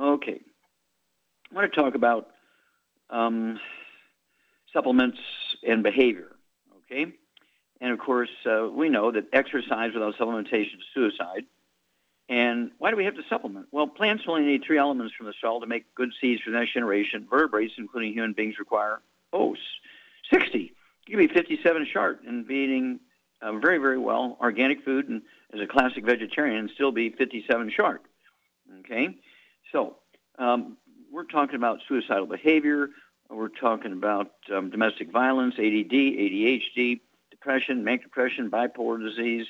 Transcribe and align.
Okay. 0.00 0.40
I 1.50 1.54
want 1.54 1.72
to 1.72 1.80
talk 1.80 1.94
about 1.94 2.28
um, 3.10 3.60
supplements 4.72 5.18
and 5.66 5.82
behavior. 5.82 6.28
Okay, 6.84 7.12
and 7.80 7.92
of 7.92 7.98
course 7.98 8.30
uh, 8.46 8.68
we 8.70 8.88
know 8.88 9.10
that 9.10 9.26
exercise 9.32 9.92
without 9.94 10.16
supplementation 10.16 10.74
is 10.74 10.84
suicide. 10.94 11.44
And 12.28 12.70
why 12.78 12.90
do 12.90 12.96
we 12.96 13.04
have 13.06 13.16
to 13.16 13.24
supplement? 13.28 13.66
Well, 13.72 13.88
plants 13.88 14.22
only 14.28 14.42
need 14.42 14.62
three 14.64 14.78
elements 14.78 15.14
from 15.14 15.26
the 15.26 15.34
soil 15.40 15.60
to 15.60 15.66
make 15.66 15.92
good 15.96 16.12
seeds 16.20 16.42
for 16.42 16.50
the 16.50 16.58
next 16.58 16.72
generation. 16.72 17.26
Vertebrates, 17.28 17.74
including 17.76 18.12
human 18.12 18.34
beings, 18.34 18.56
require 18.60 19.00
oh, 19.32 19.56
60. 20.32 20.72
You 21.08 21.16
can 21.16 21.26
be 21.26 21.32
57 21.32 21.86
short 21.92 22.22
and 22.24 22.46
be 22.46 22.54
eating 22.54 23.00
uh, 23.42 23.52
very, 23.54 23.78
very 23.78 23.98
well 23.98 24.36
organic 24.40 24.84
food 24.84 25.08
and 25.08 25.22
as 25.52 25.60
a 25.60 25.66
classic 25.66 26.04
vegetarian 26.04 26.56
and 26.58 26.70
still 26.70 26.92
be 26.92 27.10
57 27.10 27.70
short. 27.70 28.02
Okay, 28.80 29.16
so 29.72 29.96
um, 30.38 30.76
we're 31.10 31.24
talking 31.24 31.56
about 31.56 31.80
suicidal 31.88 32.26
behavior. 32.26 32.90
We're 33.28 33.48
talking 33.48 33.92
about 33.92 34.32
um, 34.54 34.70
domestic 34.70 35.10
violence, 35.10 35.54
ADD, 35.54 35.90
ADHD, 35.90 37.00
depression, 37.40 37.84
manic 37.84 38.02
depression, 38.02 38.50
bipolar 38.50 39.00
disease, 39.00 39.46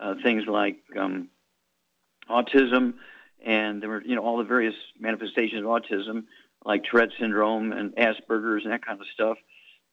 uh, 0.00 0.14
things 0.22 0.44
like 0.46 0.78
um, 0.98 1.28
autism, 2.28 2.94
and 3.44 3.82
there 3.82 3.88
were 3.88 4.02
you 4.02 4.16
know 4.16 4.22
all 4.22 4.38
the 4.38 4.44
various 4.44 4.74
manifestations 4.98 5.60
of 5.60 5.66
autism, 5.66 6.24
like 6.64 6.84
Tourette 6.84 7.10
syndrome 7.20 7.72
and 7.72 7.94
Asperger's 7.96 8.64
and 8.64 8.72
that 8.72 8.84
kind 8.84 9.00
of 9.00 9.06
stuff. 9.12 9.38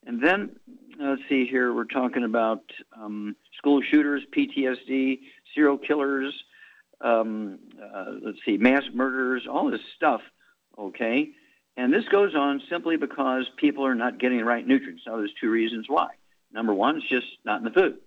And 0.06 0.22
then 0.22 0.56
uh, 1.00 1.10
let's 1.10 1.22
see 1.28 1.46
here, 1.46 1.72
we're 1.72 1.84
talking 1.84 2.24
about 2.24 2.62
um, 2.96 3.36
school 3.56 3.80
shooters, 3.82 4.22
PTSD, 4.36 5.20
serial 5.54 5.78
killers. 5.78 6.34
Um, 7.00 7.58
uh, 7.82 8.12
let's 8.22 8.38
see, 8.46 8.56
mass 8.56 8.84
murderers, 8.94 9.46
all 9.50 9.70
this 9.70 9.80
stuff 9.96 10.20
okay? 10.78 11.30
And 11.76 11.92
this 11.92 12.04
goes 12.10 12.34
on 12.34 12.62
simply 12.70 12.96
because 12.96 13.48
people 13.56 13.84
are 13.86 13.94
not 13.94 14.18
getting 14.18 14.38
the 14.38 14.44
right 14.44 14.66
nutrients. 14.66 15.02
Now, 15.06 15.16
there's 15.16 15.34
two 15.40 15.50
reasons 15.50 15.86
why. 15.88 16.08
Number 16.54 16.72
one, 16.72 16.98
it's 16.98 17.08
just 17.08 17.26
not 17.44 17.58
in 17.58 17.64
the 17.64 17.70
food. 17.70 17.98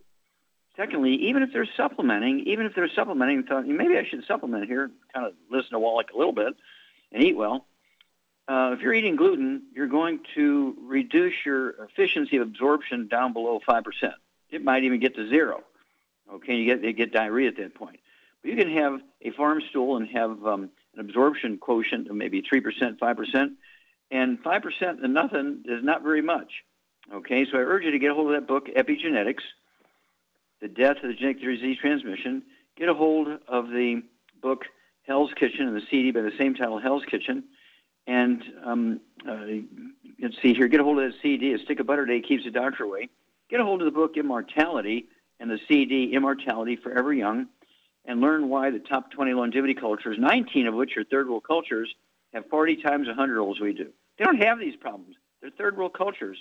Secondly, 0.78 1.16
even 1.28 1.44
if 1.44 1.52
they're 1.52 1.68
supplementing, 1.75 2.41
even 2.47 2.66
if 2.66 2.74
they're 2.74 2.90
supplementing, 2.90 3.44
thought, 3.44 3.68
maybe 3.68 3.97
I 3.97 4.06
should 4.06 4.24
supplement 4.25 4.68
here, 4.68 4.90
kind 5.13 5.25
of 5.25 5.34
listen 5.52 5.72
to 5.72 5.80
Wallach 5.80 6.12
a 6.13 6.18
little 6.18 6.34
bit 6.34 6.56
and 7.12 7.24
eat 7.24 7.36
well. 7.36 7.66
Uh, 8.47 8.72
if 8.74 8.81
you're 8.81 8.94
eating 8.94 9.18
gluten, 9.18 9.63
you're 9.74 9.88
going 9.88 10.22
to 10.36 10.78
reduce 10.81 11.34
your 11.46 11.72
efficiency 11.84 12.38
of 12.38 12.44
absorption 12.44 13.07
down 13.07 13.34
below 13.34 13.59
5%. 13.68 13.84
It 14.50 14.63
might 14.63 14.84
even 14.84 15.00
get 15.02 15.16
to 15.16 15.28
zero. 15.28 15.63
Okay, 16.31 16.56
you 16.56 16.78
get, 16.78 16.96
get 16.96 17.12
diarrhea 17.12 17.50
at 17.50 17.57
that 17.57 17.75
point. 17.75 18.00
But 18.41 18.52
you 18.52 18.57
can 18.57 18.72
have 18.72 19.02
a 19.22 19.31
farm 19.31 19.62
stool 19.69 19.97
and 19.97 20.07
have 20.09 20.46
um, 20.46 20.69
an 20.94 21.00
absorption 21.00 21.57
quotient 21.57 22.07
of 22.07 22.16
maybe 22.16 22.41
3%, 22.41 22.97
5%, 22.97 23.52
and 24.12 24.41
5% 24.41 25.03
and 25.03 25.13
nothing 25.13 25.63
is 25.66 25.84
not 25.84 26.03
very 26.03 26.22
much. 26.22 26.63
Okay, 27.13 27.45
so 27.50 27.57
I 27.57 27.62
urge 27.62 27.84
you 27.84 27.91
to 27.91 28.00
get 28.00 28.12
a 28.12 28.13
hold 28.13 28.34
of 28.34 28.40
that 28.40 28.47
book, 28.47 28.68
Epigenetics, 28.68 29.44
The 30.62 30.68
Death 30.68 30.97
of 30.97 31.03
the 31.03 31.13
Genetic 31.13 31.41
Disease 31.41 31.78
Transmission. 31.79 32.44
Get 32.78 32.90
a 32.90 32.94
hold 32.94 33.28
of 33.47 33.69
the 33.69 34.03
book, 34.41 34.66
Hell's 35.03 35.31
Kitchen, 35.40 35.68
and 35.68 35.75
the 35.75 35.85
CD 35.90 36.12
by 36.12 36.22
the 36.22 36.34
same 36.38 36.53
title, 36.53 36.79
Hell's 36.79 37.06
Kitchen. 37.06 37.45
And 38.07 38.44
um, 38.63 39.00
uh, 39.28 39.45
let's 40.22 40.35
see 40.41 40.53
here, 40.53 40.68
get 40.68 40.81
a 40.81 40.84
hold 40.84 41.00
of 41.00 41.12
that 41.12 41.19
CD, 41.22 41.53
A 41.53 41.59
Stick 41.59 41.79
of 41.79 41.88
Butter 41.88 42.06
Day 42.06 42.22
Keeps 42.22 42.44
the 42.44 42.51
Doctor 42.51 42.84
Away. 42.84 43.09
Get 43.50 43.62
a 43.62 43.63
hold 43.63 43.81
of 43.81 43.85
the 43.85 43.91
book, 43.91 44.18
Immortality, 44.18 45.06
and 45.39 45.50
the 45.50 45.59
CD, 45.68 46.12
Immortality 46.13 46.75
Forever 46.75 47.13
Young 47.13 47.47
and 48.07 48.22
learn 48.22 48.50
why 48.50 48.72
the 48.72 48.79
top 48.79 49.12
20 49.12 49.34
longevity 49.34 49.74
cultures, 49.74 50.18
19 50.18 50.68
of 50.68 50.74
which 50.74 50.95
are 50.97 51.03
third 51.03 51.28
world 51.28 51.44
cultures, 51.45 51.94
have 52.34 52.45
40 52.50 52.78
times 52.78 53.07
100 53.07 53.39
olds 53.39 53.59
we 53.59 53.74
do. 53.74 53.91
They 54.18 54.25
don't 54.25 54.41
have 54.41 54.59
these 54.59 54.75
problems. 54.78 55.16
They're 55.41 55.51
third 55.51 55.78
world 55.78 55.94
cultures. 55.94 56.38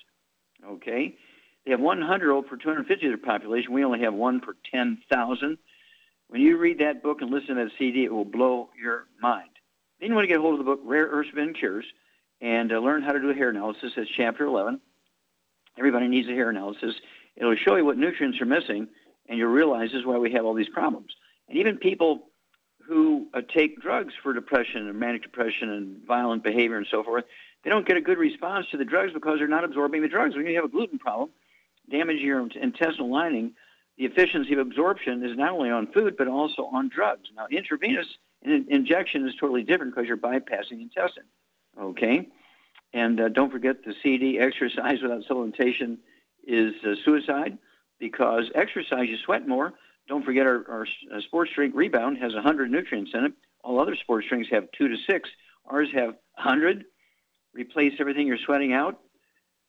Okay? 0.69 1.16
They 1.65 1.72
have 1.72 1.81
100 1.81 2.32
old 2.32 2.47
per 2.47 2.56
250 2.56 3.06
of 3.06 3.10
their 3.10 3.19
population. 3.19 3.72
We 3.72 3.84
only 3.84 4.00
have 4.00 4.15
one 4.15 4.41
per 4.41 4.54
10,000. 4.71 5.59
When 6.28 6.41
you 6.41 6.56
read 6.59 6.78
that 6.78 7.03
book 7.03 7.22
and 7.22 7.31
listen 7.31 7.56
to 7.56 7.65
that 7.65 7.71
CD, 7.78 8.04
it 8.04 8.12
will 8.12 8.25
blow 8.25 8.71
your 8.81 9.06
mind. 9.21 9.50
Then 10.00 10.10
you 10.10 10.15
want 10.15 10.25
to 10.25 10.28
get 10.28 10.38
a 10.38 10.43
hold 10.43 10.54
of 10.54 10.59
the 10.59 10.65
book 10.65 10.81
Rare 10.84 11.06
Earths 11.06 11.31
Forbidden 11.31 11.54
Cures 11.54 11.84
and 12.41 12.72
uh, 12.72 12.78
learn 12.78 13.03
how 13.03 13.12
to 13.12 13.21
do 13.21 13.31
a 13.31 13.34
hair 13.34 13.50
analysis. 13.50 13.93
That's 13.97 14.09
chapter 14.16 14.44
11. 14.44 14.81
Everybody 15.78 16.09
needs 16.09 16.28
a 16.28 16.32
hair 16.32 16.50
analysis. 16.50 16.94
It'll 17.37 17.56
show 17.56 17.77
you 17.77 17.84
what 17.84 17.98
nutrients 17.98 18.41
are 18.41 18.47
missing, 18.47 18.88
and 19.28 19.38
you'll 19.38 19.50
realize 19.50 19.91
this 19.91 20.00
is 20.00 20.06
why 20.06 20.19
we 20.19 20.33
have 20.33 20.44
all 20.44 20.54
these 20.54 20.69
problems. 20.69 21.10
And 21.48 21.59
even 21.59 21.77
people 21.77 22.28
who 22.87 23.27
uh, 23.34 23.41
take 23.54 23.81
drugs 23.81 24.15
for 24.22 24.33
depression 24.33 24.88
and 24.88 24.98
manic 24.98 25.22
depression 25.22 25.71
and 25.71 26.06
violent 26.06 26.43
behavior 26.43 26.77
and 26.77 26.87
so 26.91 27.03
forth, 27.03 27.25
they 27.66 27.71
don't 27.71 27.84
get 27.84 27.97
a 27.97 28.00
good 28.00 28.19
response 28.19 28.66
to 28.71 28.77
the 28.77 28.84
drugs 28.84 29.12
because 29.12 29.41
they're 29.41 29.49
not 29.49 29.65
absorbing 29.65 30.00
the 30.00 30.06
drugs. 30.06 30.37
When 30.37 30.47
you 30.47 30.54
have 30.54 30.66
a 30.66 30.69
gluten 30.69 31.00
problem, 31.00 31.31
damage 31.91 32.19
your 32.19 32.38
intestinal 32.54 33.10
lining, 33.10 33.54
the 33.99 34.04
efficiency 34.04 34.53
of 34.53 34.60
absorption 34.60 35.25
is 35.25 35.37
not 35.37 35.50
only 35.50 35.71
on 35.71 35.88
food 35.88 36.16
but 36.16 36.28
also 36.28 36.66
on 36.66 36.88
drugs. 36.88 37.28
Now, 37.34 37.49
intravenous 37.50 38.06
injection 38.44 39.27
is 39.27 39.34
totally 39.34 39.65
different 39.65 39.97
because 39.97 40.06
you're 40.06 40.16
bypassing 40.16 40.77
the 40.77 40.82
intestine. 40.82 41.24
Okay, 41.77 42.28
and 42.92 43.21
uh, 43.21 43.30
don't 43.30 43.51
forget 43.51 43.84
the 43.84 43.95
CD 44.01 44.39
exercise 44.39 45.03
without 45.03 45.24
supplementation 45.28 45.98
is 46.47 46.72
uh, 46.84 46.95
suicide 47.04 47.59
because 47.98 48.45
exercise 48.54 49.09
you 49.09 49.16
sweat 49.24 49.48
more 49.48 49.74
don't 50.07 50.24
forget 50.24 50.47
our, 50.47 50.65
our 50.68 50.86
uh, 51.13 51.21
sports 51.21 51.51
drink 51.53 51.74
rebound 51.74 52.18
has 52.18 52.33
100 52.33 52.71
nutrients 52.71 53.10
in 53.13 53.24
it. 53.24 53.33
All 53.65 53.80
other 53.80 53.97
sports 53.97 54.28
drinks 54.28 54.48
have 54.53 54.68
two 54.71 54.86
to 54.86 54.97
six. 55.09 55.28
Ours 55.66 55.89
have 55.95 56.15
100. 56.36 56.84
Replace 57.56 57.94
everything 57.98 58.26
you're 58.26 58.36
sweating 58.44 58.74
out. 58.74 59.00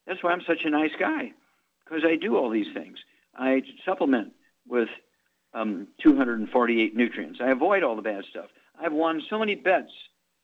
That's 0.05 0.21
why 0.21 0.31
I'm 0.31 0.41
such 0.45 0.65
a 0.65 0.69
nice 0.69 0.91
guy, 0.99 1.31
because 1.85 2.03
I 2.05 2.17
do 2.17 2.35
all 2.35 2.49
these 2.49 2.73
things. 2.73 2.97
I 3.33 3.61
supplement 3.85 4.33
with 4.67 4.89
um, 5.53 5.87
248 6.03 6.95
nutrients. 6.95 7.39
I 7.41 7.51
avoid 7.51 7.83
all 7.83 7.95
the 7.95 8.01
bad 8.01 8.25
stuff. 8.29 8.47
I've 8.79 8.91
won 8.91 9.21
so 9.29 9.39
many 9.39 9.55
bets. 9.55 9.91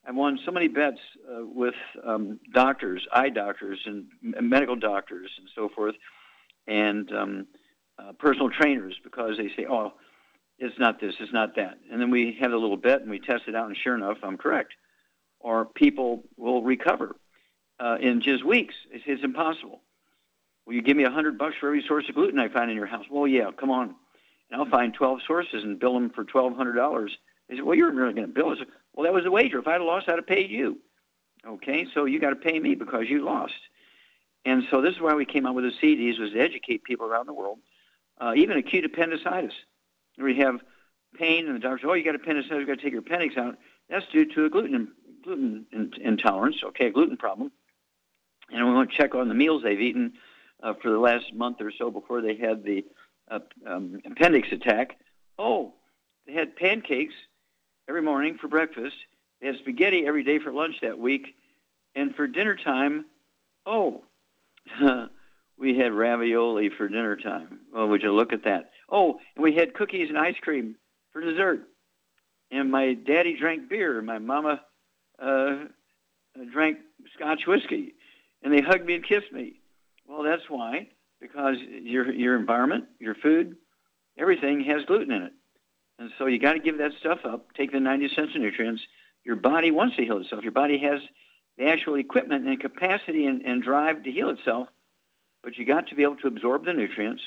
I've 0.08 0.16
won 0.16 0.40
so 0.46 0.52
many 0.52 0.70
bets 0.70 1.00
uh, 1.30 1.42
with 1.44 1.76
um, 2.06 2.40
doctors, 2.54 3.06
eye 3.14 3.30
doctors, 3.30 3.80
and 3.86 4.06
medical 4.22 4.78
doctors, 4.78 5.30
and 5.38 5.48
so 5.54 5.70
forth. 5.76 5.96
And 6.66 7.12
um, 7.12 7.48
uh, 8.00 8.14
personal 8.20 8.50
trainers 8.50 8.96
because 9.04 9.38
they 9.38 9.50
say, 9.56 9.68
oh, 9.70 9.94
it's 10.60 10.80
not 10.80 11.02
this, 11.02 11.14
it's 11.20 11.34
not 11.34 11.56
that. 11.58 11.78
And 11.92 12.00
then 12.00 12.10
we 12.10 12.38
have 12.40 12.54
a 12.54 12.58
little 12.58 12.78
bet 12.78 13.02
and 13.02 13.10
we 13.10 13.20
test 13.20 13.44
it 13.48 13.56
out, 13.56 13.68
and 13.68 13.78
sure 13.84 13.96
enough, 13.96 14.18
I'm 14.24 14.38
correct. 14.38 14.74
Or 15.40 15.66
people 15.66 16.24
will 16.38 16.64
recover 16.64 17.18
uh, 17.84 17.98
in 18.00 18.22
just 18.22 18.46
weeks. 18.46 18.76
It's, 18.92 19.04
it's 19.06 19.24
impossible. 19.24 19.82
Will 20.66 20.74
you 20.74 20.82
give 20.82 20.96
me 20.96 21.04
a 21.04 21.12
hundred 21.12 21.38
bucks 21.38 21.56
for 21.60 21.68
every 21.68 21.84
source 21.86 22.08
of 22.08 22.16
gluten 22.16 22.40
I 22.40 22.48
find 22.48 22.72
in 22.72 22.78
your 22.78 22.86
house? 22.86 23.06
Well, 23.12 23.28
yeah, 23.28 23.52
come 23.52 23.70
on. 23.70 23.96
and 24.50 24.62
I'll 24.62 24.70
find 24.70 24.94
12 24.94 25.20
sources 25.28 25.64
and 25.64 25.78
bill 25.78 25.94
them 25.94 26.10
for 26.10 26.24
$1,200. 26.24 27.10
They 27.50 27.56
said, 27.56 27.66
well, 27.66 27.76
you're 27.76 27.92
really 27.92 28.14
going 28.14 28.28
to 28.28 28.34
bill 28.34 28.52
us. 28.52 28.60
Well, 28.94 29.04
that 29.04 29.14
was 29.14 29.26
the 29.26 29.32
wager. 29.32 29.60
If 29.60 29.68
I'd 29.68 29.74
have 29.74 29.82
lost, 29.82 30.08
I'd 30.08 30.16
have 30.16 30.28
paid 30.28 30.50
you. 30.50 30.80
Okay, 31.46 31.86
so 31.94 32.06
you 32.06 32.20
got 32.20 32.30
to 32.30 32.38
pay 32.38 32.58
me 32.58 32.74
because 32.74 33.10
you 33.10 33.26
lost. 33.26 33.54
And 34.46 34.64
so 34.72 34.82
this 34.82 34.96
is 34.96 35.02
why 35.02 35.14
we 35.14 35.26
came 35.26 35.46
out 35.46 35.56
with 35.56 35.66
the 35.66 35.72
CDs 35.72 36.20
was 36.20 36.32
to 36.32 36.40
educate 36.40 36.86
people 36.86 37.06
around 37.06 37.28
the 37.28 37.34
world, 37.34 37.60
uh, 38.20 38.34
even 38.36 38.58
acute 38.58 38.86
appendicitis. 38.86 39.54
Where 40.16 40.30
you 40.30 40.46
have 40.46 40.62
pain, 41.18 41.48
and 41.48 41.56
the 41.56 41.60
doctor 41.60 41.80
says, 41.80 41.90
"Oh, 41.90 41.94
you 41.94 42.04
got 42.04 42.16
appendicitis. 42.16 42.60
You 42.60 42.66
got 42.66 42.78
to 42.78 42.82
take 42.82 42.92
your 42.92 43.02
appendix 43.02 43.36
out." 43.36 43.58
That's 43.90 44.06
due 44.08 44.26
to 44.34 44.46
a 44.46 44.50
gluten 44.50 44.92
gluten 45.24 45.66
intolerance. 46.00 46.58
Okay, 46.64 46.88
a 46.88 46.92
gluten 46.92 47.18
problem. 47.18 47.52
And 48.52 48.68
we 48.68 48.74
want 48.74 48.92
to 48.92 48.96
check 48.96 49.16
on 49.16 49.28
the 49.28 49.34
meals 49.34 49.64
they've 49.64 49.80
eaten 49.80 50.14
uh, 50.62 50.74
for 50.82 50.92
the 50.92 51.00
last 51.00 51.34
month 51.34 51.58
or 51.62 51.72
so 51.78 51.92
before 51.92 52.22
they 52.22 52.36
had 52.36 52.64
the 52.64 52.86
uh, 53.30 53.40
um, 53.66 54.00
appendix 54.06 54.50
attack. 54.52 54.98
Oh, 55.38 55.74
they 56.26 56.34
had 56.34 56.56
pancakes 56.56 57.16
every 57.88 58.02
morning 58.02 58.38
for 58.40 58.48
breakfast. 58.48 58.96
They 59.42 59.48
had 59.48 59.58
spaghetti 59.58 60.06
every 60.06 60.24
day 60.24 60.40
for 60.40 60.54
lunch 60.54 60.76
that 60.82 60.98
week, 60.98 61.36
and 61.96 62.16
for 62.16 62.28
dinner 62.28 62.56
time, 62.56 63.06
oh, 63.66 64.04
we 65.58 65.78
had 65.78 65.92
ravioli 65.92 66.70
for 66.70 66.88
dinner 66.88 67.18
time. 67.18 67.60
Well, 67.74 67.88
would 67.88 68.04
you 68.04 68.14
look 68.14 68.34
at 68.34 68.46
that? 68.46 68.72
Oh, 68.90 69.20
and 69.36 69.44
we 69.44 69.56
had 69.56 69.74
cookies 69.74 70.10
and 70.10 70.18
ice 70.18 70.36
cream 70.42 70.76
for 71.12 71.22
dessert. 71.22 71.62
And 72.52 72.72
my 72.72 72.94
daddy 72.94 73.38
drank 73.38 73.70
beer. 73.70 74.02
My 74.02 74.20
mama 74.20 74.62
uh, 75.20 75.66
drank 76.52 76.78
Scotch 77.16 77.42
whiskey, 77.48 77.94
and 78.44 78.54
they 78.54 78.62
hugged 78.62 78.86
me 78.86 78.96
and 78.96 79.04
kissed 79.04 79.32
me. 79.32 79.60
Well, 80.08 80.24
that's 80.24 80.50
why, 80.50 80.90
because 81.20 81.58
your 81.60 82.12
your 82.12 82.36
environment, 82.36 82.86
your 83.00 83.16
food, 83.16 83.58
everything 84.18 84.62
has 84.66 84.86
gluten 84.86 85.12
in 85.12 85.24
it, 85.24 85.34
and 86.00 86.12
so 86.18 86.26
you 86.26 86.40
got 86.40 86.54
to 86.54 86.60
give 86.60 86.78
that 86.80 86.92
stuff 87.00 87.20
up. 87.26 87.54
Take 87.54 87.72
the 87.72 87.80
90 87.80 88.10
cents 88.16 88.36
of 88.36 88.42
nutrients. 88.42 88.82
Your 89.24 89.36
body 89.38 89.72
wants 89.72 89.96
to 89.96 90.04
heal 90.04 90.18
itself. 90.18 90.44
Your 90.44 90.52
body 90.52 90.78
has 90.80 91.00
the 91.58 91.66
actual 91.66 91.96
equipment 91.96 92.48
and 92.48 92.60
capacity 92.60 93.26
and, 93.26 93.42
and 93.44 93.64
drive 93.64 94.04
to 94.04 94.12
heal 94.12 94.30
itself, 94.30 94.68
but 95.44 95.58
you 95.58 95.66
got 95.66 95.88
to 95.88 95.96
be 95.96 96.04
able 96.04 96.18
to 96.18 96.28
absorb 96.28 96.66
the 96.66 96.74
nutrients. 96.74 97.22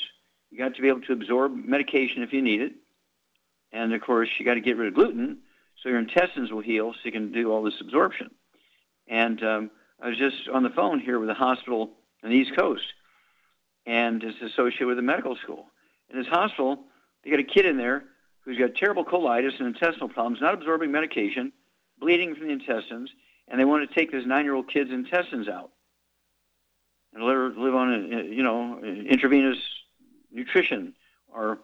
You 0.50 0.58
got 0.58 0.74
to 0.74 0.82
be 0.82 0.88
able 0.88 1.00
to 1.02 1.12
absorb 1.12 1.54
medication 1.54 2.22
if 2.22 2.32
you 2.32 2.42
need 2.42 2.60
it, 2.60 2.72
and 3.72 3.94
of 3.94 4.00
course 4.02 4.28
you 4.38 4.44
got 4.44 4.54
to 4.54 4.60
get 4.60 4.76
rid 4.76 4.88
of 4.88 4.94
gluten 4.94 5.38
so 5.82 5.90
your 5.90 5.98
intestines 5.98 6.50
will 6.50 6.62
heal, 6.62 6.92
so 6.92 6.98
you 7.04 7.12
can 7.12 7.32
do 7.32 7.52
all 7.52 7.62
this 7.62 7.80
absorption. 7.80 8.30
And 9.08 9.42
um, 9.42 9.70
I 10.00 10.08
was 10.08 10.18
just 10.18 10.48
on 10.52 10.62
the 10.62 10.70
phone 10.70 11.00
here 11.00 11.18
with 11.18 11.30
a 11.30 11.34
hospital 11.34 11.90
on 12.22 12.30
the 12.30 12.36
East 12.36 12.54
Coast, 12.54 12.84
and 13.86 14.22
it's 14.22 14.40
associated 14.42 14.86
with 14.86 14.98
a 14.98 15.02
medical 15.02 15.36
school. 15.36 15.66
In 16.10 16.18
this 16.18 16.28
hospital, 16.28 16.80
they 17.24 17.30
got 17.30 17.40
a 17.40 17.44
kid 17.44 17.66
in 17.66 17.76
there 17.76 18.04
who's 18.40 18.58
got 18.58 18.74
terrible 18.74 19.04
colitis 19.04 19.58
and 19.58 19.68
intestinal 19.68 20.08
problems, 20.08 20.40
not 20.40 20.54
absorbing 20.54 20.92
medication, 20.92 21.52
bleeding 21.98 22.34
from 22.34 22.46
the 22.46 22.52
intestines, 22.52 23.10
and 23.48 23.58
they 23.58 23.64
want 23.64 23.88
to 23.88 23.94
take 23.94 24.12
this 24.12 24.26
nine-year-old 24.26 24.68
kid's 24.68 24.90
intestines 24.90 25.48
out 25.48 25.70
and 27.14 27.24
let 27.24 27.34
her 27.34 27.50
live 27.50 27.74
on, 27.74 27.92
a, 27.92 28.24
you 28.24 28.42
know, 28.42 28.78
intravenous 28.82 29.58
nutrition 30.30 30.94
or 31.32 31.58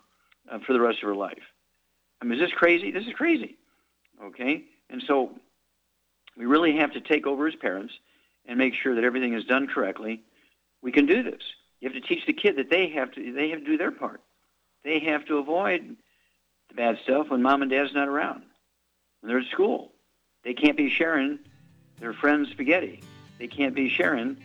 uh, 0.51 0.59
for 0.61 0.73
the 0.73 0.81
rest 0.81 0.99
of 1.03 1.09
her 1.09 1.15
life. 1.15 1.43
I 2.21 2.25
mean, 2.25 2.41
is 2.41 2.49
this 2.49 2.57
crazy? 2.57 2.91
This 2.91 3.07
is 3.07 3.13
crazy. 3.13 3.59
Okay, 4.25 4.65
and 4.89 5.03
so 5.07 5.33
we 6.37 6.47
really 6.47 6.77
have 6.77 6.93
to 6.93 7.01
take 7.01 7.27
over 7.27 7.47
as 7.47 7.55
parents 7.57 7.93
and 8.47 8.59
make 8.59 8.75
sure 8.75 8.95
that 8.95 9.05
everything 9.05 9.35
is 9.35 9.45
done 9.45 9.67
correctly. 9.67 10.23
We 10.83 10.93
can 10.93 11.07
do 11.07 11.23
this. 11.23 11.43
You 11.81 11.89
have 11.91 12.01
to 12.01 12.07
teach 12.07 12.27
the 12.27 12.33
kid 12.33 12.57
that 12.57 12.71
they 12.71 12.89
have 12.91 13.13
to 13.13 13.33
they 13.33 13.51
have 13.51 13.61
to 13.61 13.65
do 13.65 13.77
their 13.77 13.91
part. 13.91 14.21
They 14.85 15.01
have 15.01 15.25
to 15.27 15.39
avoid 15.39 15.97
the 16.69 16.75
bad 16.75 16.99
stuff 17.03 17.31
when 17.31 17.43
mom 17.43 17.63
and 17.63 17.71
dad's 17.71 17.95
not 17.95 18.09
around. 18.09 18.43
When 19.21 19.29
they're 19.29 19.41
at 19.41 19.47
school, 19.51 19.93
they 20.45 20.55
can't 20.55 20.77
be 20.77 20.91
sharing 20.91 21.39
their 22.01 22.13
friends' 22.13 22.51
spaghetti. 22.51 23.03
They 23.39 23.47
can't 23.47 23.75
be 23.75 23.89
sharing 23.89 24.37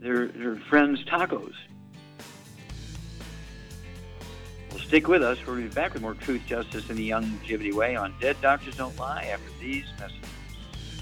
their, 0.00 0.28
their 0.28 0.56
friends' 0.56 1.04
tacos. 1.04 1.54
Well, 4.70 4.78
stick 4.80 5.06
with 5.06 5.22
us. 5.22 5.38
We'll 5.46 5.56
be 5.56 5.68
back 5.68 5.94
with 5.94 6.02
more 6.02 6.14
Truth, 6.14 6.42
Justice, 6.46 6.88
and 6.90 6.98
the 6.98 7.04
young 7.04 7.22
Longevity 7.22 7.72
Way 7.72 7.94
on 7.94 8.14
Dead 8.20 8.36
Doctors 8.40 8.76
Don't 8.76 8.96
Lie 8.98 9.30
after 9.32 9.50
these 9.60 9.84
messages. 10.00 10.33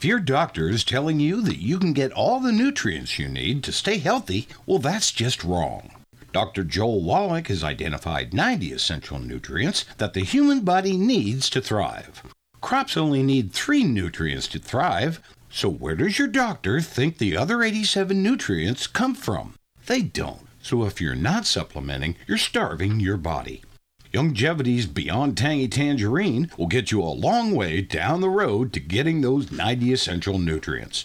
If 0.00 0.06
your 0.06 0.18
doctor 0.18 0.70
is 0.70 0.82
telling 0.82 1.20
you 1.20 1.42
that 1.42 1.60
you 1.60 1.78
can 1.78 1.92
get 1.92 2.10
all 2.12 2.40
the 2.40 2.52
nutrients 2.52 3.18
you 3.18 3.28
need 3.28 3.62
to 3.64 3.70
stay 3.70 3.98
healthy, 3.98 4.48
well, 4.64 4.78
that's 4.78 5.12
just 5.12 5.44
wrong. 5.44 5.90
Dr. 6.32 6.64
Joel 6.64 7.02
Wallach 7.02 7.48
has 7.48 7.62
identified 7.62 8.32
90 8.32 8.72
essential 8.72 9.18
nutrients 9.18 9.84
that 9.98 10.14
the 10.14 10.24
human 10.24 10.60
body 10.60 10.96
needs 10.96 11.50
to 11.50 11.60
thrive. 11.60 12.22
Crops 12.62 12.96
only 12.96 13.22
need 13.22 13.52
three 13.52 13.84
nutrients 13.84 14.48
to 14.48 14.58
thrive, 14.58 15.20
so 15.50 15.68
where 15.68 15.96
does 15.96 16.18
your 16.18 16.28
doctor 16.28 16.80
think 16.80 17.18
the 17.18 17.36
other 17.36 17.62
87 17.62 18.22
nutrients 18.22 18.86
come 18.86 19.14
from? 19.14 19.52
They 19.84 20.00
don't. 20.00 20.46
So 20.62 20.86
if 20.86 21.02
you're 21.02 21.14
not 21.14 21.44
supplementing, 21.44 22.16
you're 22.26 22.38
starving 22.38 23.00
your 23.00 23.18
body. 23.18 23.64
Youngevity's 24.12 24.86
Beyond 24.86 25.38
Tangy 25.38 25.68
Tangerine 25.68 26.50
will 26.58 26.66
get 26.66 26.90
you 26.90 27.00
a 27.00 27.04
long 27.04 27.54
way 27.54 27.80
down 27.80 28.20
the 28.20 28.28
road 28.28 28.72
to 28.72 28.80
getting 28.80 29.20
those 29.20 29.52
90 29.52 29.92
essential 29.92 30.36
nutrients. 30.36 31.04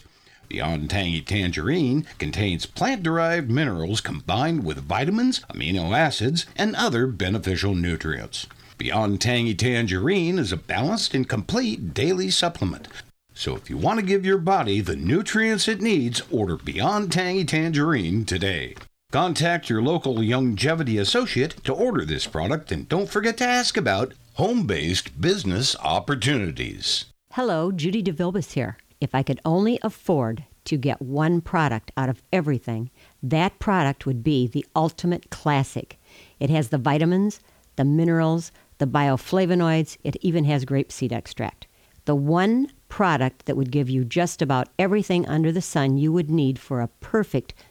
Beyond 0.50 0.90
Tangy 0.90 1.22
Tangerine 1.22 2.08
contains 2.18 2.66
plant 2.66 3.04
derived 3.04 3.52
minerals 3.52 4.02
combined 4.02 4.64
with 4.66 4.80
vitamins, 4.80 5.42
amino 5.42 5.96
acids, 5.96 6.48
and 6.56 6.76
other 6.76 7.06
beneficial 7.06 7.76
nutrients. 7.76 8.48
Beyond 8.80 9.22
Tangy 9.22 9.54
Tangerine 9.54 10.40
is 10.40 10.52
a 10.52 10.58
balanced 10.58 11.14
and 11.14 11.30
complete 11.30 11.94
daily 11.94 12.32
supplement. 12.32 12.88
So 13.36 13.56
if 13.56 13.70
you 13.70 13.78
want 13.78 14.00
to 14.00 14.06
give 14.06 14.26
your 14.26 14.40
body 14.40 14.82
the 14.82 14.96
nutrients 14.96 15.68
it 15.68 15.80
needs, 15.80 16.24
order 16.32 16.58
Beyond 16.58 17.12
Tangy 17.12 17.46
Tangerine 17.46 18.26
today. 18.26 18.74
Contact 19.16 19.70
your 19.70 19.82
local 19.82 20.16
Youngevity 20.16 21.00
associate 21.00 21.64
to 21.64 21.72
order 21.72 22.04
this 22.04 22.28
product 22.28 22.70
and 22.70 22.90
don't 22.90 23.10
forget 23.10 23.38
to 23.38 23.46
ask 23.46 23.78
about 23.78 24.14
home 24.34 24.68
based 24.68 25.22
business 25.22 25.74
opportunities. 25.80 27.06
Hello, 27.32 27.72
Judy 27.72 28.04
DeVilbus 28.04 28.52
here. 28.52 28.76
If 29.00 29.16
I 29.16 29.24
could 29.24 29.40
only 29.46 29.80
afford 29.82 30.44
to 30.66 30.76
get 30.76 31.02
one 31.02 31.40
product 31.40 31.94
out 31.96 32.10
of 32.10 32.22
everything, 32.34 32.92
that 33.24 33.58
product 33.58 34.06
would 34.06 34.22
be 34.22 34.48
the 34.48 34.66
Ultimate 34.76 35.30
Classic. 35.30 35.98
It 36.42 36.50
has 36.50 36.68
the 36.68 36.78
vitamins, 36.78 37.40
the 37.78 37.86
minerals, 37.86 38.52
the 38.80 38.86
bioflavonoids, 38.86 39.96
it 40.04 40.18
even 40.20 40.44
has 40.44 40.66
grapeseed 40.66 41.14
extract. 41.14 41.68
The 42.04 42.16
one 42.16 42.70
product 42.90 43.46
that 43.46 43.56
would 43.56 43.72
give 43.72 43.90
you 43.90 44.04
just 44.04 44.42
about 44.42 44.68
everything 44.78 45.26
under 45.26 45.54
the 45.54 45.62
sun 45.62 45.98
you 45.98 46.12
would 46.12 46.30
need 46.30 46.60
for 46.60 46.82
a 46.82 46.90
perfect 47.00 47.54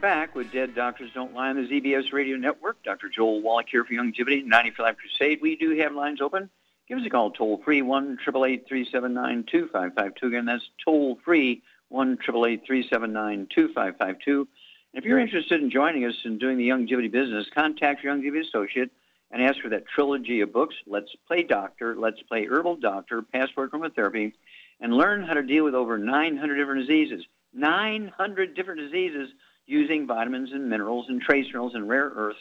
back 0.00 0.36
with 0.36 0.52
Dead 0.52 0.76
Doctors 0.76 1.10
Don't 1.12 1.34
Lie 1.34 1.50
on 1.50 1.56
the 1.56 1.62
ZBS 1.62 2.12
Radio 2.12 2.36
Network. 2.36 2.80
Dr. 2.84 3.08
Joel 3.08 3.42
Wallach 3.42 3.66
here 3.68 3.84
for 3.84 3.94
Youngevity, 3.94 4.44
90 4.44 4.70
for 4.70 4.82
Life 4.82 4.96
Crusade. 4.96 5.40
We 5.42 5.56
do 5.56 5.76
have 5.78 5.92
lines 5.92 6.20
open. 6.20 6.48
Give 6.88 6.98
us 6.98 7.06
a 7.06 7.10
call 7.10 7.32
toll 7.32 7.60
free, 7.64 7.82
1 7.82 8.18
379 8.24 9.44
2552. 9.50 10.26
Again, 10.26 10.44
that's 10.44 10.70
toll 10.84 11.18
free, 11.24 11.62
1 11.88 12.16
379 12.18 13.48
2552. 13.52 14.48
If 14.94 15.04
you're 15.04 15.18
interested 15.18 15.60
in 15.60 15.70
joining 15.70 16.04
us 16.04 16.14
in 16.24 16.38
doing 16.38 16.58
the 16.58 16.68
Youngevity 16.68 17.10
business, 17.10 17.46
contact 17.52 18.04
your 18.04 18.14
Youngevity 18.14 18.46
associate 18.46 18.90
and 19.32 19.42
ask 19.42 19.60
for 19.60 19.68
that 19.70 19.86
trilogy 19.86 20.42
of 20.42 20.52
books, 20.52 20.76
Let's 20.86 21.10
Play 21.26 21.42
Doctor, 21.42 21.96
Let's 21.96 22.22
Play 22.22 22.46
Herbal 22.46 22.76
Doctor, 22.76 23.22
Passport 23.22 23.72
Aromatherapy, 23.72 24.32
and 24.80 24.92
learn 24.92 25.24
how 25.24 25.34
to 25.34 25.42
deal 25.42 25.64
with 25.64 25.74
over 25.74 25.98
900 25.98 26.56
different 26.56 26.86
diseases. 26.86 27.24
900 27.52 28.54
different 28.54 28.80
diseases 28.80 29.30
using 29.68 30.06
vitamins 30.06 30.50
and 30.52 30.68
minerals 30.68 31.06
and 31.08 31.20
trace 31.20 31.46
minerals 31.46 31.74
and 31.74 31.88
rare 31.88 32.10
earths, 32.14 32.38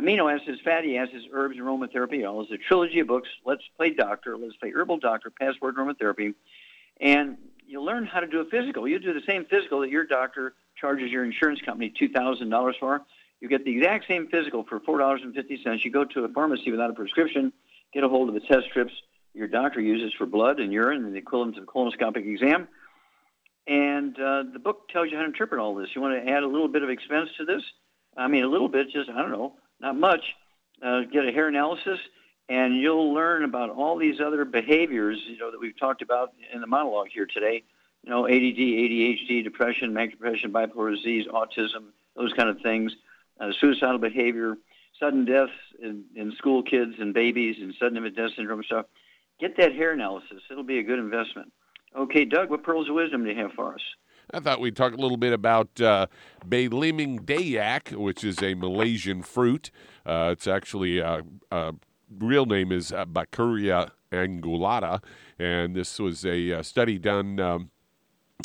amino 0.00 0.32
acids, 0.34 0.60
fatty 0.64 0.96
acids, 0.96 1.24
herbs, 1.32 1.56
aromatherapy. 1.58 2.26
All 2.26 2.42
is 2.42 2.50
a 2.50 2.56
trilogy 2.56 3.00
of 3.00 3.08
books. 3.08 3.28
Let's 3.44 3.62
play 3.76 3.90
doctor. 3.90 4.38
Let's 4.38 4.56
play 4.56 4.70
herbal 4.70 4.98
doctor. 4.98 5.30
Passport 5.30 5.76
aromatherapy, 5.76 6.34
and 7.00 7.36
you'll 7.66 7.84
learn 7.84 8.06
how 8.06 8.20
to 8.20 8.26
do 8.26 8.40
a 8.40 8.44
physical. 8.46 8.88
You 8.88 8.98
do 8.98 9.12
the 9.12 9.26
same 9.26 9.44
physical 9.44 9.80
that 9.80 9.90
your 9.90 10.04
doctor 10.04 10.54
charges 10.80 11.10
your 11.10 11.24
insurance 11.24 11.60
company 11.60 11.92
two 11.98 12.08
thousand 12.08 12.48
dollars 12.48 12.76
for. 12.80 13.02
You 13.40 13.48
get 13.48 13.64
the 13.64 13.76
exact 13.76 14.06
same 14.06 14.28
physical 14.28 14.64
for 14.64 14.80
four 14.80 14.98
dollars 14.98 15.20
and 15.22 15.34
fifty 15.34 15.62
cents. 15.62 15.84
You 15.84 15.90
go 15.90 16.04
to 16.04 16.24
a 16.24 16.28
pharmacy 16.28 16.70
without 16.70 16.90
a 16.90 16.94
prescription, 16.94 17.52
get 17.92 18.04
a 18.04 18.08
hold 18.08 18.28
of 18.28 18.34
the 18.34 18.40
test 18.40 18.66
strips 18.70 18.92
your 19.34 19.48
doctor 19.48 19.80
uses 19.80 20.12
for 20.14 20.26
blood 20.26 20.58
and 20.58 20.72
urine 20.72 21.04
and 21.04 21.14
the 21.14 21.18
equivalent 21.18 21.56
of 21.56 21.64
a 21.64 21.66
colonoscopic 21.66 22.26
exam 22.26 22.68
and 23.70 24.18
uh, 24.18 24.42
the 24.52 24.58
book 24.58 24.88
tells 24.88 25.10
you 25.10 25.16
how 25.16 25.22
to 25.22 25.28
interpret 25.28 25.60
all 25.60 25.76
this. 25.76 25.90
You 25.94 26.02
want 26.02 26.26
to 26.26 26.32
add 26.32 26.42
a 26.42 26.46
little 26.46 26.66
bit 26.66 26.82
of 26.82 26.90
expense 26.90 27.30
to 27.38 27.44
this? 27.44 27.62
I 28.16 28.26
mean, 28.26 28.42
a 28.42 28.48
little 28.48 28.68
bit, 28.68 28.90
just, 28.90 29.08
I 29.08 29.22
don't 29.22 29.30
know, 29.30 29.54
not 29.80 29.96
much. 29.96 30.34
Uh, 30.82 31.02
get 31.02 31.24
a 31.24 31.30
hair 31.30 31.46
analysis, 31.46 32.00
and 32.48 32.74
you'll 32.76 33.14
learn 33.14 33.44
about 33.44 33.70
all 33.70 33.96
these 33.96 34.20
other 34.20 34.44
behaviors, 34.44 35.20
you 35.24 35.38
know, 35.38 35.52
that 35.52 35.60
we've 35.60 35.78
talked 35.78 36.02
about 36.02 36.32
in 36.52 36.60
the 36.60 36.66
monologue 36.66 37.08
here 37.14 37.26
today. 37.26 37.62
You 38.02 38.10
know, 38.10 38.26
ADD, 38.26 38.58
ADHD, 38.58 39.44
depression, 39.44 39.92
manic 39.92 40.12
depression, 40.12 40.52
bipolar 40.52 40.92
disease, 40.92 41.26
autism, 41.28 41.92
those 42.16 42.32
kind 42.32 42.48
of 42.48 42.60
things, 42.62 42.96
uh, 43.38 43.52
suicidal 43.60 43.98
behavior, 43.98 44.56
sudden 44.98 45.26
deaths 45.26 45.52
in, 45.80 46.06
in 46.16 46.32
school 46.32 46.64
kids 46.64 46.94
and 46.98 47.14
babies, 47.14 47.56
and 47.60 47.72
sudden 47.78 47.98
infant 47.98 48.16
death 48.16 48.32
syndrome 48.34 48.64
stuff. 48.64 48.86
Get 49.38 49.56
that 49.58 49.74
hair 49.74 49.92
analysis. 49.92 50.42
It'll 50.50 50.64
be 50.64 50.80
a 50.80 50.82
good 50.82 50.98
investment. 50.98 51.52
Okay, 51.96 52.24
Doug, 52.24 52.50
what 52.50 52.62
pearls 52.62 52.88
of 52.88 52.94
wisdom 52.94 53.24
do 53.24 53.30
you 53.30 53.36
have 53.36 53.52
for 53.52 53.74
us? 53.74 53.80
I 54.32 54.38
thought 54.38 54.60
we'd 54.60 54.76
talk 54.76 54.92
a 54.92 54.96
little 54.96 55.16
bit 55.16 55.32
about 55.32 55.80
uh, 55.80 56.06
Belimbing 56.48 57.24
Dayak, 57.24 57.92
which 57.96 58.22
is 58.22 58.40
a 58.42 58.54
Malaysian 58.54 59.22
fruit. 59.22 59.70
Uh, 60.06 60.30
it's 60.32 60.46
actually 60.46 61.02
uh, 61.02 61.22
uh 61.50 61.72
real 62.18 62.46
name 62.46 62.72
is 62.72 62.92
uh, 62.92 63.04
Baccaurea 63.04 63.92
angulata, 64.12 65.02
and 65.38 65.74
this 65.74 65.98
was 65.98 66.24
a 66.24 66.52
uh, 66.52 66.62
study 66.62 66.98
done. 66.98 67.40
Um, 67.40 67.70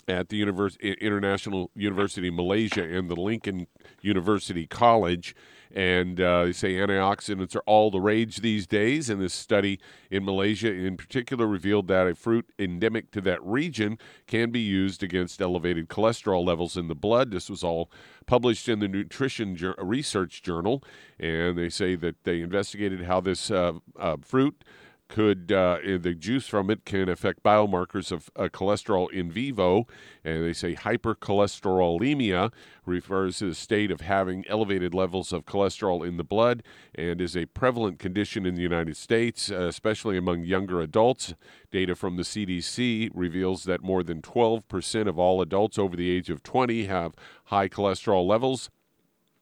at 0.08 0.30
the 0.30 0.38
Univers- 0.38 0.78
International 0.78 1.72
University 1.76 2.28
of 2.28 2.34
Malaysia 2.34 2.84
and 2.84 3.10
the 3.10 3.16
Lincoln 3.16 3.68
University 4.02 4.68
College, 4.68 5.36
and 5.74 6.22
uh, 6.22 6.46
they 6.46 6.54
say 6.54 6.74
antioxidants 6.76 7.56
are 7.56 7.64
all 7.66 7.92
the 7.92 8.00
rage 8.00 8.38
these 8.38 8.66
days. 8.66 9.10
And 9.10 9.22
this 9.22 9.34
study 9.34 9.80
in 10.10 10.24
Malaysia, 10.24 10.72
in 10.72 10.96
particular, 10.96 11.46
revealed 11.46 11.88
that 11.90 12.08
a 12.08 12.16
fruit 12.16 12.46
endemic 12.58 13.12
to 13.12 13.22
that 13.22 13.44
region 13.44 13.98
can 14.26 14.52
be 14.52 14.62
used 14.62 15.04
against 15.04 15.42
elevated 15.42 15.90
cholesterol 15.90 16.46
levels 16.46 16.78
in 16.78 16.88
the 16.88 16.96
blood. 16.96 17.32
This 17.32 17.50
was 17.50 17.64
all 17.64 17.92
published 18.26 18.70
in 18.70 18.80
the 18.80 18.88
Nutrition 18.88 19.58
Research 19.78 20.42
Journal. 20.42 20.82
And 21.20 21.58
they 21.58 21.70
say 21.70 21.96
that 21.96 22.24
they 22.24 22.42
investigated 22.42 23.04
how 23.04 23.20
this 23.20 23.52
uh, 23.52 23.74
uh, 24.00 24.16
fruit 24.22 24.64
could 25.08 25.52
uh, 25.52 25.78
the 25.84 26.14
juice 26.14 26.48
from 26.48 26.70
it 26.70 26.86
can 26.86 27.10
affect 27.10 27.44
biomarkers 27.44 28.12
of 28.12 28.30
uh, 28.36 28.50
cholesterol 28.52 29.12
in 29.12 29.32
vivo, 29.32 29.86
and 30.24 30.44
they 30.44 30.54
say 30.54 30.76
hypercholesterolemia 30.76 32.52
refers 32.86 33.40
to 33.40 33.50
the 33.50 33.56
state 33.56 33.92
of 33.92 34.02
having 34.02 34.46
elevated 34.48 34.94
levels 34.94 35.32
of 35.32 35.46
cholesterol 35.46 36.08
in 36.08 36.18
the 36.18 36.24
blood 36.24 36.64
and 36.94 37.22
is 37.22 37.36
a 37.36 37.46
prevalent 37.48 38.00
condition 38.00 38.46
in 38.46 38.56
the 38.56 38.62
United 38.62 38.98
States, 38.98 39.52
uh, 39.52 39.68
especially 39.68 40.18
among 40.18 40.44
younger 40.44 40.82
adults. 40.82 41.34
Data 41.72 41.96
from 41.96 42.18
the 42.18 42.24
CDC 42.24 43.10
reveals 43.14 43.64
that 43.64 43.84
more 43.84 44.04
than 44.04 44.22
12% 44.22 45.08
of 45.08 45.20
all 45.20 45.42
adults 45.42 45.78
over 45.78 45.96
the 45.96 46.10
age 46.10 46.30
of 46.30 46.44
20 46.44 46.86
have 46.86 47.14
high 47.46 47.68
cholesterol 47.68 48.26
levels. 48.26 48.70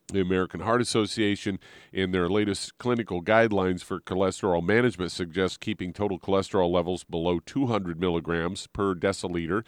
The 0.08 0.20
American 0.20 0.60
Heart 0.60 0.82
Association, 0.82 1.58
in 1.92 2.10
their 2.10 2.28
latest 2.28 2.76
clinical 2.76 3.22
guidelines 3.22 3.82
for 3.82 4.00
cholesterol 4.00 4.62
management, 4.62 5.12
suggests 5.12 5.56
keeping 5.56 5.94
total 5.94 6.18
cholesterol 6.18 6.70
levels 6.70 7.04
below 7.04 7.40
200 7.40 7.98
milligrams 7.98 8.66
per 8.66 8.94
deciliter 8.94 9.64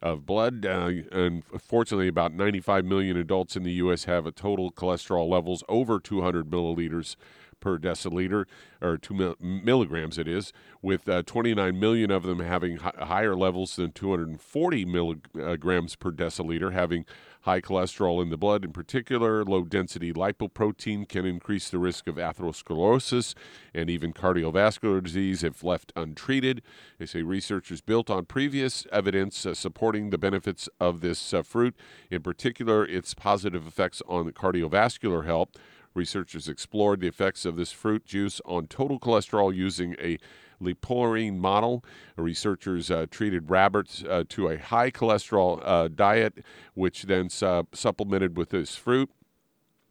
of 0.00 0.24
blood. 0.24 0.64
Uh, 0.64 0.90
and 1.10 1.42
fortunately, 1.58 2.06
about 2.06 2.32
95 2.32 2.84
million 2.84 3.16
adults 3.16 3.56
in 3.56 3.64
the 3.64 3.72
U.S. 3.72 4.04
have 4.04 4.24
a 4.24 4.32
total 4.32 4.70
cholesterol 4.70 5.28
levels 5.28 5.64
over 5.68 5.98
200 5.98 6.48
milliliters 6.48 7.16
per 7.62 7.78
deciliter, 7.78 8.44
or 8.82 8.98
two 8.98 9.14
mil- 9.14 9.36
milligrams 9.40 10.18
it 10.18 10.28
is, 10.28 10.52
with 10.82 11.08
uh, 11.08 11.22
29 11.22 11.78
million 11.78 12.10
of 12.10 12.24
them 12.24 12.40
having 12.40 12.76
higher 12.76 13.34
levels 13.34 13.76
than 13.76 13.92
240 13.92 14.84
milligrams 14.84 15.96
per 15.96 16.10
deciliter, 16.10 16.72
having 16.72 17.06
high 17.42 17.60
cholesterol 17.60 18.22
in 18.22 18.30
the 18.30 18.36
blood. 18.36 18.64
In 18.64 18.72
particular, 18.72 19.44
low 19.44 19.64
density 19.64 20.12
lipoprotein 20.12 21.08
can 21.08 21.26
increase 21.26 21.68
the 21.68 21.78
risk 21.78 22.06
of 22.06 22.16
atherosclerosis 22.16 23.34
and 23.74 23.90
even 23.90 24.12
cardiovascular 24.12 25.02
disease 25.02 25.42
if 25.42 25.62
left 25.62 25.92
untreated. 25.96 26.62
They 26.98 27.06
say 27.06 27.22
researchers 27.22 27.80
built 27.80 28.10
on 28.10 28.26
previous 28.26 28.86
evidence 28.92 29.44
uh, 29.44 29.54
supporting 29.54 30.10
the 30.10 30.18
benefits 30.18 30.68
of 30.80 31.00
this 31.00 31.34
uh, 31.34 31.42
fruit, 31.42 31.74
in 32.10 32.22
particular, 32.22 32.84
its 32.84 33.14
positive 33.14 33.66
effects 33.66 34.02
on 34.08 34.30
cardiovascular 34.32 35.24
health. 35.24 35.50
Researchers 35.94 36.48
explored 36.48 37.00
the 37.00 37.08
effects 37.08 37.44
of 37.44 37.56
this 37.56 37.70
fruit 37.70 38.06
juice 38.06 38.40
on 38.46 38.66
total 38.66 38.98
cholesterol 38.98 39.54
using 39.54 39.94
a 40.00 40.18
Lipoirin 40.62 41.36
model. 41.36 41.84
Researchers 42.16 42.90
uh, 42.90 43.06
treated 43.10 43.50
rabbits 43.50 44.04
uh, 44.08 44.24
to 44.28 44.48
a 44.48 44.58
high 44.58 44.90
cholesterol 44.90 45.60
uh, 45.64 45.88
diet, 45.88 46.44
which 46.74 47.02
then 47.04 47.28
supplemented 47.28 48.36
with 48.36 48.50
this 48.50 48.76
fruit. 48.76 49.10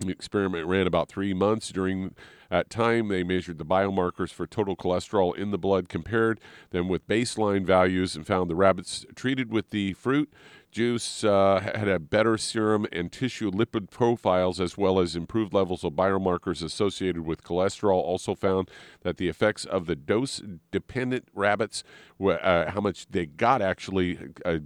The 0.01 0.11
experiment 0.11 0.65
ran 0.65 0.87
about 0.87 1.09
three 1.09 1.33
months. 1.33 1.69
During 1.69 2.15
that 2.49 2.71
time, 2.71 3.07
they 3.07 3.23
measured 3.23 3.59
the 3.59 3.65
biomarkers 3.65 4.31
for 4.31 4.47
total 4.47 4.75
cholesterol 4.75 5.35
in 5.35 5.51
the 5.51 5.59
blood, 5.59 5.89
compared 5.89 6.39
them 6.71 6.87
with 6.87 7.07
baseline 7.07 7.65
values, 7.65 8.15
and 8.15 8.25
found 8.25 8.49
the 8.49 8.55
rabbits 8.55 9.05
treated 9.15 9.51
with 9.51 9.69
the 9.69 9.93
fruit 9.93 10.33
juice 10.71 11.23
uh, 11.23 11.59
had 11.75 11.87
a 11.87 11.99
better 11.99 12.37
serum 12.37 12.87
and 12.93 13.11
tissue 13.11 13.51
lipid 13.51 13.89
profiles 13.89 14.59
as 14.59 14.77
well 14.77 14.99
as 14.99 15.17
improved 15.17 15.53
levels 15.53 15.83
of 15.83 15.93
biomarkers 15.93 16.63
associated 16.63 17.25
with 17.25 17.43
cholesterol. 17.43 17.97
Also 17.97 18.33
found 18.33 18.71
that 19.01 19.17
the 19.17 19.27
effects 19.27 19.65
of 19.65 19.85
the 19.85 19.95
dose 19.95 20.41
dependent 20.71 21.27
rabbits, 21.35 21.83
uh, 22.21 22.71
how 22.71 22.81
much 22.81 23.05
they 23.09 23.25
got 23.25 23.61
actually, 23.61 24.17
uh, 24.45 24.59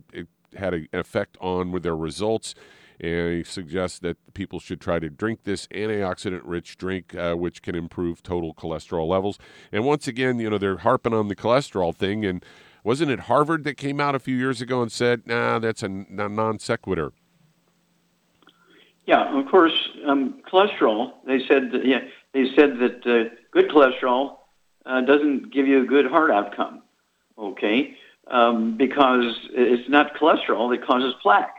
had 0.55 0.73
an 0.73 0.87
effect 0.93 1.37
on 1.41 1.71
with 1.71 1.83
their 1.83 1.97
results 1.97 2.55
and 2.99 3.33
he 3.33 3.43
suggests 3.43 3.99
that 3.99 4.17
people 4.33 4.59
should 4.59 4.79
try 4.79 4.99
to 4.99 5.09
drink 5.09 5.43
this 5.43 5.67
antioxidant 5.67 6.41
rich 6.43 6.77
drink, 6.77 7.15
uh, 7.15 7.35
which 7.35 7.61
can 7.61 7.75
improve 7.75 8.23
total 8.23 8.53
cholesterol 8.53 9.07
levels. 9.07 9.37
And 9.71 9.85
once 9.85 10.07
again, 10.07 10.39
you 10.39 10.49
know, 10.49 10.57
they're 10.57 10.77
harping 10.77 11.13
on 11.13 11.27
the 11.27 11.35
cholesterol 11.35 11.93
thing. 11.93 12.25
And 12.25 12.43
wasn't 12.83 13.11
it 13.11 13.21
Harvard 13.21 13.63
that 13.65 13.75
came 13.75 13.99
out 13.99 14.15
a 14.15 14.19
few 14.19 14.35
years 14.35 14.61
ago 14.61 14.81
and 14.81 14.91
said, 14.91 15.23
nah, 15.25 15.59
that's 15.59 15.83
a 15.83 15.89
non 15.89 16.59
sequitur? 16.59 17.11
Yeah, 19.05 19.37
of 19.39 19.47
course, 19.47 19.89
um, 20.07 20.41
cholesterol. 20.51 21.13
They 21.27 21.39
said, 21.47 21.71
that, 21.71 21.85
yeah, 21.85 21.99
they 22.33 22.45
said 22.55 22.79
that 22.79 23.05
uh, 23.05 23.35
good 23.51 23.69
cholesterol 23.69 24.37
uh, 24.85 25.01
doesn't 25.01 25.53
give 25.53 25.67
you 25.67 25.83
a 25.83 25.85
good 25.85 26.07
heart 26.07 26.31
outcome. 26.31 26.81
Okay, 27.37 27.97
um, 28.27 28.77
because 28.77 29.35
it's 29.51 29.89
not 29.89 30.15
cholesterol 30.15 30.71
that 30.71 30.87
causes 30.87 31.13
plaque 31.21 31.53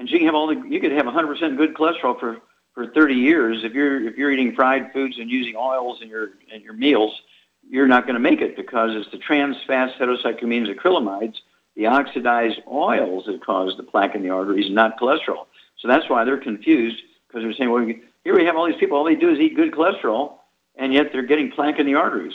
and 0.00 0.10
you 0.10 0.18
can 0.18 0.26
have 0.26 0.34
all 0.34 0.48
the 0.48 0.60
you 0.68 0.80
could 0.80 0.92
have 0.92 1.04
100% 1.04 1.56
good 1.56 1.74
cholesterol 1.74 2.18
for 2.18 2.38
for 2.72 2.86
30 2.86 3.14
years. 3.14 3.62
If 3.62 3.74
you're 3.74 4.04
if 4.08 4.16
you're 4.16 4.32
eating 4.32 4.54
fried 4.54 4.92
foods 4.92 5.18
and 5.18 5.30
using 5.30 5.54
oils 5.56 6.00
in 6.02 6.08
your 6.08 6.30
in 6.52 6.62
your 6.62 6.72
meals 6.72 7.20
you're 7.68 7.86
not 7.86 8.04
going 8.04 8.14
to 8.14 8.20
make 8.20 8.40
it 8.40 8.56
because 8.56 8.90
it's 8.94 9.10
the 9.10 9.18
trans 9.18 9.56
fat 9.66 9.94
heterocyclic 9.98 10.42
amines 10.42 10.74
acrylamides 10.74 11.36
the 11.76 11.86
oxidized 11.86 12.58
oils 12.66 13.26
that 13.26 13.44
cause 13.44 13.76
the 13.76 13.82
plaque 13.82 14.14
in 14.14 14.22
the 14.22 14.30
arteries 14.30 14.70
not 14.70 14.98
cholesterol. 14.98 15.46
So 15.78 15.86
that's 15.86 16.08
why 16.08 16.24
they're 16.24 16.38
confused 16.38 17.00
because 17.28 17.42
they're 17.42 17.52
saying 17.52 17.70
well 17.70 17.86
here 18.24 18.34
we 18.34 18.44
have 18.46 18.56
all 18.56 18.66
these 18.66 18.80
people 18.80 18.96
all 18.96 19.04
they 19.04 19.14
do 19.14 19.30
is 19.30 19.38
eat 19.38 19.54
good 19.54 19.72
cholesterol 19.72 20.38
and 20.76 20.94
yet 20.94 21.12
they're 21.12 21.22
getting 21.22 21.50
plaque 21.50 21.78
in 21.78 21.84
the 21.84 21.96
arteries. 21.96 22.34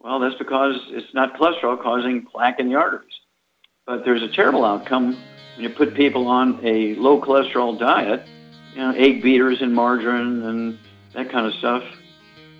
Well 0.00 0.18
that's 0.18 0.36
because 0.36 0.76
it's 0.88 1.12
not 1.12 1.38
cholesterol 1.38 1.80
causing 1.80 2.24
plaque 2.24 2.58
in 2.58 2.70
the 2.70 2.76
arteries. 2.76 3.12
But 3.86 4.06
there's 4.06 4.22
a 4.22 4.28
terrible 4.28 4.64
outcome 4.64 5.18
when 5.56 5.64
you 5.64 5.70
put 5.70 5.94
people 5.94 6.26
on 6.28 6.60
a 6.64 6.94
low 6.94 7.20
cholesterol 7.20 7.78
diet, 7.78 8.26
you 8.74 8.80
know, 8.80 8.92
egg 8.92 9.22
beaters 9.22 9.60
and 9.60 9.74
margarine 9.74 10.42
and 10.42 10.78
that 11.14 11.30
kind 11.30 11.46
of 11.46 11.54
stuff. 11.54 11.82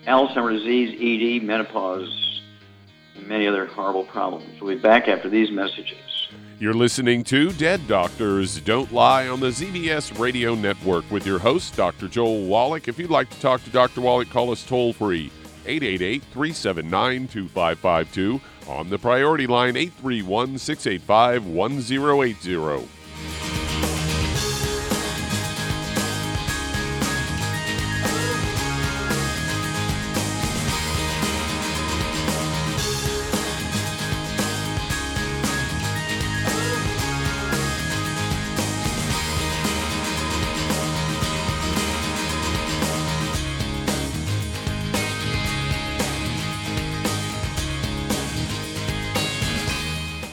Alzheimer's 0.07 0.63
disease, 0.63 1.41
ED, 1.41 1.47
menopause, 1.47 2.43
and 3.17 3.27
many 3.27 3.47
other 3.47 3.67
horrible 3.67 4.05
problems. 4.05 4.61
We'll 4.61 4.75
be 4.75 4.81
back 4.81 5.09
after 5.09 5.29
these 5.29 5.51
messages. 5.51 5.99
You're 6.59 6.75
listening 6.75 7.25
to 7.25 7.53
Dead 7.53 7.87
Doctors 7.89 8.61
Don't 8.61 8.93
Lie 8.93 9.29
on 9.29 9.41
the 9.41 9.49
ZBS 9.49 10.19
Radio 10.19 10.55
Network 10.55 11.11
with 11.11 11.27
your 11.27 11.39
host, 11.39 11.77
Dr. 11.77 12.09
Joel 12.09 12.45
Wallach. 12.45 12.89
If 12.89 12.99
you'd 12.99 13.11
like 13.11 13.31
to 13.31 13.41
talk 13.41 13.65
to 13.65 13.71
Dr. 13.71 14.01
Wallach, 14.01 14.31
call 14.31 14.51
us 14.51 14.65
toll 14.65 14.93
free 14.93 15.31
888 15.67 16.23
379 16.23 17.29
2552 17.29 18.41
on 18.69 18.91
the 18.91 18.99
priority 18.99 19.47
line 19.47 19.77
831 19.77 20.59
685 20.59 21.47
1080. 21.47 23.02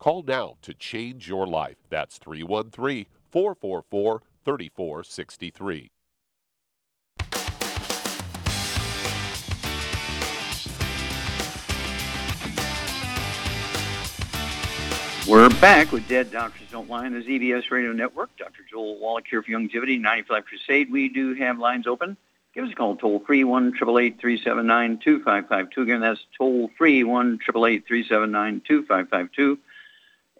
Call 0.00 0.22
now 0.22 0.56
to 0.62 0.72
change 0.72 1.28
your 1.28 1.46
life. 1.46 1.76
That's 1.90 2.16
313 2.16 3.04
444 3.30 4.22
3463. 4.46 5.90
We're 15.28 15.50
back 15.60 15.92
with 15.92 16.08
Dead 16.08 16.32
Doctors 16.32 16.68
Don't 16.72 16.88
Lie 16.88 17.04
on 17.04 17.12
the 17.12 17.20
ZBS 17.20 17.70
Radio 17.70 17.92
Network. 17.92 18.30
Dr. 18.38 18.62
Joel 18.70 18.98
Wallach 18.98 19.26
here 19.28 19.42
for 19.42 19.50
Youngevity, 19.50 20.00
95 20.00 20.46
Crusade. 20.46 20.90
We 20.90 21.10
do 21.10 21.34
have 21.34 21.58
lines 21.58 21.86
open. 21.86 22.16
Give 22.54 22.64
us 22.64 22.72
a 22.72 22.74
call 22.74 22.96
toll 22.96 23.22
free, 23.26 23.44
1 23.44 23.72
379 23.76 24.98
2552 25.04 25.82
Again, 25.82 26.00
that's 26.00 26.24
toll 26.38 26.70
free, 26.78 27.04
1 27.04 27.38
379 27.38 28.62
2552 28.66 29.58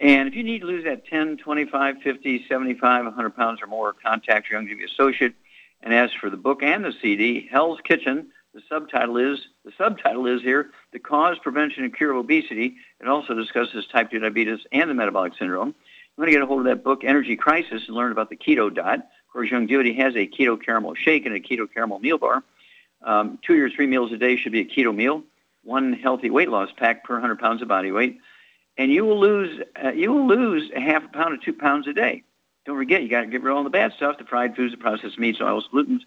And 0.00 0.28
if 0.28 0.34
you 0.34 0.42
need 0.42 0.60
to 0.60 0.66
lose 0.66 0.84
that 0.84 1.06
10, 1.06 1.36
25, 1.36 1.96
50, 2.02 2.46
75, 2.48 3.04
100 3.04 3.36
pounds 3.36 3.60
or 3.62 3.66
more, 3.66 3.92
contact 3.92 4.50
your 4.50 4.60
Youngevity 4.60 4.90
associate 4.90 5.34
and 5.82 5.92
ask 5.92 6.14
for 6.18 6.30
the 6.30 6.38
book 6.38 6.62
and 6.62 6.84
the 6.84 6.94
CD, 7.02 7.46
Hell's 7.50 7.80
Kitchen, 7.84 8.28
the 8.54 8.62
subtitle 8.68 9.16
is 9.18 9.38
the 9.64 9.72
subtitle 9.78 10.26
is 10.26 10.42
here 10.42 10.70
the 10.92 10.98
cause, 10.98 11.38
prevention, 11.38 11.84
and 11.84 11.94
cure 11.94 12.12
of 12.12 12.16
obesity. 12.16 12.76
It 13.00 13.06
also 13.08 13.34
discusses 13.34 13.86
type 13.86 14.10
2 14.10 14.18
diabetes 14.18 14.60
and 14.72 14.90
the 14.90 14.94
metabolic 14.94 15.34
syndrome. 15.38 15.68
You 15.68 15.74
want 16.22 16.28
to 16.28 16.32
get 16.32 16.42
a 16.42 16.46
hold 16.46 16.60
of 16.60 16.66
that 16.66 16.82
book, 16.82 17.04
Energy 17.04 17.36
Crisis, 17.36 17.82
and 17.86 17.96
learn 17.96 18.10
about 18.10 18.30
the 18.30 18.36
keto 18.36 18.74
diet. 18.74 19.00
Of 19.00 19.32
course, 19.32 19.50
Youngevity 19.50 19.96
has 19.98 20.16
a 20.16 20.26
keto 20.26 20.60
caramel 20.60 20.94
shake 20.94 21.26
and 21.26 21.34
a 21.34 21.40
keto 21.40 21.72
caramel 21.72 22.00
meal 22.00 22.18
bar. 22.18 22.42
Um, 23.02 23.38
two 23.46 23.62
or 23.62 23.70
three 23.70 23.86
meals 23.86 24.12
a 24.12 24.16
day 24.16 24.36
should 24.36 24.52
be 24.52 24.60
a 24.60 24.64
keto 24.64 24.94
meal. 24.94 25.22
One 25.62 25.92
healthy 25.92 26.30
weight 26.30 26.48
loss 26.48 26.70
pack 26.76 27.04
per 27.04 27.14
100 27.14 27.38
pounds 27.38 27.62
of 27.62 27.68
body 27.68 27.92
weight, 27.92 28.18
and 28.81 28.90
you 28.90 29.05
will 29.05 29.21
lose 29.21 29.61
uh, 29.85 29.93
you 29.93 30.11
will 30.11 30.27
lose 30.27 30.71
a 30.75 30.81
half 30.81 31.05
a 31.05 31.09
pound 31.09 31.35
or 31.35 31.37
two 31.37 31.53
pounds 31.53 31.87
a 31.87 31.93
day. 31.93 32.23
Don't 32.64 32.77
forget, 32.77 33.03
you 33.03 33.11
got 33.11 33.21
to 33.21 33.27
get 33.27 33.43
rid 33.43 33.51
of 33.51 33.59
all 33.59 33.64
the 33.64 33.71
bad 33.71 33.93
stuff: 33.93 34.16
the 34.19 34.25
fried 34.25 34.57
foods, 34.57 34.73
the 34.73 34.79
processed 34.79 35.19
meats, 35.19 35.38
oils, 35.40 35.69
glutens, 35.73 36.01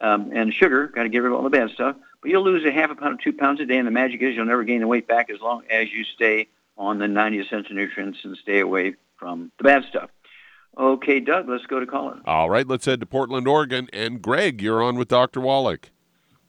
um, 0.00 0.32
and 0.34 0.52
sugar. 0.52 0.86
Got 0.86 1.02
to 1.02 1.10
get 1.10 1.18
rid 1.18 1.32
of 1.32 1.36
all 1.36 1.44
the 1.44 1.50
bad 1.50 1.70
stuff. 1.70 1.96
But 2.22 2.30
you'll 2.30 2.42
lose 2.42 2.64
a 2.64 2.72
half 2.72 2.90
a 2.90 2.94
pound 2.94 3.20
or 3.20 3.22
two 3.22 3.34
pounds 3.34 3.60
a 3.60 3.66
day, 3.66 3.76
and 3.76 3.86
the 3.86 3.90
magic 3.92 4.22
is 4.22 4.34
you'll 4.34 4.46
never 4.46 4.64
gain 4.64 4.80
the 4.80 4.86
weight 4.86 5.06
back 5.06 5.28
as 5.28 5.40
long 5.42 5.64
as 5.68 5.92
you 5.92 6.02
stay 6.02 6.48
on 6.78 6.98
the 6.98 7.06
90 7.06 7.40
essential 7.40 7.76
nutrients 7.76 8.20
and 8.24 8.36
stay 8.38 8.60
away 8.60 8.94
from 9.18 9.52
the 9.58 9.64
bad 9.64 9.84
stuff. 9.84 10.08
Okay, 10.76 11.20
Doug, 11.20 11.46
let's 11.46 11.66
go 11.66 11.78
to 11.78 11.86
caller. 11.86 12.20
All 12.24 12.48
right, 12.48 12.66
let's 12.66 12.86
head 12.86 13.00
to 13.00 13.06
Portland, 13.06 13.46
Oregon. 13.46 13.88
And 13.92 14.22
Greg, 14.22 14.62
you're 14.62 14.82
on 14.82 14.96
with 14.96 15.08
Dr. 15.08 15.40
Wallach. 15.40 15.90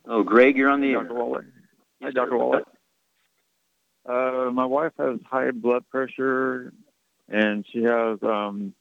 Oh, 0.08 0.24
Greg, 0.24 0.56
you're 0.56 0.70
on 0.70 0.80
the 0.80 0.94
Dr. 0.94 1.10
air. 1.10 1.14
Wallach. 1.14 1.46
Hi, 2.02 2.12
Dr. 2.12 2.30
sir. 2.32 2.38
Wallach. 2.38 2.68
Uh, 4.06 4.52
my 4.54 4.66
wife 4.66 4.94
has 5.00 5.20
high 5.26 5.52
blood 5.52 5.84
pressure, 5.90 6.72
and 7.28 7.66
she 7.72 7.84
has 7.84 8.20
um, 8.22 8.74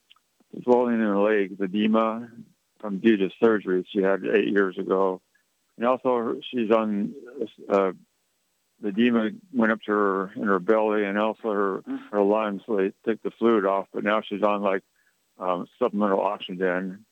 swelling 0.63 0.95
in 0.95 1.01
her 1.01 1.19
legs, 1.19 1.61
edema, 1.61 2.29
from 2.79 2.99
due 2.99 3.17
to 3.17 3.31
surgery 3.41 3.87
she 3.91 4.03
had 4.03 4.25
eight 4.27 4.49
years 4.49 4.77
ago. 4.77 5.21
And 5.77 5.87
also, 5.87 6.41
she's 6.51 6.71
on 6.71 7.15
uh, 7.69 7.93
the 8.81 8.89
edema 8.89 9.31
went 9.53 9.73
up 9.73 9.81
to 9.83 9.93
her 9.93 10.33
in 10.37 10.43
her 10.43 10.59
belly, 10.59 11.05
and 11.05 11.19
also 11.19 11.51
her 11.51 11.85
her 12.13 12.23
lungs. 12.23 12.63
So 12.67 12.77
they 12.77 12.93
took 13.05 13.23
the 13.23 13.31
fluid 13.31 13.65
off, 13.65 13.89
but 13.93 14.05
now 14.05 14.21
she's 14.21 14.43
on 14.43 14.63
like 14.63 14.83
um, 15.39 15.67
supplemental 15.79 16.21
oxygen. 16.21 17.05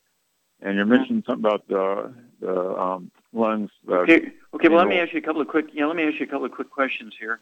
And 0.61 0.79
you 0.79 0.85
mentioned 0.85 1.25
something 1.27 1.45
about 1.45 1.67
the 1.67 2.13
the 2.41 2.79
um, 2.79 3.11
lungs. 3.33 3.71
Uh, 3.89 4.01
Okay, 4.01 4.33
okay. 4.55 4.69
Well, 4.69 4.79
let 4.79 4.89
me 4.89 5.01
ask 5.01 5.13
you 5.13 5.19
a 5.19 5.23
couple 5.23 5.41
of 5.41 5.49
quick. 5.49 5.71
Yeah, 5.73 5.87
let 5.87 5.97
me 5.97 6.05
ask 6.05 6.21
you 6.21 6.27
a 6.27 6.29
couple 6.29 6.45
of 6.45 6.53
quick 6.53 6.71
questions 6.71 7.15
here. 7.19 7.41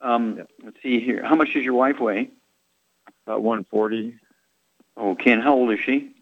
Um, 0.00 0.42
Let's 0.62 0.76
see 0.82 1.00
here. 1.00 1.24
How 1.24 1.34
much 1.34 1.52
does 1.54 1.64
your 1.64 1.74
wife 1.74 1.98
weigh? 2.00 2.30
About 3.26 3.42
140, 3.42 4.14
Okay, 4.98 5.32
and 5.32 5.42
how 5.42 5.54
old 5.54 5.72
is 5.72 5.80
she? 5.80 6.12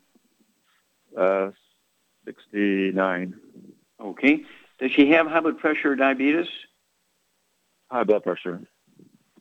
uh, 1.17 1.51
69. 2.25 3.35
Okay. 4.01 4.43
Does 4.79 4.91
she 4.91 5.11
have 5.11 5.27
high 5.27 5.41
blood 5.41 5.59
pressure 5.59 5.93
or 5.93 5.97
diabetes? 5.97 6.49
High 7.91 8.05
blood 8.05 8.25
pressure. 8.25 8.63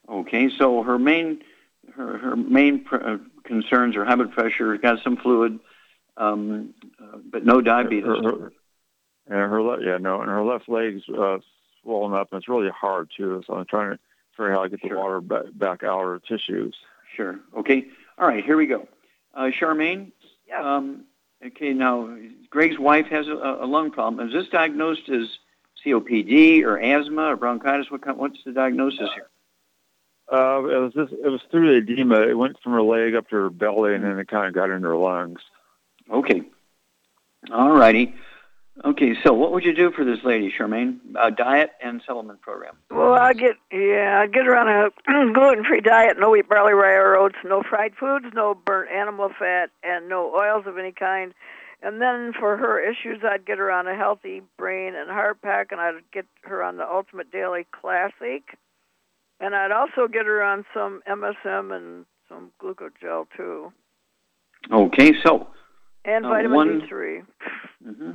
Okay, 0.09 0.49
so 0.57 0.83
her 0.83 0.99
main 0.99 1.41
her 1.95 2.17
her 2.17 2.35
main 2.35 2.83
pr- 2.83 2.95
uh, 3.03 3.17
concerns 3.43 3.95
are 3.95 4.05
high 4.05 4.15
blood 4.15 4.33
pressure, 4.33 4.77
got 4.77 5.01
some 5.03 5.17
fluid, 5.17 5.59
um, 6.17 6.73
uh, 7.01 7.17
but 7.31 7.45
no 7.45 7.61
diabetes. 7.61 8.05
Her, 8.05 8.21
her, 8.21 8.51
and 9.27 9.51
her 9.51 9.61
le- 9.63 9.83
yeah 9.83 9.97
no, 9.97 10.21
and 10.21 10.29
her 10.29 10.43
left 10.43 10.67
leg's 10.69 11.03
uh, 11.09 11.37
swollen 11.81 12.13
up, 12.13 12.27
and 12.31 12.39
it's 12.39 12.49
really 12.49 12.69
hard 12.69 13.09
too. 13.15 13.41
So 13.47 13.53
I'm 13.55 13.65
trying 13.65 13.91
to 13.93 13.99
figure 14.37 14.53
out 14.53 14.57
how 14.57 14.63
to 14.63 14.69
get 14.69 14.81
the 14.81 14.87
Sure. 14.89 14.97
water 14.97 15.21
back, 15.21 15.43
back 15.53 15.83
out 15.83 16.03
of 16.05 16.23
tissues. 16.25 16.75
Sure. 17.15 17.39
Okay. 17.57 17.87
All 18.17 18.27
right. 18.27 18.43
Here 18.43 18.57
we 18.57 18.67
go. 18.67 18.87
Uh, 19.33 19.51
Charmaine. 19.59 20.11
Um, 20.55 21.05
okay. 21.45 21.73
Now, 21.73 22.15
Greg's 22.49 22.77
wife 22.79 23.07
has 23.07 23.27
a, 23.27 23.57
a 23.61 23.65
lung 23.65 23.91
problem. 23.91 24.27
Is 24.27 24.33
this 24.33 24.47
diagnosed 24.49 25.09
as 25.09 25.27
COPD 25.85 26.63
or 26.63 26.79
asthma 26.79 27.31
or 27.31 27.35
bronchitis? 27.35 27.89
What 27.91 28.01
kind, 28.01 28.17
what's 28.17 28.43
the 28.45 28.51
diagnosis 28.51 29.09
here? 29.15 29.27
Uh, 30.31 30.63
it 30.65 30.77
was 30.79 30.93
just 30.93 31.11
it 31.11 31.27
was 31.29 31.41
through 31.51 31.81
the 31.81 31.91
edema. 31.91 32.21
It 32.21 32.37
went 32.37 32.57
from 32.63 32.71
her 32.73 32.81
leg 32.81 33.13
up 33.13 33.27
to 33.29 33.35
her 33.35 33.49
belly, 33.49 33.93
and 33.93 34.03
then 34.03 34.17
it 34.17 34.27
kind 34.27 34.47
of 34.47 34.53
got 34.53 34.69
into 34.69 34.87
her 34.87 34.95
lungs. 34.95 35.41
Okay. 36.09 36.43
All 37.51 37.71
righty. 37.75 38.15
Okay. 38.83 39.13
So, 39.23 39.33
what 39.33 39.51
would 39.51 39.63
you 39.63 39.73
do 39.73 39.91
for 39.91 40.03
this 40.03 40.19
lady, 40.23 40.51
Charmaine? 40.51 40.97
Uh, 41.15 41.29
diet 41.29 41.71
and 41.81 42.01
supplement 42.05 42.41
program. 42.41 42.75
Well, 42.89 43.13
I 43.13 43.33
get 43.33 43.55
yeah, 43.71 44.19
I 44.23 44.27
get 44.27 44.45
her 44.45 44.57
on 44.57 44.67
a 44.67 44.89
gluten-free 45.33 45.81
diet, 45.81 46.17
no 46.19 46.31
wheat, 46.31 46.49
barley, 46.49 46.73
rye, 46.73 46.93
or 46.95 47.15
oats, 47.15 47.35
no 47.45 47.61
fried 47.63 47.93
foods, 47.99 48.25
no 48.33 48.55
burnt 48.55 48.89
animal 48.91 49.29
fat, 49.37 49.69
and 49.83 50.09
no 50.09 50.33
oils 50.35 50.65
of 50.65 50.77
any 50.77 50.91
kind. 50.91 51.33
And 51.83 52.01
then 52.01 52.31
for 52.39 52.55
her 52.57 52.79
issues, 52.79 53.21
I'd 53.23 53.45
get 53.45 53.57
her 53.57 53.69
on 53.69 53.87
a 53.87 53.95
healthy 53.95 54.41
brain 54.57 54.95
and 54.95 55.09
heart 55.09 55.41
pack, 55.41 55.71
and 55.71 55.79
I'd 55.81 55.95
get 56.13 56.25
her 56.43 56.63
on 56.63 56.77
the 56.77 56.89
Ultimate 56.89 57.29
Daily 57.31 57.67
Classic, 57.71 58.41
and 59.39 59.53
I'd 59.53 59.71
also 59.71 60.07
get 60.07 60.25
her 60.25 60.41
on 60.41 60.65
some 60.73 61.01
MSM 61.07 61.75
and 61.75 62.05
some 62.29 62.51
glucogel 62.61 63.27
too, 63.37 63.71
Okay. 64.71 65.13
So. 65.21 65.47
and 66.05 66.25
Uh, 66.25 66.29
vitamin 66.29 66.55
one- 66.55 66.81
D3. 66.81 67.23
hmm 67.83 68.11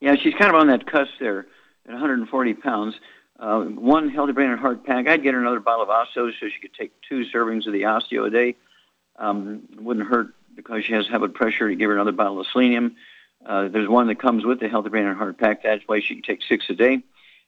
Yeah, 0.00 0.16
she's 0.16 0.34
kind 0.34 0.50
of 0.50 0.60
on 0.60 0.68
that 0.68 0.86
cusp 0.86 1.12
there 1.18 1.46
at 1.86 1.92
140 1.92 2.54
pounds. 2.54 2.94
Uh, 3.38 3.62
one 3.62 4.08
healthy 4.08 4.32
brain 4.32 4.50
and 4.50 4.58
heart 4.58 4.84
pack. 4.84 5.06
I'd 5.06 5.22
get 5.22 5.34
her 5.34 5.40
another 5.40 5.60
bottle 5.60 5.82
of 5.82 5.88
Osteo 5.88 6.30
so 6.38 6.48
she 6.48 6.60
could 6.60 6.74
take 6.74 6.92
two 7.08 7.24
servings 7.32 7.66
of 7.66 7.72
the 7.72 7.82
Osteo 7.82 8.26
a 8.26 8.30
day. 8.30 8.56
Um, 9.16 9.62
wouldn't 9.76 10.08
hurt 10.08 10.34
because 10.54 10.84
she 10.84 10.92
has 10.92 11.06
high 11.06 11.18
blood 11.18 11.34
pressure 11.34 11.68
to 11.68 11.76
give 11.76 11.88
her 11.88 11.94
another 11.94 12.12
bottle 12.12 12.40
of 12.40 12.46
selenium. 12.48 12.96
Uh, 13.44 13.68
there's 13.68 13.88
one 13.88 14.08
that 14.08 14.20
comes 14.20 14.44
with 14.44 14.58
the 14.58 14.68
healthy 14.68 14.88
brain 14.88 15.06
and 15.06 15.16
heart 15.16 15.38
pack. 15.38 15.62
That 15.62 15.88
way 15.88 16.00
she 16.00 16.14
can 16.14 16.22
take 16.22 16.42
six 16.42 16.68
a 16.68 16.74
day. 16.74 17.02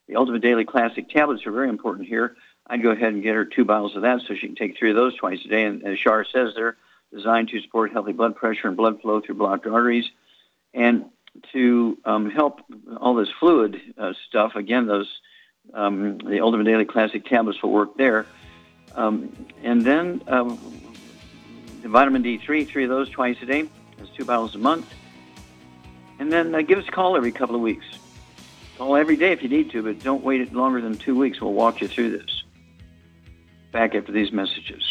The 0.07 0.15
Ultimate 0.15 0.41
Daily 0.41 0.65
Classic 0.65 1.09
tablets 1.09 1.45
are 1.45 1.51
very 1.51 1.69
important 1.69 2.07
here. 2.07 2.35
I'd 2.67 2.81
go 2.81 2.91
ahead 2.91 3.13
and 3.13 3.23
get 3.23 3.35
her 3.35 3.45
two 3.45 3.65
bottles 3.65 3.95
of 3.95 4.03
that 4.03 4.21
so 4.21 4.33
she 4.33 4.47
can 4.47 4.55
take 4.55 4.77
three 4.77 4.91
of 4.91 4.95
those 4.95 5.15
twice 5.17 5.39
a 5.43 5.47
day. 5.49 5.63
And 5.63 5.83
as 5.85 5.99
Shar 5.99 6.25
says, 6.25 6.53
they're 6.55 6.77
designed 7.13 7.49
to 7.49 7.61
support 7.61 7.91
healthy 7.91 8.13
blood 8.13 8.35
pressure 8.35 8.67
and 8.69 8.77
blood 8.77 9.01
flow 9.01 9.19
through 9.19 9.35
blocked 9.35 9.67
arteries. 9.67 10.09
And 10.73 11.05
to 11.53 11.97
um, 12.05 12.29
help 12.29 12.61
all 12.97 13.15
this 13.15 13.29
fluid 13.39 13.79
uh, 13.97 14.13
stuff, 14.27 14.55
again, 14.55 14.87
those 14.87 15.07
um, 15.73 16.17
the 16.17 16.41
Ultimate 16.41 16.65
Daily 16.65 16.85
Classic 16.85 17.23
tablets 17.25 17.61
will 17.61 17.71
work 17.71 17.95
there. 17.97 18.25
Um, 18.95 19.31
and 19.63 19.83
then 19.83 20.21
um, 20.27 20.59
the 21.81 21.89
vitamin 21.89 22.23
D3, 22.23 22.67
three 22.67 22.83
of 22.83 22.89
those 22.89 23.09
twice 23.09 23.37
a 23.41 23.45
day. 23.45 23.69
That's 23.97 24.09
two 24.11 24.25
bottles 24.25 24.55
a 24.55 24.57
month. 24.57 24.91
And 26.19 26.31
then 26.31 26.53
uh, 26.53 26.61
give 26.61 26.77
us 26.77 26.87
a 26.87 26.91
call 26.91 27.15
every 27.15 27.31
couple 27.31 27.55
of 27.55 27.61
weeks. 27.61 27.85
Call 28.77 28.95
every 28.95 29.15
day 29.15 29.31
if 29.31 29.43
you 29.43 29.49
need 29.49 29.71
to, 29.71 29.83
but 29.83 29.99
don't 30.03 30.23
wait 30.23 30.41
it 30.41 30.53
longer 30.53 30.81
than 30.81 30.97
two 30.97 31.15
weeks. 31.15 31.41
We'll 31.41 31.53
walk 31.53 31.81
you 31.81 31.87
through 31.87 32.17
this. 32.17 32.43
Back 33.71 33.95
after 33.95 34.11
these 34.11 34.31
messages. 34.31 34.90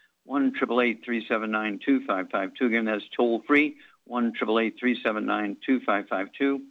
1 0.25 0.53
379 0.53 1.79
2552. 1.85 2.65
Again, 2.65 2.85
that's 2.85 3.03
toll 3.15 3.41
free, 3.47 3.75
1 4.05 4.33
379 4.33 5.57
2552. 5.65 6.61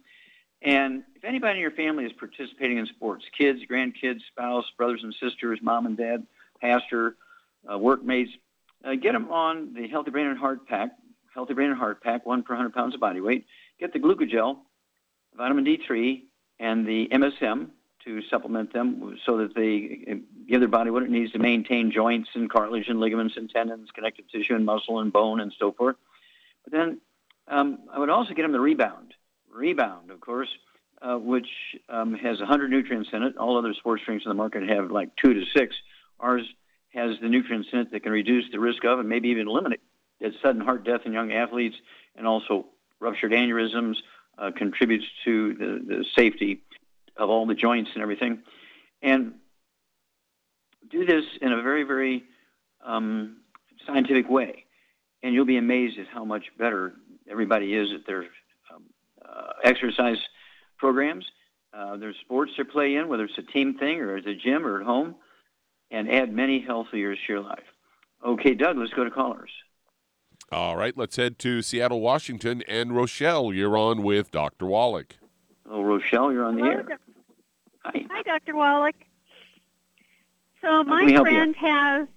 And 0.61 1.03
if 1.15 1.23
anybody 1.23 1.57
in 1.57 1.61
your 1.61 1.71
family 1.71 2.05
is 2.05 2.11
participating 2.13 2.77
in 2.77 2.85
sports, 2.85 3.25
kids, 3.35 3.61
grandkids, 3.69 4.21
spouse, 4.27 4.65
brothers 4.77 5.01
and 5.03 5.13
sisters, 5.19 5.59
mom 5.61 5.85
and 5.87 5.97
dad, 5.97 6.25
pastor, 6.59 7.15
uh, 7.71 7.77
workmates, 7.77 8.31
uh, 8.83 8.93
get 8.95 9.13
them 9.13 9.31
on 9.31 9.73
the 9.73 9.87
Healthy 9.87 10.11
Brain 10.11 10.27
and 10.27 10.37
Heart 10.37 10.67
Pack, 10.67 10.91
Healthy 11.33 11.53
Brain 11.53 11.69
and 11.69 11.79
Heart 11.79 12.01
Pack, 12.01 12.25
one 12.25 12.43
per 12.43 12.53
100 12.53 12.73
pounds 12.73 12.93
of 12.93 12.99
body 12.99 13.21
weight. 13.21 13.45
Get 13.79 13.93
the 13.93 13.99
glucogel, 13.99 14.59
vitamin 15.35 15.65
D3, 15.65 16.23
and 16.59 16.85
the 16.85 17.07
MSM 17.11 17.69
to 18.05 18.21
supplement 18.29 18.73
them 18.73 19.17
so 19.25 19.37
that 19.37 19.55
they 19.55 20.21
give 20.47 20.61
their 20.61 20.67
body 20.67 20.89
what 20.89 21.03
it 21.03 21.09
needs 21.09 21.31
to 21.33 21.39
maintain 21.39 21.91
joints 21.91 22.29
and 22.33 22.49
cartilage 22.49 22.87
and 22.87 22.99
ligaments 22.99 23.35
and 23.37 23.49
tendons, 23.49 23.89
connective 23.93 24.25
tissue 24.31 24.55
and 24.55 24.65
muscle 24.65 24.99
and 24.99 25.13
bone 25.13 25.39
and 25.39 25.53
so 25.57 25.71
forth. 25.71 25.95
But 26.63 26.73
then 26.73 27.01
um, 27.47 27.79
I 27.93 27.99
would 27.99 28.09
also 28.09 28.33
get 28.33 28.43
them 28.43 28.51
the 28.51 28.59
rebound. 28.59 29.13
Rebound, 29.53 30.11
of 30.11 30.21
course, 30.21 30.49
uh, 31.01 31.17
which 31.17 31.47
um, 31.89 32.13
has 32.13 32.39
100 32.39 32.69
nutrients 32.69 33.09
in 33.13 33.23
it. 33.23 33.37
All 33.37 33.57
other 33.57 33.73
sports 33.73 34.03
drinks 34.05 34.25
in 34.25 34.29
the 34.29 34.35
market 34.35 34.67
have 34.69 34.91
like 34.91 35.15
two 35.15 35.33
to 35.33 35.43
six. 35.55 35.75
Ours 36.19 36.43
has 36.93 37.17
the 37.21 37.29
nutrients 37.29 37.69
in 37.71 37.79
it 37.79 37.91
that 37.91 38.03
can 38.03 38.11
reduce 38.11 38.45
the 38.51 38.59
risk 38.59 38.83
of 38.85 38.99
and 38.99 39.09
maybe 39.09 39.29
even 39.29 39.47
eliminate 39.47 39.81
sudden 40.41 40.61
heart 40.61 40.83
death 40.83 41.01
in 41.05 41.13
young 41.13 41.31
athletes 41.31 41.75
and 42.15 42.27
also 42.27 42.65
ruptured 42.99 43.31
aneurysms, 43.31 43.95
uh, 44.37 44.51
contributes 44.51 45.05
to 45.25 45.53
the, 45.53 45.95
the 45.95 46.05
safety 46.15 46.61
of 47.17 47.29
all 47.29 47.45
the 47.45 47.55
joints 47.55 47.91
and 47.93 48.01
everything. 48.01 48.39
And 49.01 49.33
do 50.89 51.05
this 51.05 51.25
in 51.41 51.51
a 51.51 51.61
very, 51.61 51.83
very 51.83 52.23
um, 52.85 53.37
scientific 53.85 54.29
way. 54.29 54.65
And 55.23 55.33
you'll 55.33 55.45
be 55.45 55.57
amazed 55.57 55.99
at 55.99 56.07
how 56.07 56.25
much 56.25 56.45
better 56.57 56.93
everybody 57.29 57.73
is 57.73 57.91
at 57.93 58.05
their 58.05 58.23
um, 58.73 58.83
uh, 59.23 59.53
exercise 59.63 60.17
programs, 60.77 61.25
uh, 61.73 61.97
their 61.97 62.13
sports 62.21 62.51
they 62.57 62.63
play 62.63 62.95
in, 62.95 63.07
whether 63.07 63.25
it's 63.25 63.37
a 63.37 63.43
team 63.43 63.77
thing 63.77 63.99
or 63.99 64.17
at 64.17 64.25
the 64.25 64.35
gym 64.35 64.65
or 64.65 64.79
at 64.79 64.85
home, 64.85 65.15
and 65.91 66.11
add 66.11 66.33
many 66.33 66.59
healthy 66.59 66.97
years 66.97 67.19
to 67.27 67.33
your 67.33 67.41
life. 67.43 67.63
Okay, 68.25 68.55
Doug, 68.55 68.77
let's 68.77 68.93
go 68.93 69.03
to 69.03 69.11
callers. 69.11 69.51
All 70.51 70.75
right, 70.75 70.97
let's 70.97 71.15
head 71.15 71.39
to 71.39 71.61
Seattle, 71.61 72.01
Washington. 72.01 72.61
And 72.67 72.95
Rochelle, 72.95 73.53
you're 73.53 73.77
on 73.77 74.03
with 74.03 74.31
Dr. 74.31 74.65
Wallach. 74.65 75.15
Oh, 75.71 75.81
Rochelle, 75.83 76.33
you're 76.33 76.43
on 76.43 76.57
the 76.57 76.63
air. 76.63 76.85
Hi. 77.85 78.05
Hi, 78.09 78.21
Dr. 78.23 78.55
Wallach. 78.55 78.95
So 80.61 80.83
my 80.83 81.05
we 81.05 81.13
help 81.13 81.27
you? 81.27 81.33
friend 81.33 81.55
has 81.55 82.07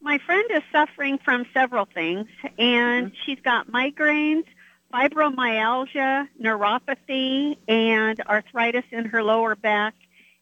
my 0.00 0.18
friend 0.18 0.44
is 0.52 0.62
suffering 0.70 1.18
from 1.24 1.46
several 1.54 1.86
things, 1.86 2.28
and 2.58 3.06
Mm-hmm. 3.06 3.14
she's 3.24 3.40
got 3.40 3.66
migraines, 3.68 4.44
fibromyalgia, 4.92 6.28
neuropathy, 6.40 7.56
and 7.66 8.20
arthritis 8.20 8.84
in 8.92 9.06
her 9.06 9.22
lower 9.24 9.56
back. 9.56 9.94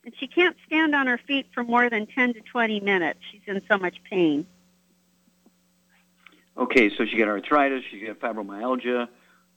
And 0.04 0.12
she 0.18 0.26
can't 0.26 0.56
stand 0.66 0.94
on 0.94 1.06
her 1.06 1.18
feet 1.18 1.46
for 1.54 1.62
more 1.64 1.88
than 1.88 2.06
10 2.06 2.34
to 2.34 2.40
20 2.40 2.80
minutes. 2.80 3.20
She's 3.30 3.40
in 3.46 3.62
so 3.70 3.78
much 3.78 3.96
pain. 4.10 4.46
Okay, 6.58 6.90
so 6.96 7.04
she 7.06 7.16
got 7.16 7.28
arthritis, 7.28 7.82
she 7.90 8.00
got 8.00 8.18
fibromyalgia, 8.20 9.08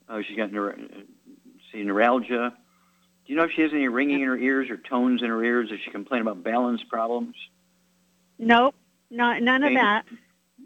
uh, 0.08 0.22
she's 0.26 0.36
got 0.36 0.52
neuro- 0.52 0.74
uh, 0.74 1.00
see 1.72 1.82
neuralgia. 1.82 2.54
Do 3.30 3.34
you 3.34 3.38
know 3.40 3.46
if 3.46 3.52
she 3.52 3.62
has 3.62 3.72
any 3.72 3.86
ringing 3.86 4.22
in 4.22 4.26
her 4.26 4.36
ears 4.36 4.70
or 4.70 4.76
tones 4.76 5.22
in 5.22 5.28
her 5.30 5.44
ears? 5.44 5.68
Does 5.68 5.78
she 5.84 5.92
complain 5.92 6.20
about 6.20 6.42
balance 6.42 6.82
problems? 6.82 7.36
Nope, 8.40 8.74
no, 9.08 9.38
none 9.38 9.62
Okay. 9.62 9.72
of 9.72 9.80
that. 9.80 10.04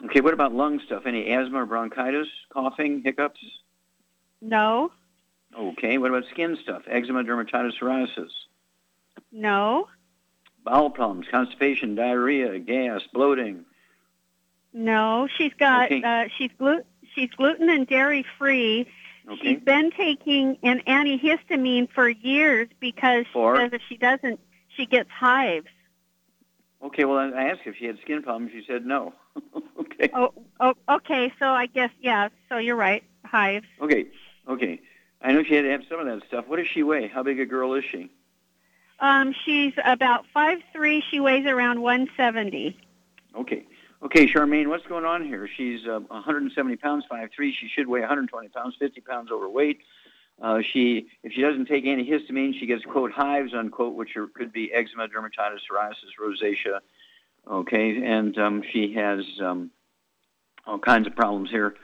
Okay, 0.06 0.22
what 0.22 0.32
about 0.32 0.54
lung 0.54 0.80
stuff? 0.86 1.02
Any 1.04 1.30
asthma 1.30 1.64
or 1.64 1.66
bronchitis, 1.66 2.26
coughing, 2.48 3.02
hiccups? 3.02 3.38
No, 4.40 4.92
Okay, 5.54 5.98
what 5.98 6.08
about 6.10 6.24
skin 6.30 6.56
stuff? 6.62 6.84
Eczema, 6.88 7.22
dermatitis, 7.22 7.78
psoriasis? 7.78 8.30
no, 9.30 9.88
Bowel 10.64 10.88
problems, 10.88 11.26
constipation, 11.30 11.94
diarrhea, 11.94 12.58
gas, 12.60 13.02
bloating. 13.12 13.66
no. 14.72 15.28
She's 15.36 15.52
got 15.52 15.92
Okay. 15.92 16.02
uh, 16.02 16.28
she's 16.38 16.50
glu- 16.56 16.82
she's 17.14 17.28
gluten 17.36 17.68
and 17.68 17.86
dairy 17.86 18.24
free. 18.38 18.86
Okay. 19.30 19.54
She's 19.54 19.60
been 19.60 19.90
taking 19.90 20.58
an 20.62 20.82
antihistamine 20.86 21.88
for 21.90 22.08
years 22.08 22.68
because 22.78 23.24
For? 23.32 23.56
she 23.56 23.62
says 23.62 23.70
if 23.72 23.82
she 23.88 23.96
doesn't, 23.96 24.40
she 24.76 24.86
gets 24.86 25.10
hives. 25.10 25.68
Okay, 26.82 27.06
well, 27.06 27.18
I 27.18 27.28
I 27.30 27.44
asked 27.44 27.62
if 27.64 27.76
she 27.76 27.86
had 27.86 27.98
skin 28.02 28.22
problems. 28.22 28.52
She 28.52 28.62
said 28.66 28.84
no. 28.84 29.14
okay. 29.80 30.10
Oh, 30.12 30.34
oh, 30.60 30.74
okay. 30.88 31.32
So 31.38 31.46
I 31.46 31.66
guess 31.66 31.90
yeah. 32.00 32.28
So 32.50 32.58
you're 32.58 32.76
right, 32.76 33.02
hives. 33.24 33.66
Okay, 33.80 34.06
okay. 34.46 34.80
I 35.22 35.32
know 35.32 35.42
she 35.42 35.54
had 35.54 35.62
to 35.62 35.70
have 35.70 35.82
some 35.88 36.00
of 36.00 36.06
that 36.06 36.26
stuff. 36.28 36.46
What 36.46 36.56
does 36.56 36.68
she 36.68 36.82
weigh? 36.82 37.08
How 37.08 37.22
big 37.22 37.40
a 37.40 37.46
girl 37.46 37.72
is 37.72 37.84
she? 37.90 38.10
Um, 39.00 39.34
she's 39.44 39.72
about 39.82 40.26
five 40.34 40.58
three. 40.72 41.02
She 41.10 41.20
weighs 41.20 41.46
around 41.46 41.80
one 41.80 42.08
seventy. 42.16 42.78
Okay. 43.34 43.64
Okay, 44.04 44.26
Charmaine, 44.26 44.66
what's 44.66 44.86
going 44.86 45.06
on 45.06 45.24
here? 45.24 45.48
She's 45.56 45.86
uh, 45.86 46.00
170 46.08 46.76
pounds, 46.76 47.04
5'3". 47.10 47.30
She 47.38 47.68
should 47.74 47.88
weigh 47.88 48.00
120 48.00 48.48
pounds, 48.48 48.76
50 48.78 49.00
pounds 49.00 49.30
overweight. 49.30 49.80
Uh, 50.42 50.60
she, 50.72 51.06
if 51.22 51.32
she 51.32 51.40
doesn't 51.40 51.66
take 51.66 51.86
antihistamine, 51.86 52.58
she 52.58 52.66
gets 52.66 52.84
quote 52.84 53.12
hives 53.12 53.54
unquote, 53.54 53.94
which 53.94 54.14
are, 54.16 54.26
could 54.26 54.52
be 54.52 54.70
eczema, 54.74 55.08
dermatitis, 55.08 55.60
psoriasis, 55.70 56.12
rosacea. 56.20 56.80
Okay, 57.50 58.04
and 58.04 58.36
um, 58.36 58.62
she 58.70 58.92
has 58.92 59.24
um, 59.40 59.70
all 60.66 60.78
kinds 60.78 61.06
of 61.06 61.16
problems 61.16 61.50
here. 61.50 61.74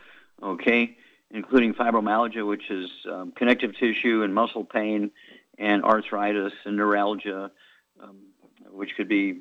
Okay, 0.42 0.96
including 1.30 1.72
fibromyalgia, 1.72 2.46
which 2.46 2.70
is 2.70 2.90
um, 3.10 3.32
connective 3.32 3.74
tissue 3.76 4.22
and 4.24 4.34
muscle 4.34 4.64
pain, 4.64 5.10
and 5.58 5.84
arthritis 5.84 6.52
and 6.66 6.76
neuralgia, 6.76 7.50
um, 8.02 8.18
which 8.70 8.94
could 8.96 9.08
be 9.08 9.40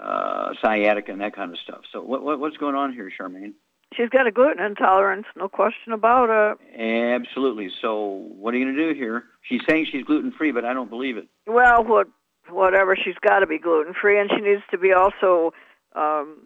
uh, 0.00 0.52
sciatica 0.60 1.12
and 1.12 1.20
that 1.20 1.34
kind 1.34 1.50
of 1.52 1.58
stuff. 1.58 1.82
So 1.92 2.02
what, 2.02 2.22
what, 2.22 2.40
what's 2.40 2.56
going 2.56 2.74
on 2.74 2.92
here, 2.92 3.10
Charmaine? 3.18 3.52
She's 3.96 4.08
got 4.08 4.26
a 4.26 4.32
gluten 4.32 4.64
intolerance, 4.64 5.26
no 5.36 5.48
question 5.48 5.92
about 5.92 6.28
it. 6.30 7.22
Absolutely. 7.22 7.70
So 7.80 8.26
what 8.36 8.52
are 8.54 8.56
you 8.56 8.64
going 8.64 8.76
to 8.76 8.92
do 8.92 8.98
here? 8.98 9.24
She's 9.42 9.60
saying 9.68 9.86
she's 9.92 10.04
gluten 10.04 10.32
free, 10.32 10.50
but 10.50 10.64
I 10.64 10.74
don't 10.74 10.90
believe 10.90 11.16
it. 11.16 11.28
Well, 11.46 11.84
what 11.84 12.08
whatever, 12.50 12.96
she's 12.96 13.14
got 13.26 13.38
to 13.38 13.46
be 13.46 13.58
gluten 13.58 13.94
free, 13.98 14.20
and 14.20 14.28
she 14.30 14.40
needs 14.40 14.62
to 14.70 14.78
be 14.78 14.92
also 14.92 15.52
um, 15.94 16.38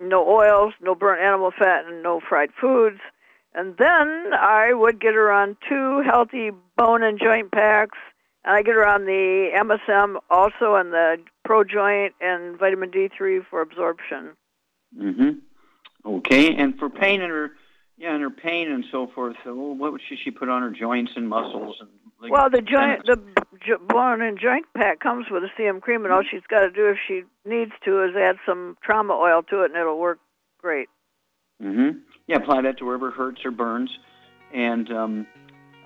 no 0.00 0.26
oils, 0.26 0.72
no 0.80 0.94
burnt 0.94 1.20
animal 1.20 1.52
fat, 1.56 1.84
and 1.86 2.02
no 2.02 2.20
fried 2.26 2.50
foods. 2.58 3.00
And 3.54 3.76
then 3.76 4.32
I 4.32 4.72
would 4.72 5.00
get 5.00 5.14
her 5.14 5.30
on 5.30 5.56
two 5.68 6.02
healthy 6.08 6.50
bone 6.76 7.02
and 7.02 7.20
joint 7.20 7.52
packs 7.52 7.98
and 8.48 8.56
I 8.56 8.62
get 8.62 8.74
her 8.74 8.86
on 8.86 9.04
the 9.04 9.50
MSM 9.56 10.16
also 10.30 10.74
and 10.76 10.92
the 10.92 11.18
Pro 11.48 11.64
Joint 11.64 12.12
and 12.20 12.58
vitamin 12.58 12.90
D3 12.90 13.40
for 13.48 13.62
absorption. 13.62 14.36
Mhm. 14.94 15.38
Okay, 16.04 16.54
and 16.54 16.78
for 16.78 16.90
pain 16.90 17.22
in 17.22 17.30
her, 17.30 17.52
yeah, 17.96 18.12
and 18.12 18.22
her 18.22 18.28
pain 18.28 18.70
and 18.70 18.84
so 18.92 19.06
forth. 19.06 19.34
So 19.44 19.54
what 19.54 19.98
should 20.06 20.18
she 20.18 20.30
put 20.30 20.50
on 20.50 20.60
her 20.60 20.68
joints 20.68 21.12
and 21.16 21.26
muscles 21.26 21.78
and? 21.80 21.88
Like, 22.20 22.32
well, 22.32 22.50
the 22.50 22.60
joint, 22.60 23.06
the 23.06 23.16
jo- 23.66 23.78
bone 23.78 24.20
and 24.20 24.38
joint 24.38 24.66
pack 24.76 25.00
comes 25.00 25.30
with 25.30 25.42
a 25.42 25.48
CM 25.56 25.80
cream, 25.80 26.04
and 26.04 26.12
all 26.12 26.22
she's 26.22 26.42
got 26.50 26.60
to 26.60 26.70
do 26.70 26.88
if 26.88 26.98
she 27.06 27.22
needs 27.46 27.72
to 27.86 28.02
is 28.04 28.14
add 28.14 28.36
some 28.44 28.76
trauma 28.82 29.14
oil 29.14 29.42
to 29.44 29.62
it, 29.62 29.70
and 29.70 29.76
it'll 29.76 29.98
work 29.98 30.18
great. 30.60 30.90
Mhm. 31.62 32.02
Yeah, 32.26 32.36
apply 32.36 32.60
that 32.60 32.76
to 32.78 32.84
wherever 32.84 33.08
it 33.08 33.14
hurts 33.14 33.42
or 33.46 33.52
burns, 33.52 33.98
and 34.52 34.92
um, 34.92 35.26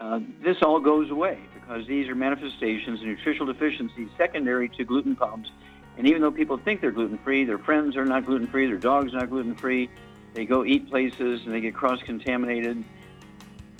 uh, 0.01 0.19
this 0.43 0.61
all 0.63 0.81
goes 0.81 1.09
away 1.13 1.39
these 1.87 2.09
are 2.09 2.15
manifestations 2.15 3.01
of 3.01 3.07
nutritional 3.07 3.53
deficiencies 3.53 4.09
secondary 4.17 4.69
to 4.71 4.85
gluten 4.85 5.17
problems. 5.17 5.51
And 5.97 6.07
even 6.07 6.23
though 6.23 6.31
people 6.31 6.57
think 6.57 6.81
they're 6.81 6.91
gluten 6.91 7.19
free, 7.19 7.45
their 7.45 7.59
friends 7.59 7.97
are 7.97 8.05
not 8.05 8.27
gluten 8.27 8.47
free, 8.47 8.67
their 8.67 8.79
dog's 8.79 9.15
are 9.15 9.19
not 9.19 9.31
gluten 9.31 9.55
free, 9.55 9.91
they 10.35 10.45
go 10.45 10.65
eat 10.65 10.89
places 10.89 11.43
and 11.45 11.53
they 11.53 11.61
get 11.61 11.75
cross 11.75 12.03
contaminated. 12.03 12.83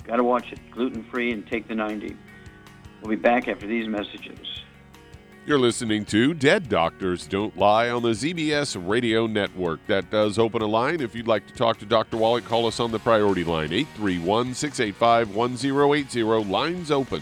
Got 0.03 0.17
to 0.17 0.23
watch 0.23 0.51
it. 0.51 0.59
Gluten 0.71 1.03
free 1.05 1.31
and 1.31 1.47
take 1.47 1.67
the 1.67 1.75
90. 1.75 2.15
We'll 3.01 3.09
be 3.09 3.15
back 3.15 3.47
after 3.47 3.67
these 3.67 3.87
messages. 3.87 4.63
You're 5.45 5.59
listening 5.59 6.05
to 6.05 6.33
Dead 6.33 6.69
Doctors 6.69 7.27
Don't 7.27 7.57
Lie 7.57 7.89
on 7.89 8.01
the 8.01 8.11
ZBS 8.11 8.81
Radio 8.87 9.27
Network. 9.27 9.85
That 9.87 10.09
does 10.09 10.39
open 10.39 10.61
a 10.61 10.67
line. 10.67 11.01
If 11.01 11.15
you'd 11.15 11.27
like 11.27 11.45
to 11.47 11.53
talk 11.53 11.79
to 11.79 11.85
Dr. 11.85 12.15
Wallach, 12.15 12.45
call 12.45 12.65
us 12.65 12.79
on 12.79 12.91
the 12.91 12.99
priority 12.99 13.43
line 13.43 13.73
831 13.73 14.53
685 14.53 15.35
1080. 15.35 16.23
Lines 16.49 16.91
open. 16.91 17.21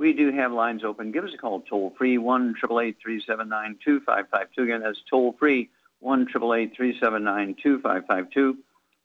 We 0.00 0.14
do 0.14 0.32
have 0.32 0.50
lines 0.50 0.82
open. 0.82 1.12
Give 1.12 1.24
us 1.24 1.34
a 1.34 1.36
call 1.36 1.60
toll 1.60 1.92
free, 1.98 2.16
1 2.16 2.54
379 2.54 3.78
2552. 3.84 4.62
Again, 4.62 4.80
that's 4.80 4.98
toll 5.10 5.36
free, 5.38 5.68
1 5.98 6.26
379 6.26 7.56
2552. 7.62 8.56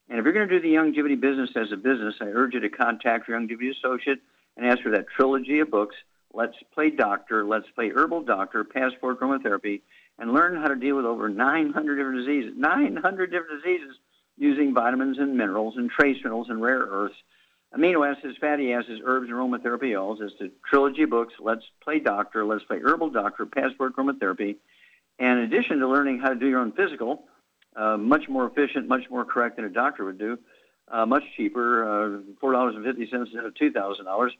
And 0.07 0.19
if 0.19 0.23
you're 0.23 0.31
going 0.31 0.47
to 0.47 0.57
do 0.57 0.61
the 0.61 0.73
Youngevity 0.73 1.19
business 1.19 1.49
as 1.57 1.73
a 1.73 1.75
business, 1.75 2.15
I 2.21 2.27
urge 2.27 2.53
you 2.53 2.61
to 2.61 2.69
contact 2.69 3.27
your 3.27 3.37
Youngevity 3.37 3.71
associate 3.71 4.19
and 4.55 4.65
ask 4.65 4.83
for 4.83 4.91
that 4.91 5.07
trilogy 5.09 5.59
of 5.59 5.69
books, 5.69 5.97
Let's 6.33 6.55
Play 6.73 6.91
Doctor, 6.91 7.43
Let's 7.43 7.69
Play 7.75 7.89
Herbal 7.89 8.21
Doctor, 8.21 8.63
Passport 8.63 9.19
Aromatherapy, 9.19 9.81
and 10.17 10.31
learn 10.31 10.55
how 10.55 10.69
to 10.69 10.77
deal 10.77 10.95
with 10.95 11.05
over 11.05 11.27
900 11.27 11.95
different 11.97 12.25
diseases. 12.25 12.53
900 12.55 13.31
different 13.31 13.61
diseases 13.61 13.97
using 14.37 14.73
vitamins 14.73 15.17
and 15.17 15.35
minerals 15.35 15.75
and 15.75 15.89
trace 15.89 16.23
minerals 16.23 16.47
and 16.49 16.61
rare 16.61 16.87
earths, 16.89 17.15
amino 17.75 18.09
acids, 18.09 18.37
fatty 18.37 18.73
acids, 18.73 19.01
herbs, 19.03 19.29
and 19.29 19.37
aromatherapy 19.37 19.99
oils. 19.99 20.19
It's 20.21 20.33
the 20.39 20.51
trilogy 20.69 21.05
books, 21.05 21.33
Let's 21.39 21.63
Play 21.83 21.99
Doctor, 21.99 22.45
Let's 22.45 22.63
Play 22.63 22.79
Herbal 22.79 23.09
Doctor, 23.09 23.45
Passport 23.45 23.95
Aromatherapy. 23.95 24.55
And 25.19 25.39
in 25.39 25.45
addition 25.45 25.79
to 25.79 25.87
learning 25.87 26.19
how 26.19 26.29
to 26.29 26.35
do 26.35 26.47
your 26.47 26.59
own 26.59 26.71
physical, 26.71 27.25
uh, 27.75 27.97
much 27.97 28.27
more 28.29 28.45
efficient, 28.47 28.87
much 28.87 29.09
more 29.09 29.25
correct 29.25 29.57
than 29.57 29.65
a 29.65 29.69
doctor 29.69 30.05
would 30.05 30.17
do, 30.17 30.37
uh, 30.89 31.05
much 31.05 31.23
cheaper, 31.35 31.67
uh, 31.83 32.19
four 32.39 32.51
dollars 32.51 32.75
and 32.75 32.85
fifty 32.85 33.09
cents 33.09 33.29
instead 33.31 33.45
of 33.45 33.55
two 33.55 33.71
thousand 33.71 34.05
dollars. 34.05 34.33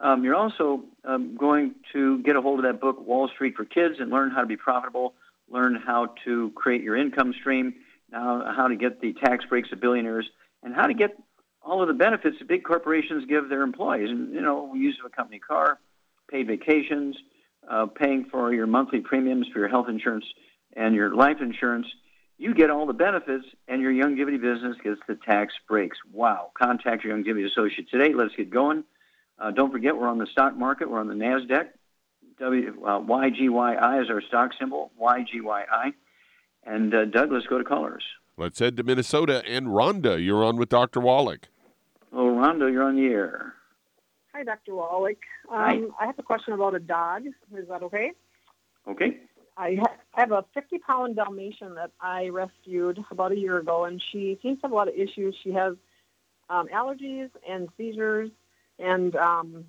Um, 0.00 0.24
you're 0.24 0.36
also 0.36 0.84
um, 1.04 1.36
going 1.36 1.74
to 1.92 2.22
get 2.22 2.36
a 2.36 2.40
hold 2.40 2.60
of 2.60 2.64
that 2.64 2.80
book, 2.80 3.06
Wall 3.06 3.28
Street 3.28 3.54
for 3.54 3.66
Kids, 3.66 3.96
and 4.00 4.10
learn 4.10 4.30
how 4.30 4.40
to 4.40 4.46
be 4.46 4.56
profitable, 4.56 5.14
learn 5.50 5.74
how 5.74 6.14
to 6.24 6.52
create 6.54 6.82
your 6.82 6.96
income 6.96 7.34
stream, 7.34 7.74
now 8.10 8.50
how 8.56 8.68
to 8.68 8.76
get 8.76 9.00
the 9.02 9.12
tax 9.12 9.44
breaks 9.44 9.72
of 9.72 9.80
billionaires, 9.80 10.30
and 10.62 10.74
how 10.74 10.86
to 10.86 10.94
get 10.94 11.18
all 11.62 11.82
of 11.82 11.88
the 11.88 11.94
benefits 11.94 12.38
that 12.38 12.48
big 12.48 12.64
corporations 12.64 13.24
give 13.26 13.48
their 13.48 13.62
employees. 13.62 14.10
And 14.10 14.34
you 14.34 14.40
know, 14.40 14.74
use 14.74 14.98
of 15.04 15.10
a 15.10 15.14
company 15.14 15.38
car, 15.38 15.78
paid 16.30 16.46
vacations, 16.46 17.16
uh, 17.68 17.86
paying 17.86 18.26
for 18.30 18.52
your 18.52 18.66
monthly 18.66 19.00
premiums 19.00 19.46
for 19.52 19.58
your 19.58 19.68
health 19.68 19.88
insurance 19.88 20.24
and 20.74 20.94
your 20.94 21.14
life 21.14 21.38
insurance. 21.40 21.86
You 22.38 22.54
get 22.54 22.70
all 22.70 22.86
the 22.86 22.94
benefits, 22.94 23.44
and 23.68 23.82
your 23.82 23.92
Youngevity 23.92 24.40
business 24.40 24.76
gets 24.82 24.98
the 25.06 25.14
tax 25.14 25.52
breaks. 25.68 25.98
Wow! 26.10 26.52
Contact 26.58 27.04
your 27.04 27.16
Youngevity 27.16 27.44
associate 27.46 27.90
today. 27.90 28.14
Let's 28.14 28.34
get 28.34 28.48
going. 28.48 28.84
Uh, 29.38 29.50
don't 29.50 29.70
forget, 29.70 29.96
we're 29.96 30.08
on 30.08 30.18
the 30.18 30.26
stock 30.26 30.56
market. 30.56 30.90
We're 30.90 31.00
on 31.00 31.08
the 31.08 31.14
Nasdaq. 31.14 31.68
W, 32.38 32.82
uh, 32.82 33.00
YGYI 33.00 34.02
is 34.02 34.10
our 34.10 34.22
stock 34.22 34.52
symbol. 34.58 34.90
YGYI. 34.98 35.92
And 36.64 36.94
uh, 36.94 37.04
Doug, 37.06 37.30
let's 37.30 37.46
go 37.46 37.58
to 37.58 37.64
callers. 37.64 38.04
Let's 38.40 38.58
head 38.58 38.78
to 38.78 38.82
Minnesota. 38.82 39.42
And 39.46 39.66
Rhonda, 39.66 40.24
you're 40.24 40.42
on 40.42 40.56
with 40.56 40.70
Dr. 40.70 40.98
Wallach. 40.98 41.48
Oh, 42.10 42.24
Rhonda, 42.24 42.72
you're 42.72 42.84
on 42.84 42.96
the 42.96 43.04
air. 43.04 43.52
Hi, 44.32 44.44
Dr. 44.44 44.76
Wallach. 44.76 45.18
Um, 45.52 45.58
Hi. 45.58 45.80
I 46.00 46.06
have 46.06 46.18
a 46.18 46.22
question 46.22 46.54
about 46.54 46.74
a 46.74 46.78
dog. 46.78 47.26
Is 47.26 47.68
that 47.68 47.82
okay? 47.82 48.12
Okay. 48.88 49.18
I 49.58 49.76
ha- 49.78 49.94
have 50.12 50.32
a 50.32 50.46
50 50.54 50.78
pound 50.78 51.16
Dalmatian 51.16 51.74
that 51.74 51.90
I 52.00 52.28
rescued 52.28 53.04
about 53.10 53.32
a 53.32 53.36
year 53.36 53.58
ago, 53.58 53.84
and 53.84 54.02
she 54.10 54.38
seems 54.42 54.56
to 54.60 54.62
have 54.62 54.72
a 54.72 54.74
lot 54.74 54.88
of 54.88 54.94
issues. 54.94 55.36
She 55.44 55.52
has 55.52 55.74
um, 56.48 56.66
allergies 56.68 57.28
and 57.46 57.68
seizures, 57.76 58.30
and 58.78 59.14
um, 59.16 59.66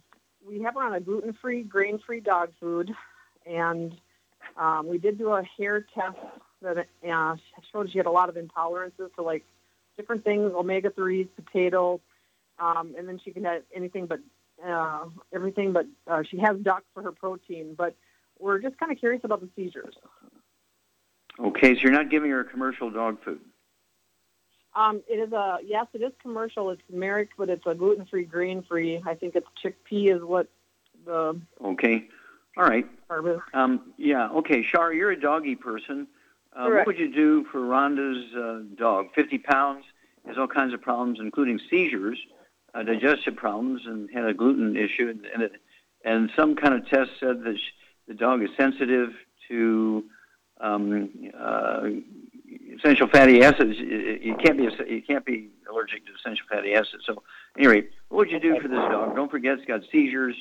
we 0.48 0.62
have 0.62 0.76
her 0.76 0.84
on 0.84 0.94
a 0.94 1.02
gluten 1.02 1.36
free, 1.42 1.64
grain 1.64 2.00
free 2.08 2.22
dog 2.22 2.52
food. 2.58 2.90
And 3.46 4.00
um, 4.56 4.88
we 4.88 4.98
did 4.98 5.18
do 5.18 5.32
a 5.32 5.44
hair 5.58 5.86
test 5.94 6.16
that 6.62 6.88
uh, 7.10 7.36
showed 7.72 7.92
she 7.92 7.98
had 7.98 8.08
a 8.08 8.12
lot 8.12 8.30
of 8.30 8.36
intolerances 8.36 9.14
to 9.16 9.22
like 9.22 9.44
different 9.98 10.24
things, 10.24 10.52
omega 10.56 10.90
3s, 10.90 11.28
potato, 11.36 12.00
um, 12.60 12.96
and 12.98 13.08
then 13.08 13.20
she 13.24 13.32
can 13.32 13.44
have 13.44 13.64
anything 13.74 14.06
but 14.06 14.20
uh, 14.66 15.06
everything 15.34 15.74
but 15.74 15.86
uh, 16.08 16.22
she 16.30 16.38
has 16.38 16.58
duck 16.58 16.84
for 16.94 17.02
her 17.04 17.12
protein. 17.12 17.74
But 17.76 17.96
we're 18.40 18.60
just 18.60 18.78
kind 18.78 18.92
of 18.92 18.98
curious 18.98 19.24
about 19.24 19.42
the 19.42 19.50
seizures. 19.56 19.96
Okay, 21.40 21.76
so 21.76 21.82
you're 21.82 21.92
not 21.92 22.10
giving 22.10 22.32
her 22.32 22.44
commercial 22.44 22.92
dog 22.92 23.24
food. 23.24 23.40
Um, 24.74 25.02
it 25.10 25.16
is 25.16 25.34
a 25.34 25.58
yes, 25.66 25.88
it 25.94 26.02
is 26.02 26.14
commercial. 26.22 26.70
It's 26.70 26.82
Merrick, 26.90 27.30
but 27.38 27.50
it's 27.50 27.66
a 27.66 27.76
gluten 27.76 28.06
free, 28.06 28.24
grain 28.24 28.64
free. 28.64 29.02
I 29.06 29.16
think 29.16 29.36
it's 29.36 29.48
chickpea 29.64 30.16
is 30.16 30.24
what 30.24 30.48
the 31.06 31.40
Okay. 31.64 32.08
All 32.58 32.66
right. 32.66 32.86
Um, 33.54 33.94
yeah. 33.98 34.30
Okay, 34.30 34.64
Shar, 34.64 34.94
you're 34.94 35.12
a 35.12 35.20
doggy 35.20 35.56
person. 35.56 36.08
Uh, 36.54 36.68
what 36.70 36.88
would 36.88 37.00
you 37.00 37.14
do 37.14 37.46
for 37.52 37.60
Rhonda's 37.60 38.36
uh, 38.36 38.64
dog? 38.76 39.08
50 39.16 39.38
pounds, 39.40 39.86
has 40.28 40.38
all 40.38 40.48
kinds 40.48 40.74
of 40.74 40.82
problems, 40.82 41.20
including 41.20 41.60
seizures, 41.70 42.20
uh, 42.74 42.84
digestive 42.84 43.36
problems, 43.36 43.82
and 43.86 44.10
had 44.14 44.26
a 44.26 44.34
gluten 44.34 44.76
issue. 44.76 45.10
And, 45.10 45.26
and, 45.34 45.44
it, 45.44 45.54
and 46.04 46.30
some 46.36 46.56
kind 46.56 46.74
of 46.74 46.88
test 46.88 47.12
said 47.20 47.44
that 47.44 47.58
sh 47.58 47.72
the 48.08 48.14
dog 48.16 48.44
is 48.44 48.50
sensitive 48.58 49.12
to 49.48 50.04
um, 50.60 51.10
uh, 51.40 51.82
essential 52.78 53.08
fatty 53.08 53.42
acids. 53.44 53.78
You 53.78 54.36
can't 54.44 54.58
be 54.58 54.64
you 54.90 55.02
can't 55.08 55.26
be 55.26 55.50
allergic 55.70 56.06
to 56.06 56.12
essential 56.20 56.46
fatty 56.50 56.74
acids. 56.74 57.04
So, 57.06 57.24
anyway, 57.58 57.88
what 58.10 58.18
would 58.18 58.32
you 58.32 58.40
do 58.40 58.60
for 58.60 58.68
this 58.68 58.78
dog? 58.78 59.16
Don't 59.16 59.32
forget, 59.32 59.60
it's 59.60 59.66
got 59.66 59.82
seizures. 59.92 60.36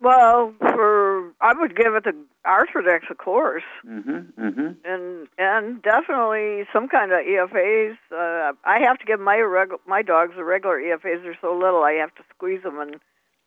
Well, 0.00 0.54
for 0.58 1.25
I 1.40 1.52
would 1.54 1.76
give 1.76 1.94
it 1.94 2.04
the 2.04 2.14
Arthrodex, 2.46 3.10
of 3.10 3.18
course, 3.18 3.62
Mm-hmm. 3.86 4.40
Mm-hmm. 4.42 4.68
and 4.84 5.28
and 5.38 5.82
definitely 5.82 6.64
some 6.72 6.88
kind 6.88 7.12
of 7.12 7.18
EFAs. 7.20 7.96
Uh, 8.10 8.52
I 8.64 8.78
have 8.80 8.98
to 8.98 9.04
give 9.04 9.20
my 9.20 9.38
reg- 9.38 9.80
my 9.86 10.02
dogs 10.02 10.32
the 10.36 10.44
regular 10.44 10.80
EFAs. 10.80 11.22
They're 11.22 11.36
so 11.40 11.54
little, 11.56 11.82
I 11.82 11.92
have 11.94 12.14
to 12.14 12.22
squeeze 12.34 12.62
them, 12.62 12.78
and 12.80 12.96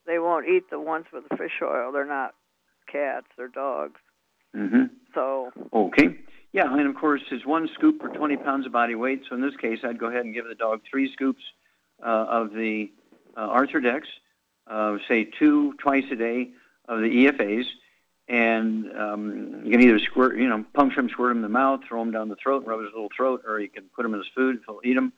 they 0.06 0.20
won't 0.20 0.48
eat 0.48 0.70
the 0.70 0.80
ones 0.80 1.06
with 1.12 1.28
the 1.30 1.38
fish 1.38 1.60
oil. 1.64 1.92
They're 1.92 2.06
not 2.06 2.36
cats; 2.92 3.26
they're 3.38 3.48
dogs. 3.48 4.00
Mm-hmm. 4.56 4.84
So 5.14 5.52
Okay. 5.74 6.20
Yeah, 6.52 6.72
and 6.74 6.88
of 6.88 6.96
course, 6.96 7.22
it's 7.32 7.46
one 7.46 7.70
scoop 7.76 8.00
per 8.00 8.08
20 8.10 8.38
pounds 8.38 8.66
of 8.66 8.72
body 8.72 8.96
weight. 8.96 9.22
So 9.30 9.36
in 9.36 9.42
this 9.42 9.56
case, 9.56 9.80
I'd 9.84 10.00
go 10.00 10.08
ahead 10.08 10.26
and 10.26 10.34
give 10.34 10.48
the 10.48 10.56
dog 10.56 10.82
three 10.90 11.12
scoops 11.14 11.44
uh, 12.04 12.08
of 12.28 12.54
the 12.54 12.92
uh, 13.38 13.48
Arthrodex, 13.50 14.02
uh, 14.68 14.98
say 15.08 15.26
two 15.26 15.74
twice 15.74 16.06
a 16.12 16.16
day 16.16 16.50
of 16.88 17.02
the 17.02 17.26
EFAs, 17.28 17.66
and 18.30 18.86
um, 18.96 19.62
you 19.66 19.72
can 19.72 19.82
either 19.82 20.00
squirt, 20.00 20.38
you 20.38 20.48
know, 20.48 20.64
puncture 20.74 21.02
them, 21.02 21.10
squirt 21.10 21.32
them 21.32 21.40
in 21.40 21.42
the 21.44 21.50
mouth, 21.50 21.82
throw 21.88 22.00
them 22.00 22.12
down 22.12 22.30
the 22.30 22.36
throat, 22.36 22.64
rub 22.66 22.80
his 22.80 22.92
little 22.94 23.10
throat, 23.16 23.42
or 23.48 23.60
you 23.60 23.68
can 23.68 23.86
put 23.96 24.04
them 24.04 24.14
in 24.14 24.20
his 24.20 24.30
food, 24.36 24.60
he'll 24.68 24.80
eat 24.86 24.94
them, 24.94 25.12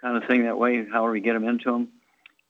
kind 0.00 0.16
of 0.16 0.28
thing 0.28 0.44
that 0.44 0.56
way, 0.56 0.86
however 0.90 1.16
you 1.16 1.22
get 1.22 1.32
them 1.32 1.44
into 1.44 1.74
him. 1.74 1.88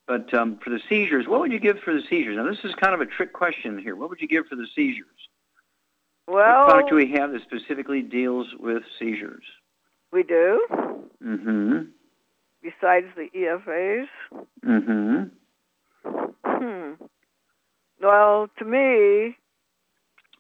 But 0.07 0.35
um, 0.35 0.59
for 0.63 0.69
the 0.69 0.81
seizures, 0.89 1.27
what 1.27 1.41
would 1.41 1.51
you 1.53 1.59
give 1.59 1.79
for 1.79 1.95
the 1.95 2.03
seizures? 2.11 2.37
Now, 2.37 2.45
this 2.45 2.59
is 2.63 2.75
kind 2.75 2.93
of 2.95 3.01
a 3.01 3.07
trick 3.07 3.33
question 3.33 3.79
here. 3.79 3.97
What 3.97 4.11
would 4.11 4.21
you 4.21 4.29
give 4.29 4.47
for 4.47 4.57
the 4.57 4.67
seizures? 4.77 5.07
well, 6.29 6.61
what 6.61 6.69
product 6.69 6.91
do 6.91 6.97
we 6.97 7.11
have 7.13 7.33
that 7.33 7.43
specifically 7.43 8.03
deals 8.03 8.49
with 8.59 8.83
seizures? 8.99 9.45
we 10.13 10.23
do. 10.23 10.67
Mm-hmm. 11.25 11.79
Besides 12.63 13.07
the 13.17 13.29
EFAs, 13.35 14.09
Mm-hmm. 14.65 15.23
hmm. 16.45 16.93
Well, 18.01 18.49
to 18.59 18.65
me, 18.65 19.37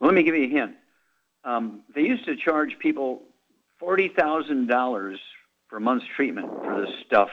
Well, 0.02 0.10
let 0.10 0.16
me 0.16 0.24
give 0.24 0.34
you 0.34 0.46
a 0.46 0.48
hint. 0.48 0.72
Um, 1.44 1.82
they 1.94 2.00
used 2.00 2.24
to 2.24 2.34
charge 2.34 2.76
people 2.80 3.22
forty 3.78 4.08
thousand 4.08 4.66
dollars 4.66 5.20
for 5.68 5.76
a 5.76 5.80
month's 5.80 6.06
treatment 6.16 6.48
for 6.48 6.84
this 6.84 6.92
stuff, 7.06 7.28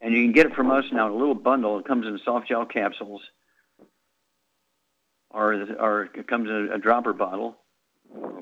and 0.00 0.14
you 0.14 0.24
can 0.24 0.32
get 0.32 0.46
it 0.46 0.54
from 0.54 0.70
us 0.70 0.84
now 0.92 1.08
in 1.08 1.12
a 1.12 1.16
little 1.16 1.34
bundle. 1.34 1.78
It 1.78 1.84
comes 1.84 2.06
in 2.06 2.18
soft 2.24 2.48
gel 2.48 2.64
capsules, 2.64 3.20
or 5.28 5.52
or 5.78 6.04
it 6.14 6.26
comes 6.26 6.48
in 6.48 6.70
a, 6.72 6.76
a 6.76 6.78
dropper 6.78 7.12
bottle. 7.12 7.58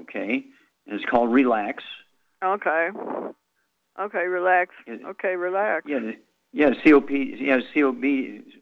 Okay, 0.03 0.45
and 0.87 1.01
it's 1.01 1.05
called 1.11 1.33
Relax. 1.33 1.83
okay, 2.45 2.91
okay, 3.99 4.25
relax. 4.27 4.73
Okay, 4.89 5.35
relax. 5.35 5.85
Yeah, 5.89 6.13
yeah, 6.53 6.71
COP, 6.85 7.11
yeah, 7.11 7.59
COB, 7.75 8.05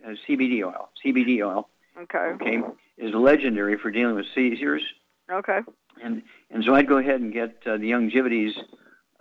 uh, 0.07 0.15
CBD 0.27 0.63
oil, 0.65 0.89
CBD 1.05 1.47
oil. 1.47 1.69
Okay, 2.01 2.19
Okay, 2.19 2.63
is 2.99 3.15
legendary 3.15 3.79
for 3.79 3.91
dealing 3.91 4.17
with 4.17 4.27
seizures. 4.35 4.83
okay, 5.31 5.61
And 6.03 6.23
and 6.51 6.65
so 6.65 6.75
I'd 6.75 6.89
go 6.89 6.99
ahead 6.99 7.21
and 7.21 7.33
get 7.33 7.63
uh, 7.67 7.77
the 7.77 7.91
Youngevity's 7.91 8.57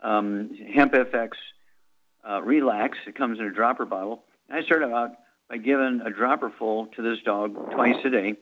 um, 0.01 0.51
Hemp 0.73 0.93
FX 0.93 1.30
uh, 2.28 2.41
Relax. 2.41 2.97
It 3.07 3.15
comes 3.15 3.39
in 3.39 3.45
a 3.45 3.51
dropper 3.51 3.86
bottle. 3.86 4.23
And 4.49 4.57
I 4.59 4.63
started 4.63 4.91
out 4.91 5.11
by 5.49 5.57
giving 5.57 6.01
a 6.05 6.09
dropper 6.09 6.51
full 6.57 6.88
to 6.95 7.01
this 7.01 7.19
dog 7.23 7.53
twice 7.71 7.95
a 8.05 8.09
day 8.09 8.36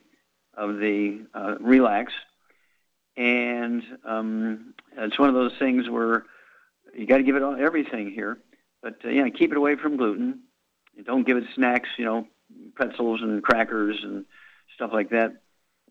of 0.56 0.78
the 0.78 1.26
uh, 1.34 1.56
Relax. 1.60 2.14
And 3.16 3.84
um, 4.06 4.74
it's 4.98 5.20
one 5.20 5.30
of 5.30 5.36
those 5.36 5.54
things 5.60 5.90
where 5.90 6.26
you 6.96 7.06
got 7.06 7.18
to 7.18 7.24
give 7.24 7.36
it 7.36 7.44
all, 7.44 7.56
everything 7.56 8.12
here. 8.12 8.40
But 8.82 8.98
uh, 9.06 9.10
yeah, 9.10 9.30
keep 9.30 9.52
it 9.52 9.58
away 9.58 9.76
from 9.76 9.98
gluten. 9.98 10.42
Don't 11.06 11.26
give 11.26 11.38
it 11.38 11.46
snacks, 11.56 11.90
you 11.98 12.06
know, 12.06 12.28
pretzels 12.76 13.22
and 13.22 13.42
crackers 13.42 14.00
and 14.04 14.26
stuff 14.76 14.92
like 14.94 15.10
that. 15.12 15.42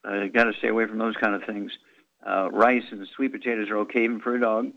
Uh, 0.06 0.22
you 0.22 0.30
got 0.30 0.44
to 0.44 0.52
stay 0.58 0.68
away 0.68 0.86
from 0.86 0.98
those 0.98 1.16
kind 1.16 1.34
of 1.34 1.44
things. 1.44 1.72
Uh, 2.26 2.50
rice 2.50 2.84
and 2.90 3.06
sweet 3.14 3.32
potatoes 3.32 3.68
are 3.70 3.78
okay 3.78 4.04
even 4.04 4.20
for 4.20 4.34
a 4.34 4.40
dog, 4.40 4.72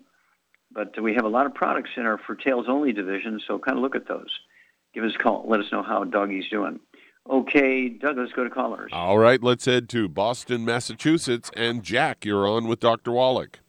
but 0.72 1.00
we 1.02 1.14
have 1.14 1.26
a 1.26 1.30
lot 1.30 1.46
of 1.46 1.54
products 1.54 1.92
in 1.96 2.06
our 2.06 2.18
for 2.18 2.36
tails 2.36 2.66
only 2.68 2.92
division, 2.92 3.40
so 3.48 3.60
kind 3.60 3.78
of 3.78 3.84
look 3.84 3.96
at 3.96 4.08
those. 4.08 4.30
Give 4.94 5.04
us 5.04 5.14
a 5.14 5.22
call. 5.22 5.46
Let 5.48 5.60
us 5.60 5.68
know 5.72 5.84
how 5.84 6.04
doggy's 6.06 6.50
doing. 6.50 6.80
Okay, 7.30 7.90
Doug, 7.90 8.18
let's 8.18 8.32
go 8.34 8.44
to 8.44 8.50
callers. 8.50 8.92
All 8.94 9.18
right, 9.18 9.42
let's 9.42 9.66
head 9.66 9.90
to 9.90 10.08
Boston, 10.08 10.64
Massachusetts. 10.64 11.50
And 11.56 11.84
Jack, 11.84 12.24
you're 12.24 12.48
on 12.48 12.68
with 12.68 12.80
Dr. 12.80 13.12
Wallach. 13.12 13.60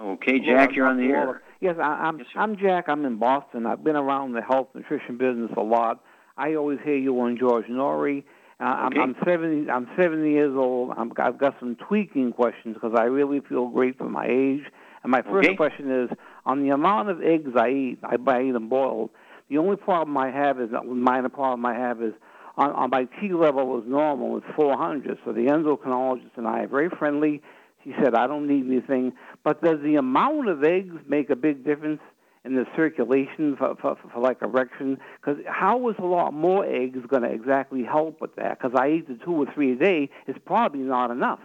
Okay, 0.00 0.38
Jack, 0.38 0.74
you're 0.74 0.86
on 0.86 0.96
the 0.96 1.12
air. 1.12 1.42
Yes, 1.60 1.76
I, 1.78 2.06
I'm 2.06 2.20
I'm 2.36 2.56
Jack. 2.56 2.86
I'm 2.88 3.04
in 3.04 3.16
Boston. 3.18 3.66
I've 3.66 3.84
been 3.84 3.96
around 3.96 4.32
the 4.32 4.42
health 4.42 4.68
nutrition 4.74 5.18
business 5.18 5.50
a 5.56 5.62
lot. 5.62 6.02
I 6.38 6.54
always 6.54 6.78
hear 6.84 6.96
you 6.96 7.20
on 7.20 7.36
George 7.36 7.66
Noory. 7.66 8.24
Uh, 8.60 8.64
I'm, 8.64 9.00
I'm 9.00 9.16
seventy. 9.24 9.70
I'm 9.70 9.88
seventy 9.96 10.32
years 10.32 10.54
old. 10.54 10.92
I'm, 10.96 11.12
I've 11.18 11.38
got 11.38 11.56
some 11.58 11.76
tweaking 11.76 12.32
questions 12.32 12.74
because 12.74 12.94
I 12.98 13.04
really 13.04 13.40
feel 13.40 13.68
great 13.68 13.96
for 13.96 14.08
my 14.08 14.26
age. 14.26 14.64
And 15.02 15.10
my 15.10 15.22
first 15.22 15.48
Okay. 15.48 15.56
question 15.56 15.90
is 15.90 16.10
on 16.44 16.62
the 16.62 16.68
amount 16.70 17.08
of 17.08 17.22
eggs 17.22 17.50
I 17.56 17.68
eat. 17.70 17.98
I, 18.04 18.16
I 18.26 18.42
eat 18.42 18.52
them 18.52 18.68
boiled. 18.68 19.10
The 19.48 19.56
only 19.58 19.76
problem 19.76 20.16
I 20.16 20.30
have 20.30 20.60
is 20.60 20.70
not 20.70 20.86
minor 20.86 21.30
problem 21.30 21.64
I 21.64 21.74
have 21.74 22.02
is 22.02 22.12
on, 22.56 22.70
on 22.72 22.90
my 22.90 23.04
T 23.20 23.32
level 23.32 23.78
is 23.80 23.84
normal. 23.88 24.36
It's 24.36 24.46
400. 24.54 25.18
So 25.24 25.32
the 25.32 25.46
endocrinologist 25.46 26.36
and 26.36 26.46
I 26.46 26.60
are 26.64 26.68
very 26.68 26.90
friendly. 26.90 27.40
She 27.82 27.94
said 28.02 28.14
I 28.14 28.26
don't 28.26 28.46
need 28.46 28.66
anything. 28.66 29.14
But 29.42 29.62
does 29.62 29.78
the 29.82 29.96
amount 29.96 30.48
of 30.50 30.62
eggs 30.62 30.94
make 31.08 31.30
a 31.30 31.36
big 31.36 31.64
difference 31.64 32.00
and 32.44 32.56
the 32.56 32.66
circulation 32.74 33.56
for, 33.56 33.74
for, 33.76 33.96
for 34.12 34.20
like 34.20 34.42
erection? 34.42 34.98
Because 35.20 35.42
how 35.46 35.88
is 35.90 35.96
a 35.98 36.04
lot 36.04 36.32
more 36.32 36.64
eggs 36.64 36.98
going 37.08 37.22
to 37.22 37.30
exactly 37.30 37.84
help 37.84 38.20
with 38.20 38.34
that? 38.36 38.58
Because 38.58 38.78
I 38.78 38.90
eat 38.90 39.08
the 39.08 39.22
two 39.24 39.32
or 39.32 39.46
three 39.52 39.72
a 39.72 39.76
day. 39.76 40.10
It's 40.26 40.38
probably 40.44 40.80
not 40.80 41.10
enough. 41.10 41.40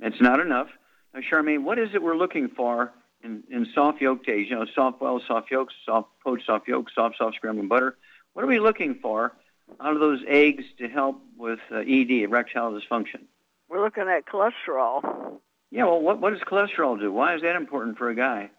It's 0.00 0.20
not 0.20 0.40
enough. 0.40 0.68
Now, 1.14 1.20
Charmaine, 1.20 1.62
what 1.62 1.78
is 1.78 1.90
it 1.94 2.02
we're 2.02 2.16
looking 2.16 2.48
for 2.48 2.92
in, 3.22 3.42
in 3.50 3.66
soft 3.74 4.00
yolk 4.00 4.28
eggs? 4.28 4.48
You 4.50 4.56
know, 4.56 4.66
soft 4.74 5.00
boiled 5.00 5.22
soft 5.26 5.50
yolks, 5.50 5.74
soft 5.84 6.08
poached 6.22 6.46
soft 6.46 6.68
yolks, 6.68 6.92
soft 6.94 7.16
soft 7.18 7.36
scrambled 7.36 7.68
butter. 7.68 7.96
What 8.34 8.44
are 8.44 8.48
we 8.48 8.60
looking 8.60 8.98
for 9.00 9.32
out 9.80 9.94
of 9.94 10.00
those 10.00 10.20
eggs 10.28 10.64
to 10.78 10.88
help 10.88 11.20
with 11.36 11.58
uh, 11.72 11.78
ED, 11.78 12.10
erectile 12.10 12.72
dysfunction? 12.72 13.22
We're 13.68 13.82
looking 13.82 14.04
at 14.08 14.26
cholesterol. 14.26 15.40
Yeah, 15.70 15.84
well, 15.84 16.00
what, 16.00 16.20
what 16.20 16.30
does 16.30 16.40
cholesterol 16.40 16.98
do? 16.98 17.12
Why 17.12 17.34
is 17.34 17.42
that 17.42 17.56
important 17.56 17.98
for 17.98 18.08
a 18.08 18.14
guy? 18.14 18.50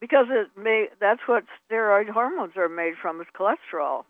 Because 0.00 0.26
it 0.30 0.48
may, 0.56 0.88
that's 0.98 1.20
what 1.26 1.44
steroid 1.70 2.08
hormones 2.08 2.56
are 2.56 2.68
made 2.68 2.94
from 3.00 3.20
is 3.20 3.26
cholesterol. 3.38 4.04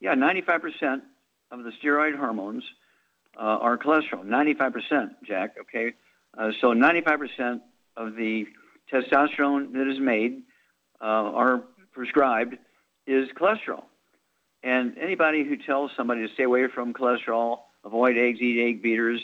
Yeah, 0.00 0.14
95% 0.14 1.02
of 1.50 1.64
the 1.64 1.72
steroid 1.82 2.16
hormones 2.16 2.64
uh, 3.36 3.42
are 3.42 3.76
cholesterol. 3.76 4.24
95%, 4.24 5.10
Jack, 5.26 5.56
okay? 5.60 5.92
Uh, 6.36 6.50
so 6.60 6.68
95% 6.68 7.60
of 7.96 8.14
the 8.14 8.46
testosterone 8.92 9.72
that 9.72 9.90
is 9.90 10.00
made 10.00 10.42
uh, 11.00 11.30
or 11.30 11.64
prescribed 11.92 12.56
is 13.06 13.28
cholesterol. 13.38 13.84
And 14.62 14.96
anybody 14.98 15.44
who 15.44 15.56
tells 15.56 15.90
somebody 15.96 16.26
to 16.26 16.34
stay 16.34 16.44
away 16.44 16.66
from 16.74 16.92
cholesterol, 16.92 17.60
avoid 17.84 18.16
eggs, 18.16 18.40
eat 18.40 18.60
egg 18.60 18.82
beaters, 18.82 19.20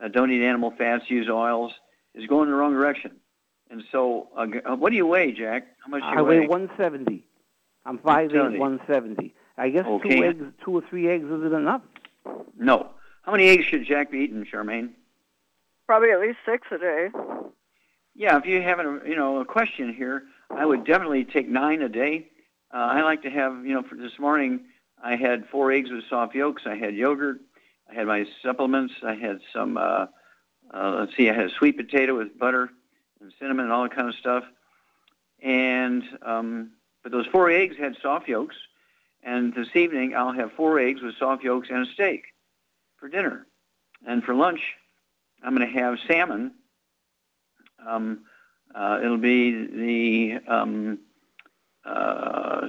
uh, 0.00 0.08
don't 0.08 0.30
eat 0.30 0.44
animal 0.44 0.72
fats, 0.76 1.04
use 1.08 1.28
oils, 1.28 1.72
is 2.14 2.26
going 2.26 2.48
in 2.48 2.50
the 2.50 2.56
wrong 2.56 2.72
direction. 2.72 3.12
And 3.72 3.82
so, 3.90 4.28
uh, 4.36 4.46
uh 4.70 4.76
what 4.76 4.90
do 4.90 4.96
you 4.96 5.06
weigh, 5.06 5.32
Jack? 5.32 5.66
How 5.82 5.90
much 5.90 6.02
do 6.02 6.08
you 6.08 6.18
I 6.18 6.22
weigh? 6.22 6.40
weigh 6.40 6.46
170. 6.46 7.26
I'm 7.86 7.98
5'8", 7.98 8.04
170. 8.04 8.58
170. 8.58 9.34
I 9.56 9.68
guess 9.70 9.86
Okay. 9.86 10.16
two 10.16 10.24
eggs, 10.24 10.44
two 10.62 10.76
or 10.76 10.82
three 10.82 11.08
eggs 11.08 11.24
isn't 11.24 11.54
enough. 11.54 11.80
No. 12.58 12.90
How 13.22 13.32
many 13.32 13.48
eggs 13.48 13.64
should 13.64 13.84
Jack 13.86 14.10
be 14.10 14.18
eating, 14.18 14.44
Charmaine? 14.44 14.90
Probably 15.86 16.10
at 16.10 16.20
least 16.20 16.38
six 16.44 16.66
a 16.70 16.78
day. 16.78 17.08
Yeah, 18.14 18.36
if 18.36 18.44
you 18.44 18.60
have 18.60 18.78
a 18.78 19.00
you 19.06 19.16
know 19.16 19.40
a 19.40 19.44
question 19.46 19.94
here, 19.94 20.24
I 20.50 20.66
would 20.66 20.84
definitely 20.84 21.24
take 21.24 21.48
nine 21.48 21.80
a 21.80 21.88
day. 21.88 22.28
Uh, 22.72 22.76
I 22.76 23.02
like 23.02 23.22
to 23.22 23.30
have 23.30 23.64
you 23.64 23.72
know 23.74 23.82
for 23.82 23.94
this 23.94 24.18
morning 24.18 24.66
I 25.02 25.16
had 25.16 25.48
four 25.50 25.72
eggs 25.72 25.90
with 25.90 26.04
soft 26.10 26.34
yolks. 26.34 26.62
I 26.66 26.76
had 26.76 26.94
yogurt. 26.94 27.40
I 27.90 27.94
had 27.94 28.06
my 28.06 28.26
supplements. 28.42 28.92
I 29.02 29.14
had 29.14 29.40
some 29.52 29.78
uh, 29.78 30.06
uh, 30.74 30.96
let's 31.00 31.16
see, 31.16 31.30
I 31.30 31.34
had 31.34 31.46
a 31.46 31.54
sweet 31.58 31.76
potato 31.76 32.18
with 32.18 32.38
butter 32.38 32.70
and 33.22 33.32
cinnamon 33.38 33.64
and 33.66 33.72
all 33.72 33.84
that 33.84 33.94
kind 33.94 34.08
of 34.08 34.14
stuff. 34.16 34.44
And 35.40 36.02
um, 36.22 36.72
but 37.02 37.12
those 37.12 37.26
four 37.26 37.50
eggs 37.50 37.76
had 37.76 37.96
soft 38.02 38.28
yolks. 38.28 38.56
And 39.22 39.54
this 39.54 39.68
evening 39.74 40.14
I'll 40.14 40.32
have 40.32 40.52
four 40.52 40.78
eggs 40.78 41.00
with 41.00 41.16
soft 41.16 41.42
yolks 41.44 41.68
and 41.70 41.86
a 41.86 41.92
steak 41.92 42.24
for 42.98 43.08
dinner. 43.08 43.46
And 44.06 44.22
for 44.24 44.34
lunch, 44.34 44.60
I'm 45.42 45.56
going 45.56 45.72
to 45.72 45.78
have 45.80 45.98
salmon. 46.06 46.52
Um, 47.86 48.20
uh, 48.74 49.00
it'll 49.02 49.18
be 49.18 49.66
the 49.66 50.52
um, 50.52 50.98
uh, 51.84 52.68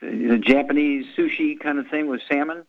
the 0.00 0.38
Japanese 0.38 1.06
sushi 1.16 1.58
kind 1.58 1.78
of 1.78 1.88
thing 1.88 2.08
with 2.08 2.20
salmon. 2.28 2.64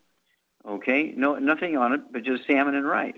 Okay, 0.66 1.14
no, 1.18 1.36
nothing 1.36 1.76
on 1.76 1.94
it, 1.94 2.02
but 2.12 2.24
just 2.24 2.46
salmon 2.48 2.76
and 2.76 2.86
rice. 2.86 3.16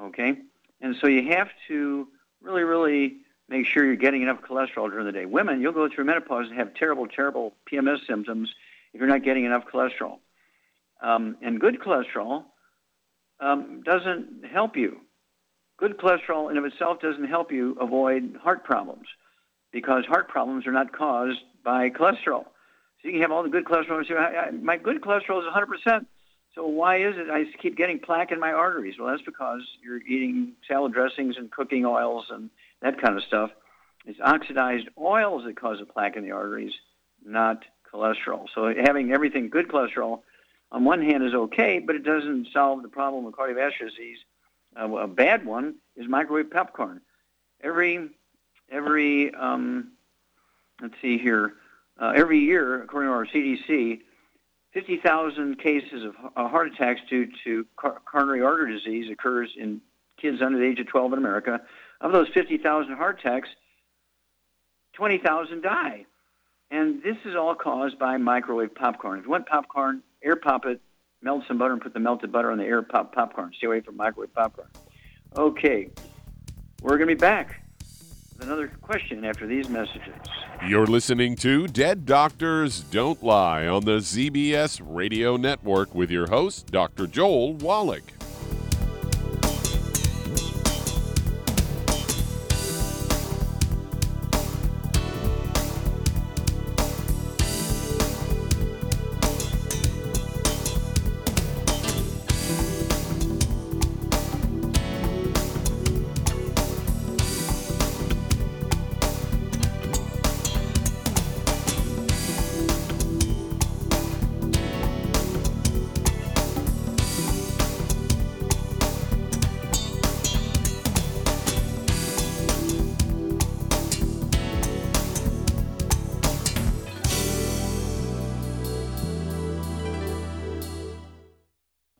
Okay, 0.00 0.36
and 0.80 0.94
so 1.00 1.06
you 1.06 1.32
have 1.32 1.48
to 1.68 2.08
really, 2.44 2.62
really 2.62 3.16
make 3.48 3.66
sure 3.66 3.84
you're 3.84 3.96
getting 3.96 4.22
enough 4.22 4.40
cholesterol 4.42 4.90
during 4.90 5.06
the 5.06 5.12
day. 5.12 5.26
Women, 5.26 5.60
you'll 5.60 5.72
go 5.72 5.88
through 5.88 6.04
menopause 6.04 6.46
and 6.48 6.58
have 6.58 6.74
terrible, 6.74 7.06
terrible 7.06 7.54
PMS 7.70 8.06
symptoms 8.06 8.52
if 8.92 9.00
you're 9.00 9.08
not 9.08 9.24
getting 9.24 9.44
enough 9.44 9.64
cholesterol. 9.72 10.18
Um, 11.02 11.36
and 11.42 11.60
good 11.60 11.80
cholesterol 11.80 12.44
um, 13.40 13.82
doesn't 13.84 14.44
help 14.50 14.76
you. 14.76 15.00
Good 15.78 15.98
cholesterol 15.98 16.50
in 16.50 16.56
of 16.56 16.64
itself 16.64 17.00
doesn't 17.00 17.24
help 17.24 17.50
you 17.50 17.76
avoid 17.80 18.36
heart 18.42 18.64
problems 18.64 19.06
because 19.72 20.04
heart 20.06 20.28
problems 20.28 20.66
are 20.66 20.72
not 20.72 20.96
caused 20.96 21.40
by 21.64 21.90
cholesterol. 21.90 22.44
So 22.44 23.08
you 23.08 23.12
can 23.12 23.22
have 23.22 23.32
all 23.32 23.42
the 23.42 23.48
good 23.48 23.64
cholesterol. 23.64 24.62
my 24.62 24.76
good 24.76 25.02
cholesterol 25.02 25.40
is 25.40 25.52
100%. 25.52 26.06
So 26.54 26.66
why 26.66 26.98
is 26.98 27.14
it 27.16 27.30
I 27.30 27.44
keep 27.60 27.76
getting 27.76 27.98
plaque 27.98 28.30
in 28.30 28.38
my 28.38 28.52
arteries? 28.52 28.94
Well, 28.98 29.08
that's 29.08 29.22
because 29.22 29.62
you're 29.82 30.02
eating 30.02 30.52
salad 30.68 30.92
dressings 30.92 31.36
and 31.36 31.50
cooking 31.50 31.84
oils 31.84 32.26
and 32.30 32.48
that 32.80 33.00
kind 33.00 33.16
of 33.16 33.24
stuff. 33.24 33.50
It's 34.06 34.20
oxidized 34.20 34.88
oils 34.98 35.44
that 35.46 35.56
cause 35.56 35.78
the 35.80 35.86
plaque 35.86 36.16
in 36.16 36.22
the 36.22 36.30
arteries, 36.30 36.72
not 37.24 37.64
cholesterol. 37.92 38.46
So 38.54 38.72
having 38.84 39.12
everything 39.12 39.48
good 39.48 39.68
cholesterol 39.68 40.20
on 40.70 40.84
one 40.84 41.02
hand 41.02 41.24
is 41.24 41.34
okay, 41.34 41.80
but 41.80 41.96
it 41.96 42.04
doesn't 42.04 42.48
solve 42.52 42.82
the 42.82 42.88
problem 42.88 43.26
of 43.26 43.34
cardiovascular 43.34 43.90
disease. 43.90 44.18
Uh, 44.78 44.92
a 44.96 45.08
bad 45.08 45.44
one 45.44 45.76
is 45.96 46.06
microwave 46.08 46.50
popcorn. 46.50 47.00
Every 47.62 48.10
every 48.70 49.34
um, 49.34 49.92
let's 50.80 50.94
see 51.00 51.18
here, 51.18 51.54
uh, 52.00 52.12
every 52.14 52.40
year, 52.40 52.82
according 52.82 53.08
to 53.08 53.14
our 53.14 53.26
CDC, 53.26 54.00
50,000 54.74 55.58
cases 55.58 56.04
of 56.04 56.14
uh, 56.36 56.48
heart 56.48 56.66
attacks 56.66 57.00
due 57.08 57.28
to 57.44 57.64
coronary 57.76 58.42
artery 58.42 58.76
disease 58.76 59.10
occurs 59.10 59.50
in 59.56 59.80
kids 60.20 60.42
under 60.42 60.58
the 60.58 60.64
age 60.64 60.80
of 60.80 60.88
12 60.88 61.12
in 61.12 61.18
America. 61.18 61.60
Of 62.00 62.12
those 62.12 62.28
50,000 62.34 62.92
heart 62.96 63.20
attacks, 63.20 63.48
20,000 64.94 65.62
die. 65.62 66.06
And 66.72 67.02
this 67.04 67.16
is 67.24 67.36
all 67.36 67.54
caused 67.54 68.00
by 68.00 68.16
microwave 68.16 68.74
popcorn. 68.74 69.20
If 69.20 69.26
you 69.26 69.30
want 69.30 69.46
popcorn, 69.46 70.02
air 70.24 70.34
pop 70.34 70.66
it, 70.66 70.80
melt 71.22 71.44
some 71.46 71.56
butter, 71.56 71.72
and 71.72 71.80
put 71.80 71.94
the 71.94 72.00
melted 72.00 72.32
butter 72.32 72.50
on 72.50 72.58
the 72.58 72.64
air 72.64 72.82
pop 72.82 73.14
popcorn. 73.14 73.52
Stay 73.56 73.68
away 73.68 73.80
from 73.80 73.96
microwave 73.96 74.34
popcorn. 74.34 74.68
Okay, 75.36 75.90
we're 76.82 76.96
going 76.96 77.08
to 77.08 77.14
be 77.14 77.20
back 77.20 77.63
another 78.40 78.68
question 78.82 79.24
after 79.24 79.46
these 79.46 79.68
messages. 79.68 80.14
You're 80.66 80.86
listening 80.86 81.36
to 81.36 81.66
Dead 81.66 82.06
Doctors 82.06 82.80
Don't 82.80 83.22
Lie 83.22 83.66
on 83.66 83.84
the 83.84 83.98
ZBS 83.98 84.80
Radio 84.84 85.36
Network 85.36 85.94
with 85.94 86.10
your 86.10 86.28
host, 86.28 86.68
Dr. 86.68 87.06
Joel 87.06 87.54
Wallach. 87.54 88.04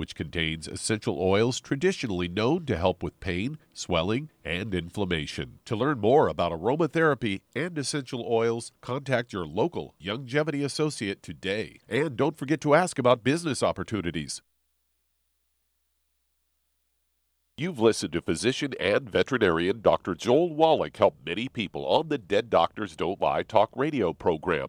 which 0.00 0.14
contains 0.14 0.66
essential 0.66 1.18
oils 1.20 1.60
traditionally 1.60 2.26
known 2.26 2.64
to 2.64 2.74
help 2.74 3.02
with 3.02 3.20
pain, 3.20 3.58
swelling, 3.74 4.30
and 4.42 4.74
inflammation. 4.74 5.58
To 5.66 5.76
learn 5.76 6.00
more 6.00 6.26
about 6.26 6.52
aromatherapy 6.52 7.42
and 7.54 7.76
essential 7.76 8.24
oils, 8.26 8.72
contact 8.80 9.34
your 9.34 9.44
local 9.44 9.94
Youngevity 10.02 10.64
associate 10.64 11.22
today. 11.22 11.80
And 11.86 12.16
don't 12.16 12.38
forget 12.38 12.62
to 12.62 12.74
ask 12.74 12.98
about 12.98 13.22
business 13.22 13.62
opportunities. 13.62 14.40
You've 17.58 17.78
listened 17.78 18.14
to 18.14 18.22
physician 18.22 18.72
and 18.80 19.10
veterinarian 19.10 19.82
Dr. 19.82 20.14
Joel 20.14 20.54
Wallach 20.54 20.96
help 20.96 21.16
many 21.26 21.46
people 21.46 21.84
on 21.84 22.08
the 22.08 22.16
Dead 22.16 22.48
Doctors 22.48 22.96
Don't 22.96 23.20
Lie 23.20 23.42
talk 23.42 23.68
radio 23.76 24.14
program. 24.14 24.68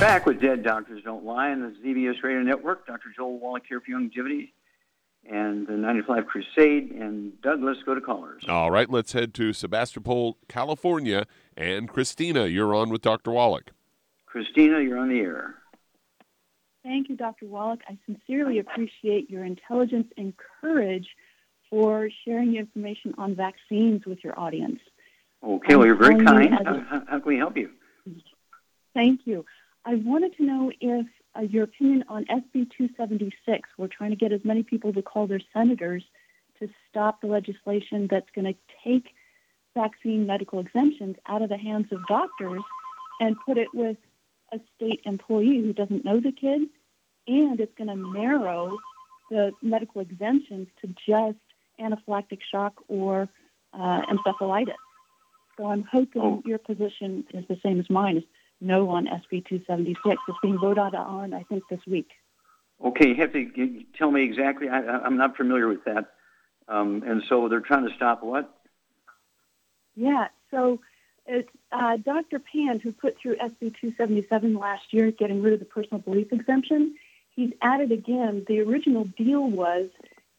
Back 0.00 0.26
with 0.26 0.40
Dead 0.40 0.62
Doctors 0.62 1.02
Don't 1.02 1.24
Lie 1.24 1.50
on 1.50 1.60
the 1.60 1.74
ZBS 1.84 2.22
Radio 2.22 2.42
Network. 2.42 2.86
Dr. 2.86 3.08
Joel 3.16 3.40
Wallach 3.40 3.64
here 3.68 3.80
for 3.80 3.90
Youngevity 3.90 4.52
and 5.28 5.66
the 5.66 5.72
95 5.72 6.24
Crusade. 6.26 6.92
And 6.92 7.40
Doug, 7.42 7.64
let's 7.64 7.82
go 7.82 7.96
to 7.96 8.00
callers. 8.00 8.44
All 8.48 8.70
right, 8.70 8.88
let's 8.88 9.12
head 9.12 9.34
to 9.34 9.52
Sebastopol, 9.52 10.38
California. 10.46 11.26
And 11.56 11.88
Christina, 11.88 12.46
you're 12.46 12.76
on 12.76 12.90
with 12.90 13.02
Dr. 13.02 13.32
Wallach. 13.32 13.72
Christina, 14.26 14.80
you're 14.80 14.98
on 14.98 15.08
the 15.08 15.18
air. 15.18 15.56
Thank 16.84 17.08
you, 17.08 17.16
Dr. 17.16 17.46
Wallach. 17.46 17.80
I 17.88 17.98
sincerely 18.06 18.60
appreciate 18.60 19.28
your 19.28 19.44
intelligence 19.44 20.06
and 20.16 20.32
courage 20.60 21.08
for 21.68 22.08
sharing 22.24 22.52
the 22.52 22.58
information 22.58 23.14
on 23.18 23.34
vaccines 23.34 24.06
with 24.06 24.22
your 24.22 24.38
audience. 24.38 24.78
Okay, 25.42 25.74
well, 25.74 25.86
you're 25.86 25.96
very 25.96 26.24
kind. 26.24 26.54
How, 26.54 27.02
how, 27.08 27.18
can 27.18 27.22
we 27.26 27.36
help 27.36 27.56
you? 27.56 27.70
Thank 28.94 29.22
you. 29.24 29.44
I 29.84 29.94
wanted 29.96 30.36
to 30.36 30.44
know 30.44 30.72
if 30.80 31.06
uh, 31.36 31.42
your 31.42 31.64
opinion 31.64 32.04
on 32.08 32.24
SB 32.24 32.70
276. 32.76 33.68
We're 33.76 33.88
trying 33.88 34.10
to 34.10 34.16
get 34.16 34.32
as 34.32 34.40
many 34.44 34.62
people 34.62 34.92
to 34.92 35.02
call 35.02 35.26
their 35.26 35.40
senators 35.52 36.02
to 36.60 36.68
stop 36.88 37.20
the 37.20 37.26
legislation 37.26 38.08
that's 38.10 38.28
going 38.34 38.52
to 38.52 38.58
take 38.84 39.14
vaccine 39.74 40.26
medical 40.26 40.58
exemptions 40.58 41.16
out 41.28 41.42
of 41.42 41.48
the 41.48 41.56
hands 41.56 41.86
of 41.92 42.00
doctors 42.08 42.62
and 43.20 43.36
put 43.46 43.58
it 43.58 43.68
with 43.72 43.96
a 44.52 44.58
state 44.74 45.00
employee 45.04 45.58
who 45.58 45.72
doesn't 45.72 46.04
know 46.04 46.20
the 46.20 46.32
kid, 46.32 46.62
and 47.26 47.60
it's 47.60 47.74
going 47.76 47.88
to 47.88 48.18
narrow 48.18 48.76
the 49.30 49.52
medical 49.62 50.00
exemptions 50.00 50.68
to 50.80 50.88
just 51.06 51.36
anaphylactic 51.78 52.38
shock 52.50 52.74
or 52.88 53.28
uh, 53.74 54.00
encephalitis. 54.10 54.74
So 55.56 55.66
I'm 55.66 55.84
hoping 55.90 56.22
oh. 56.22 56.42
your 56.46 56.58
position 56.58 57.24
is 57.34 57.44
the 57.48 57.58
same 57.62 57.78
as 57.78 57.90
mine. 57.90 58.24
No 58.60 58.90
on 58.90 59.06
SB 59.06 59.46
276. 59.46 60.16
It's 60.28 60.38
being 60.42 60.58
voted 60.58 60.94
on, 60.94 61.32
I 61.32 61.42
think, 61.44 61.64
this 61.70 61.80
week. 61.86 62.08
Okay, 62.84 63.08
you 63.08 63.14
have 63.16 63.32
to 63.32 63.84
tell 63.96 64.10
me 64.10 64.22
exactly. 64.22 64.68
I, 64.68 65.06
am 65.06 65.16
not 65.16 65.36
familiar 65.36 65.68
with 65.68 65.84
that. 65.84 66.12
Um, 66.68 67.02
and 67.06 67.22
so 67.28 67.48
they're 67.48 67.60
trying 67.60 67.88
to 67.88 67.94
stop 67.94 68.22
what? 68.22 68.52
Yeah, 69.96 70.28
so 70.50 70.80
it's 71.26 71.48
uh, 71.72 71.96
Dr. 71.96 72.38
Pan, 72.38 72.78
who 72.80 72.92
put 72.92 73.16
through 73.20 73.36
SB 73.36 73.74
277 73.80 74.54
last 74.54 74.92
year, 74.92 75.10
getting 75.10 75.42
rid 75.42 75.54
of 75.54 75.60
the 75.60 75.64
personal 75.64 76.00
belief 76.00 76.32
exemption. 76.32 76.94
He's 77.34 77.52
added 77.62 77.92
again. 77.92 78.44
The 78.46 78.60
original 78.60 79.04
deal 79.16 79.48
was 79.48 79.90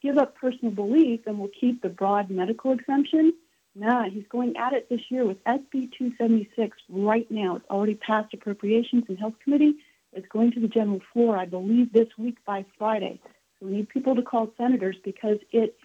give 0.02 0.18
up 0.18 0.36
personal 0.36 0.72
belief 0.72 1.22
and 1.28 1.40
we'll 1.40 1.52
keep 1.60 1.82
the 1.82 1.90
broad 1.90 2.30
medical 2.30 2.72
exemption. 2.72 3.34
No, 3.80 4.10
he's 4.10 4.28
going 4.28 4.58
at 4.58 4.74
it 4.74 4.90
this 4.90 5.00
year 5.08 5.26
with 5.26 5.42
SB 5.46 5.94
276 5.98 6.78
right 6.90 7.30
now. 7.32 7.56
It's 7.56 7.70
already 7.70 7.96
passed 7.96 8.34
appropriations 8.34 9.06
and 9.08 9.18
health 9.18 9.36
committee. 9.42 9.76
It's 10.12 10.28
going 10.28 10.52
to 10.52 10.60
the 10.60 10.68
general 10.68 11.00
floor, 11.14 11.38
I 11.38 11.46
believe, 11.46 11.94
this 11.94 12.10
week 12.18 12.40
by 12.46 12.66
Friday. 12.78 13.22
So 13.58 13.68
we 13.68 13.78
need 13.78 13.88
people 13.88 14.16
to 14.16 14.22
call 14.22 14.52
senators 14.58 14.98
because 15.02 15.38
it 15.54 15.78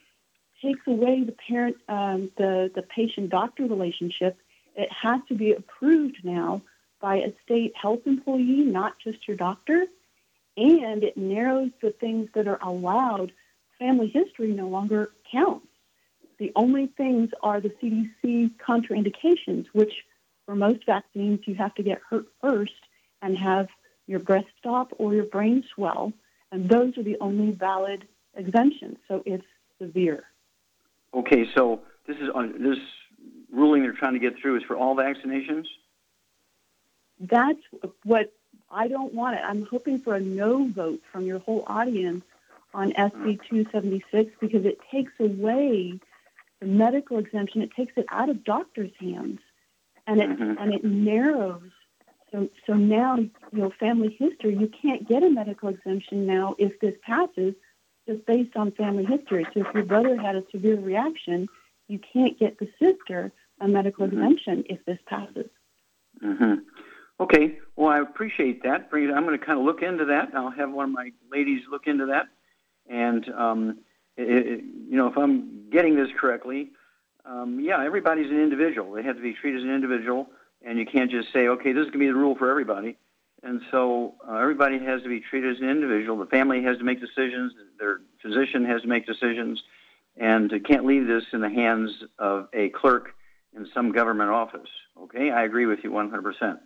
takes 0.61 0.80
away 0.88 1.22
the 1.22 1.36
parent, 1.49 1.76
um, 1.88 2.32
the 2.36 2.68
the 2.74 2.82
patient 2.82 3.30
doctor 3.30 3.62
relationship. 3.62 4.38
It 4.74 4.90
has 4.90 5.20
to 5.28 5.36
be 5.36 5.53
approved 5.53 6.16
now 6.24 6.62
by 7.01 7.18
a 7.18 7.32
state 7.45 7.74
health 7.80 8.01
employee, 8.07 8.64
not 8.64 8.99
just 8.99 9.28
your 9.28 9.36
doctor, 9.36 9.86
and 10.57 11.05
it 11.05 11.16
narrows 11.16 11.70
the 11.80 11.90
things 11.90 12.28
that 12.34 12.49
are 12.49 12.59
allowed. 12.61 13.30
Family 13.78 14.09
history 14.09 14.51
no 14.51 14.66
longer 14.66 15.12
counts. 15.30 15.68
The 16.39 16.53
only 16.57 16.89
things 16.97 17.30
are 17.43 17.61
the 17.61 17.70
CDC 17.70 18.53
contraindications, 18.57 19.66
which 19.72 19.93
for 20.47 20.55
most 20.55 20.85
vaccines 20.85 21.41
you 21.47 21.55
have 21.55 21.74
to 21.76 21.82
get 21.82 22.01
hurt 22.09 22.26
first 22.41 22.72
and 23.22 23.39
have 23.39 23.68
your 24.07 24.18
breast 24.18 24.47
stop 24.59 24.93
or 24.99 25.14
your 25.14 25.24
brain 25.24 25.64
swell, 25.74 26.12
and 26.53 26.68
those 26.68 26.97
are 26.99 27.03
the 27.03 27.16
only 27.20 27.53
valid 27.53 28.07
exemptions. 28.37 28.99
So 29.09 29.22
it's 29.24 29.47
severe. 29.80 30.24
Okay, 31.14 31.47
so 31.57 31.80
this 32.07 32.16
is 32.16 32.28
on 32.35 32.62
this 32.62 32.78
ruling 33.53 33.82
they're 33.82 33.93
trying 33.93 34.14
to 34.14 34.18
get 34.18 34.39
through 34.41 34.57
is 34.57 34.62
for 34.64 34.76
all 34.76 34.97
vaccinations. 34.97 35.66
That's 37.20 37.61
what 38.03 38.32
I 38.70 38.89
don't 38.89 39.14
want 39.14 39.37
it. 39.37 39.43
I'm 39.45 39.66
hoping 39.66 40.01
for 40.01 40.14
a 40.16 40.20
no 40.20 40.68
vote 40.68 41.01
from 41.12 41.24
your 41.24 41.39
whole 41.39 41.64
audience 41.66 42.24
on 42.74 42.93
SB 42.93 43.39
276 43.49 44.32
because 44.41 44.64
it 44.64 44.78
takes 44.91 45.12
away 45.20 46.01
the 46.61 46.66
medical 46.66 47.18
exemption, 47.18 47.62
it 47.62 47.70
takes 47.74 47.92
it 47.96 48.07
out 48.11 48.28
of 48.28 48.44
doctors' 48.44 48.92
hands, 49.00 49.40
and 50.07 50.20
it 50.20 50.30
mm-hmm. 50.30 50.62
and 50.62 50.74
it 50.74 50.84
narrows. 50.84 51.70
So 52.32 52.48
so 52.66 52.74
now 52.74 53.16
you 53.16 53.30
know 53.52 53.70
family 53.78 54.16
history. 54.18 54.57
You 54.57 54.70
can't 54.82 55.09
get 55.09 55.22
a 55.22 55.30
medical 55.30 55.68
exemption 55.68 56.26
now 56.26 56.55
if 56.59 56.78
this 56.80 56.94
passes, 57.02 57.55
just 58.09 58.24
based 58.26 58.57
on 58.57 58.72
family 58.72 59.05
history. 59.05 59.46
So 59.55 59.61
if 59.61 59.74
your 59.74 59.84
brother 59.84 60.16
had 60.20 60.36
a 60.36 60.44
severe 60.50 60.78
reaction, 60.78 61.48
you 61.88 61.98
can't 62.12 62.38
get 62.38 62.59
the 62.59 62.68
sister 62.80 63.32
a 63.61 63.68
medical 63.68 64.07
mm-hmm. 64.07 64.18
exemption 64.18 64.64
if 64.68 64.84
this 64.84 64.98
passes. 65.07 65.50
Mm-hmm. 66.22 66.55
Okay, 67.20 67.59
well, 67.76 67.90
I 67.90 68.00
appreciate 68.00 68.62
that. 68.64 68.88
I'm 68.92 69.24
going 69.24 69.38
to 69.38 69.44
kind 69.44 69.59
of 69.59 69.64
look 69.64 69.82
into 69.82 70.07
that. 70.07 70.30
I'll 70.34 70.50
have 70.50 70.72
one 70.72 70.86
of 70.86 70.90
my 70.90 71.11
ladies 71.30 71.62
look 71.70 71.86
into 71.86 72.07
that. 72.07 72.26
And, 72.88 73.28
um, 73.32 73.78
it, 74.17 74.65
you 74.89 74.97
know, 74.97 75.09
if 75.09 75.17
I'm 75.17 75.71
getting 75.71 75.97
this 75.97 76.09
correctly, 76.19 76.71
um, 77.25 77.59
yeah, 77.61 77.85
everybody's 77.85 78.31
an 78.31 78.41
individual. 78.41 78.93
They 78.93 79.03
have 79.03 79.17
to 79.17 79.23
be 79.23 79.33
treated 79.33 79.61
as 79.61 79.65
an 79.65 79.75
individual, 79.75 80.29
and 80.65 80.79
you 80.79 80.87
can't 80.87 81.11
just 81.11 81.33
say, 81.33 81.49
okay, 81.49 81.73
this 81.73 81.87
is 81.87 81.91
going 81.91 81.93
to 81.93 81.99
be 81.99 82.07
the 82.07 82.15
rule 82.15 82.37
for 82.37 82.51
everybody. 82.51 82.97
And 83.43 83.61
so 83.71 84.15
uh, 84.27 84.37
everybody 84.37 84.79
has 84.79 85.03
to 85.03 85.09
be 85.09 85.21
treated 85.21 85.57
as 85.57 85.61
an 85.61 85.69
individual. 85.69 86.19
The 86.19 86.27
family 86.27 86.62
has 86.62 86.79
to 86.79 86.85
make 86.85 87.01
decisions. 87.01 87.53
Their 87.79 88.01
physician 88.23 88.65
has 88.65 88.83
to 88.83 88.89
make 88.89 89.07
decisions, 89.07 89.62
and 90.17 90.53
uh, 90.53 90.59
can't 90.65 90.87
leave 90.87 91.07
this 91.07 91.25
in 91.33 91.41
the 91.41 91.51
hands 91.51 91.91
of 92.19 92.49
a 92.55 92.71
clerk 92.71 93.15
in 93.55 93.69
some 93.75 93.93
government 93.93 94.31
office. 94.31 94.69
Okay, 94.99 95.31
I 95.31 95.45
agree 95.45 95.67
with 95.67 95.81
you 95.83 95.91
100%. 95.91 96.59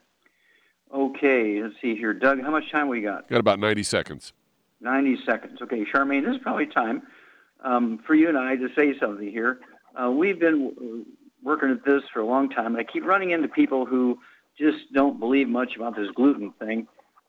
Okay, 0.94 1.62
let's 1.62 1.74
see 1.82 1.96
here, 1.96 2.14
Doug. 2.14 2.40
How 2.40 2.50
much 2.50 2.70
time 2.70 2.88
we 2.88 3.00
got? 3.00 3.28
Got 3.28 3.40
about 3.40 3.58
90 3.58 3.82
seconds. 3.82 4.32
90 4.80 5.18
seconds. 5.26 5.60
Okay, 5.60 5.84
Charmaine, 5.84 6.24
this 6.24 6.36
is 6.36 6.42
probably 6.42 6.66
time 6.66 7.02
um, 7.64 8.00
for 8.06 8.14
you 8.14 8.28
and 8.28 8.38
I 8.38 8.56
to 8.56 8.68
say 8.76 8.98
something 8.98 9.28
here. 9.30 9.60
Uh, 10.00 10.10
we've 10.10 10.38
been 10.38 11.04
working 11.42 11.70
at 11.70 11.84
this 11.84 12.02
for 12.12 12.20
a 12.20 12.26
long 12.26 12.50
time, 12.50 12.74
and 12.74 12.78
I 12.78 12.84
keep 12.84 13.04
running 13.04 13.30
into 13.30 13.48
people 13.48 13.86
who 13.86 14.18
just 14.58 14.92
don't 14.92 15.18
believe 15.18 15.48
much 15.48 15.76
about 15.76 15.96
this 15.96 16.10
gluten 16.14 16.52
thing. 16.58 16.86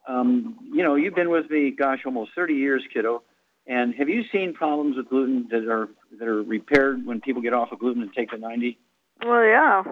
Um, 0.08 0.58
you 0.74 0.84
know, 0.84 0.96
you've 0.96 1.16
been 1.16 1.30
with 1.30 1.50
me, 1.50 1.72
gosh, 1.72 2.00
almost 2.06 2.32
30 2.36 2.56
years, 2.56 2.84
kiddo. 2.92 3.24
And 3.68 3.94
have 3.96 4.10
you 4.10 4.24
seen 4.32 4.54
problems 4.54 4.98
with 4.98 5.10
gluten 5.10 5.48
that 5.52 5.70
are 5.70 5.90
that 6.18 6.28
are 6.28 6.42
repaired 6.42 7.06
when 7.06 7.22
people 7.22 7.42
get 7.42 7.54
off 7.54 7.72
of 7.72 7.78
gluten 7.78 8.02
and 8.02 8.12
take 8.14 8.32
the 8.32 8.38
90? 8.38 8.80
Well, 9.24 9.44
yeah. 9.44 9.84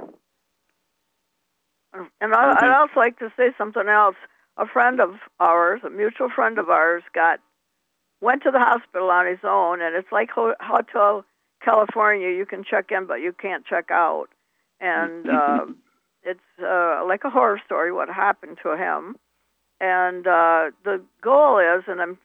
And 2.20 2.34
I, 2.34 2.56
I'd 2.60 2.72
also 2.72 2.94
like 2.96 3.20
to 3.20 3.32
say 3.38 3.52
something 3.58 3.88
else. 3.88 4.16
A 4.58 4.66
friend 4.66 5.00
of 5.00 5.16
ours, 5.40 5.82
a 5.86 5.92
mutual 5.92 6.30
friend 6.34 6.58
of 6.58 6.70
ours, 6.70 7.04
got 7.14 7.40
went 8.22 8.44
to 8.44 8.52
the 8.52 8.60
hospital 8.60 9.10
on 9.10 9.28
his 9.28 9.40
own, 9.44 9.82
and 9.82 9.96
it's 9.96 10.12
like 10.12 10.30
Hotel 10.32 11.26
California. 11.64 12.30
You 12.30 12.46
can 12.46 12.64
check 12.64 12.92
in, 12.92 13.06
but 13.06 13.16
you 13.16 13.34
can't 13.34 13.66
check 13.66 13.92
out. 13.92 14.28
And 14.80 15.30
uh, 15.30 15.66
it's 16.24 16.40
uh, 16.62 17.04
like 17.08 17.24
a 17.24 17.30
horror 17.30 17.62
story 17.66 17.92
what 17.92 18.10
happened 18.10 18.58
to 18.64 18.76
him. 18.76 19.16
And 19.80 20.26
uh, 20.26 20.72
the 20.84 21.02
goal 21.22 21.60
is, 21.60 21.84
and 21.88 22.02
I'm 22.02 22.18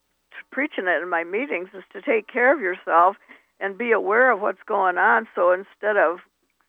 preaching 0.50 0.86
it 0.86 1.02
in 1.02 1.10
my 1.10 1.24
meetings, 1.24 1.68
is 1.74 1.84
to 1.92 2.00
take 2.00 2.26
care 2.26 2.54
of 2.54 2.60
yourself 2.60 3.16
and 3.60 3.76
be 3.76 3.92
aware 3.92 4.30
of 4.30 4.40
what's 4.40 4.62
going 4.66 4.96
on. 4.96 5.28
So 5.34 5.52
instead 5.52 5.96
of 5.96 6.18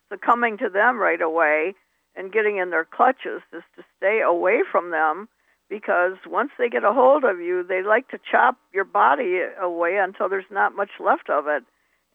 succumbing 0.09 0.57
to 0.57 0.69
them 0.69 0.99
right 0.99 1.21
away 1.21 1.73
and 2.15 2.31
getting 2.31 2.57
in 2.57 2.69
their 2.69 2.85
clutches, 2.85 3.41
is 3.53 3.63
to 3.75 3.83
stay 3.97 4.21
away 4.21 4.61
from 4.69 4.91
them 4.91 5.29
because 5.69 6.17
once 6.27 6.51
they 6.57 6.69
get 6.69 6.83
a 6.83 6.93
hold 6.93 7.23
of 7.23 7.39
you, 7.39 7.63
they 7.63 7.81
like 7.81 8.07
to 8.09 8.19
chop 8.29 8.57
your 8.73 8.83
body 8.85 9.41
away 9.59 9.97
until 9.97 10.29
there's 10.29 10.49
not 10.51 10.75
much 10.75 10.91
left 10.99 11.29
of 11.29 11.47
it. 11.47 11.63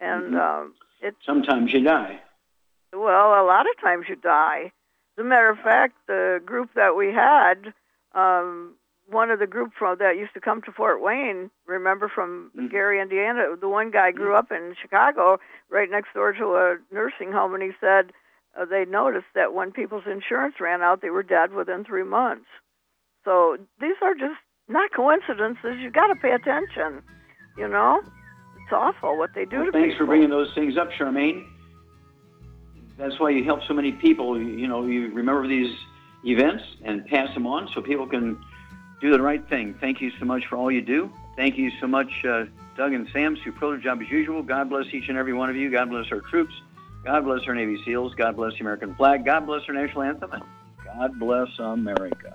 And 0.01 0.35
Mhm. 0.35 0.41
um, 0.41 0.75
it 1.01 1.17
Sometimes 1.25 1.73
you 1.73 1.81
die. 1.83 2.21
well, 2.93 3.43
a 3.43 3.45
lot 3.45 3.69
of 3.69 3.81
times 3.81 4.09
you 4.09 4.17
die. 4.17 4.73
As 5.17 5.23
a 5.23 5.25
matter 5.25 5.49
of 5.49 5.59
fact, 5.59 5.95
the 6.07 6.41
group 6.45 6.73
that 6.75 6.95
we 6.95 7.13
had, 7.13 7.75
um, 8.15 8.77
one 9.11 9.31
of 9.31 9.39
the 9.39 9.47
group 9.47 9.73
from 9.75 9.99
that 9.99 10.17
used 10.17 10.35
to 10.35 10.41
come 10.41 10.63
to 10.63 10.73
Fort 10.73 11.01
Wayne, 11.01 11.51
remember 11.67 12.09
from 12.09 12.51
Gary, 12.71 13.01
Indiana, 13.01 13.57
the 13.57 13.69
one 13.69 13.91
guy 13.91 14.13
grew 14.13 14.35
up 14.35 14.53
in 14.53 14.75
Chicago, 14.81 15.41
right 15.71 15.91
next 15.91 16.13
door 16.15 16.33
to 16.33 16.57
a 16.57 16.77
nursing 16.93 17.33
home, 17.33 17.55
and 17.55 17.63
he 17.63 17.73
said 17.81 18.13
uh, 18.57 18.65
they 18.65 18.85
noticed 18.85 19.27
that 19.35 19.55
when 19.55 19.73
people's 19.73 20.07
insurance 20.07 20.61
ran 20.61 20.83
out, 20.83 21.01
they 21.01 21.11
were 21.11 21.23
dead 21.23 21.53
within 21.53 21.85
three 21.85 22.05
months. 22.05 22.47
So 23.29 23.59
these 23.79 23.97
are 24.01 24.15
just 24.15 24.41
not 24.69 24.91
coincidences. 24.97 25.77
You've 25.81 25.93
got 25.93 26.07
to 26.07 26.15
pay 26.15 26.33
attention. 26.33 27.03
You 27.59 27.69
know, 27.69 28.01
it's 28.03 28.73
awful 28.73 29.19
what 29.19 29.35
they 29.35 29.45
do 29.45 29.51
to 29.51 29.57
Thanks 29.57 29.67
people. 29.67 29.81
Thanks 29.83 29.99
for 29.99 30.07
bringing 30.07 30.31
those 30.31 30.51
things 30.55 30.79
up, 30.79 30.91
Charmaine. 30.93 31.47
That's 32.97 33.21
why 33.21 33.31
you 33.31 33.45
help 33.45 33.61
so 33.69 33.75
many 33.75 33.93
people. 33.93 34.41
You 34.41 34.67
know, 34.67 34.87
you 34.87 35.13
remember 35.13 35.47
these 35.47 35.77
events 36.25 36.65
and 36.83 37.05
pass 37.05 37.33
them 37.35 37.47
on 37.47 37.69
so 37.75 37.83
people 37.83 38.07
can 38.07 38.43
do 39.03 39.13
the 39.13 39.21
right 39.21 39.47
thing. 39.51 39.75
Thank 39.79 40.01
you 40.01 40.11
so 40.19 40.25
much 40.25 40.47
for 40.47 40.57
all 40.57 40.71
you 40.71 40.81
do. 40.81 41.13
Thank 41.37 41.59
you 41.59 41.71
so 41.83 41.87
much, 41.87 42.11
uh, 42.25 42.47
Doug 42.79 42.95
and 42.95 43.07
Sam. 43.13 43.37
Superlative 43.45 43.83
job 43.83 44.01
as 44.01 44.09
usual. 44.09 44.43
God 44.43 44.71
bless 44.71 44.87
each 44.95 45.11
and 45.11 45.19
every 45.19 45.35
one 45.35 45.51
of 45.51 45.57
you. 45.57 45.71
God 45.71 45.91
bless 45.91 46.11
our 46.13 46.23
troops. 46.23 46.55
God 47.05 47.27
bless 47.27 47.47
our 47.47 47.55
Navy 47.55 47.79
SEALs. 47.85 48.15
God 48.15 48.37
bless 48.37 48.55
the 48.55 48.61
American 48.61 48.95
flag. 48.95 49.27
God 49.27 49.45
bless 49.45 49.69
our 49.69 49.75
national 49.75 50.05
anthem. 50.05 50.33
And 50.33 50.43
God 50.83 51.19
bless 51.19 51.49
America. 51.59 52.35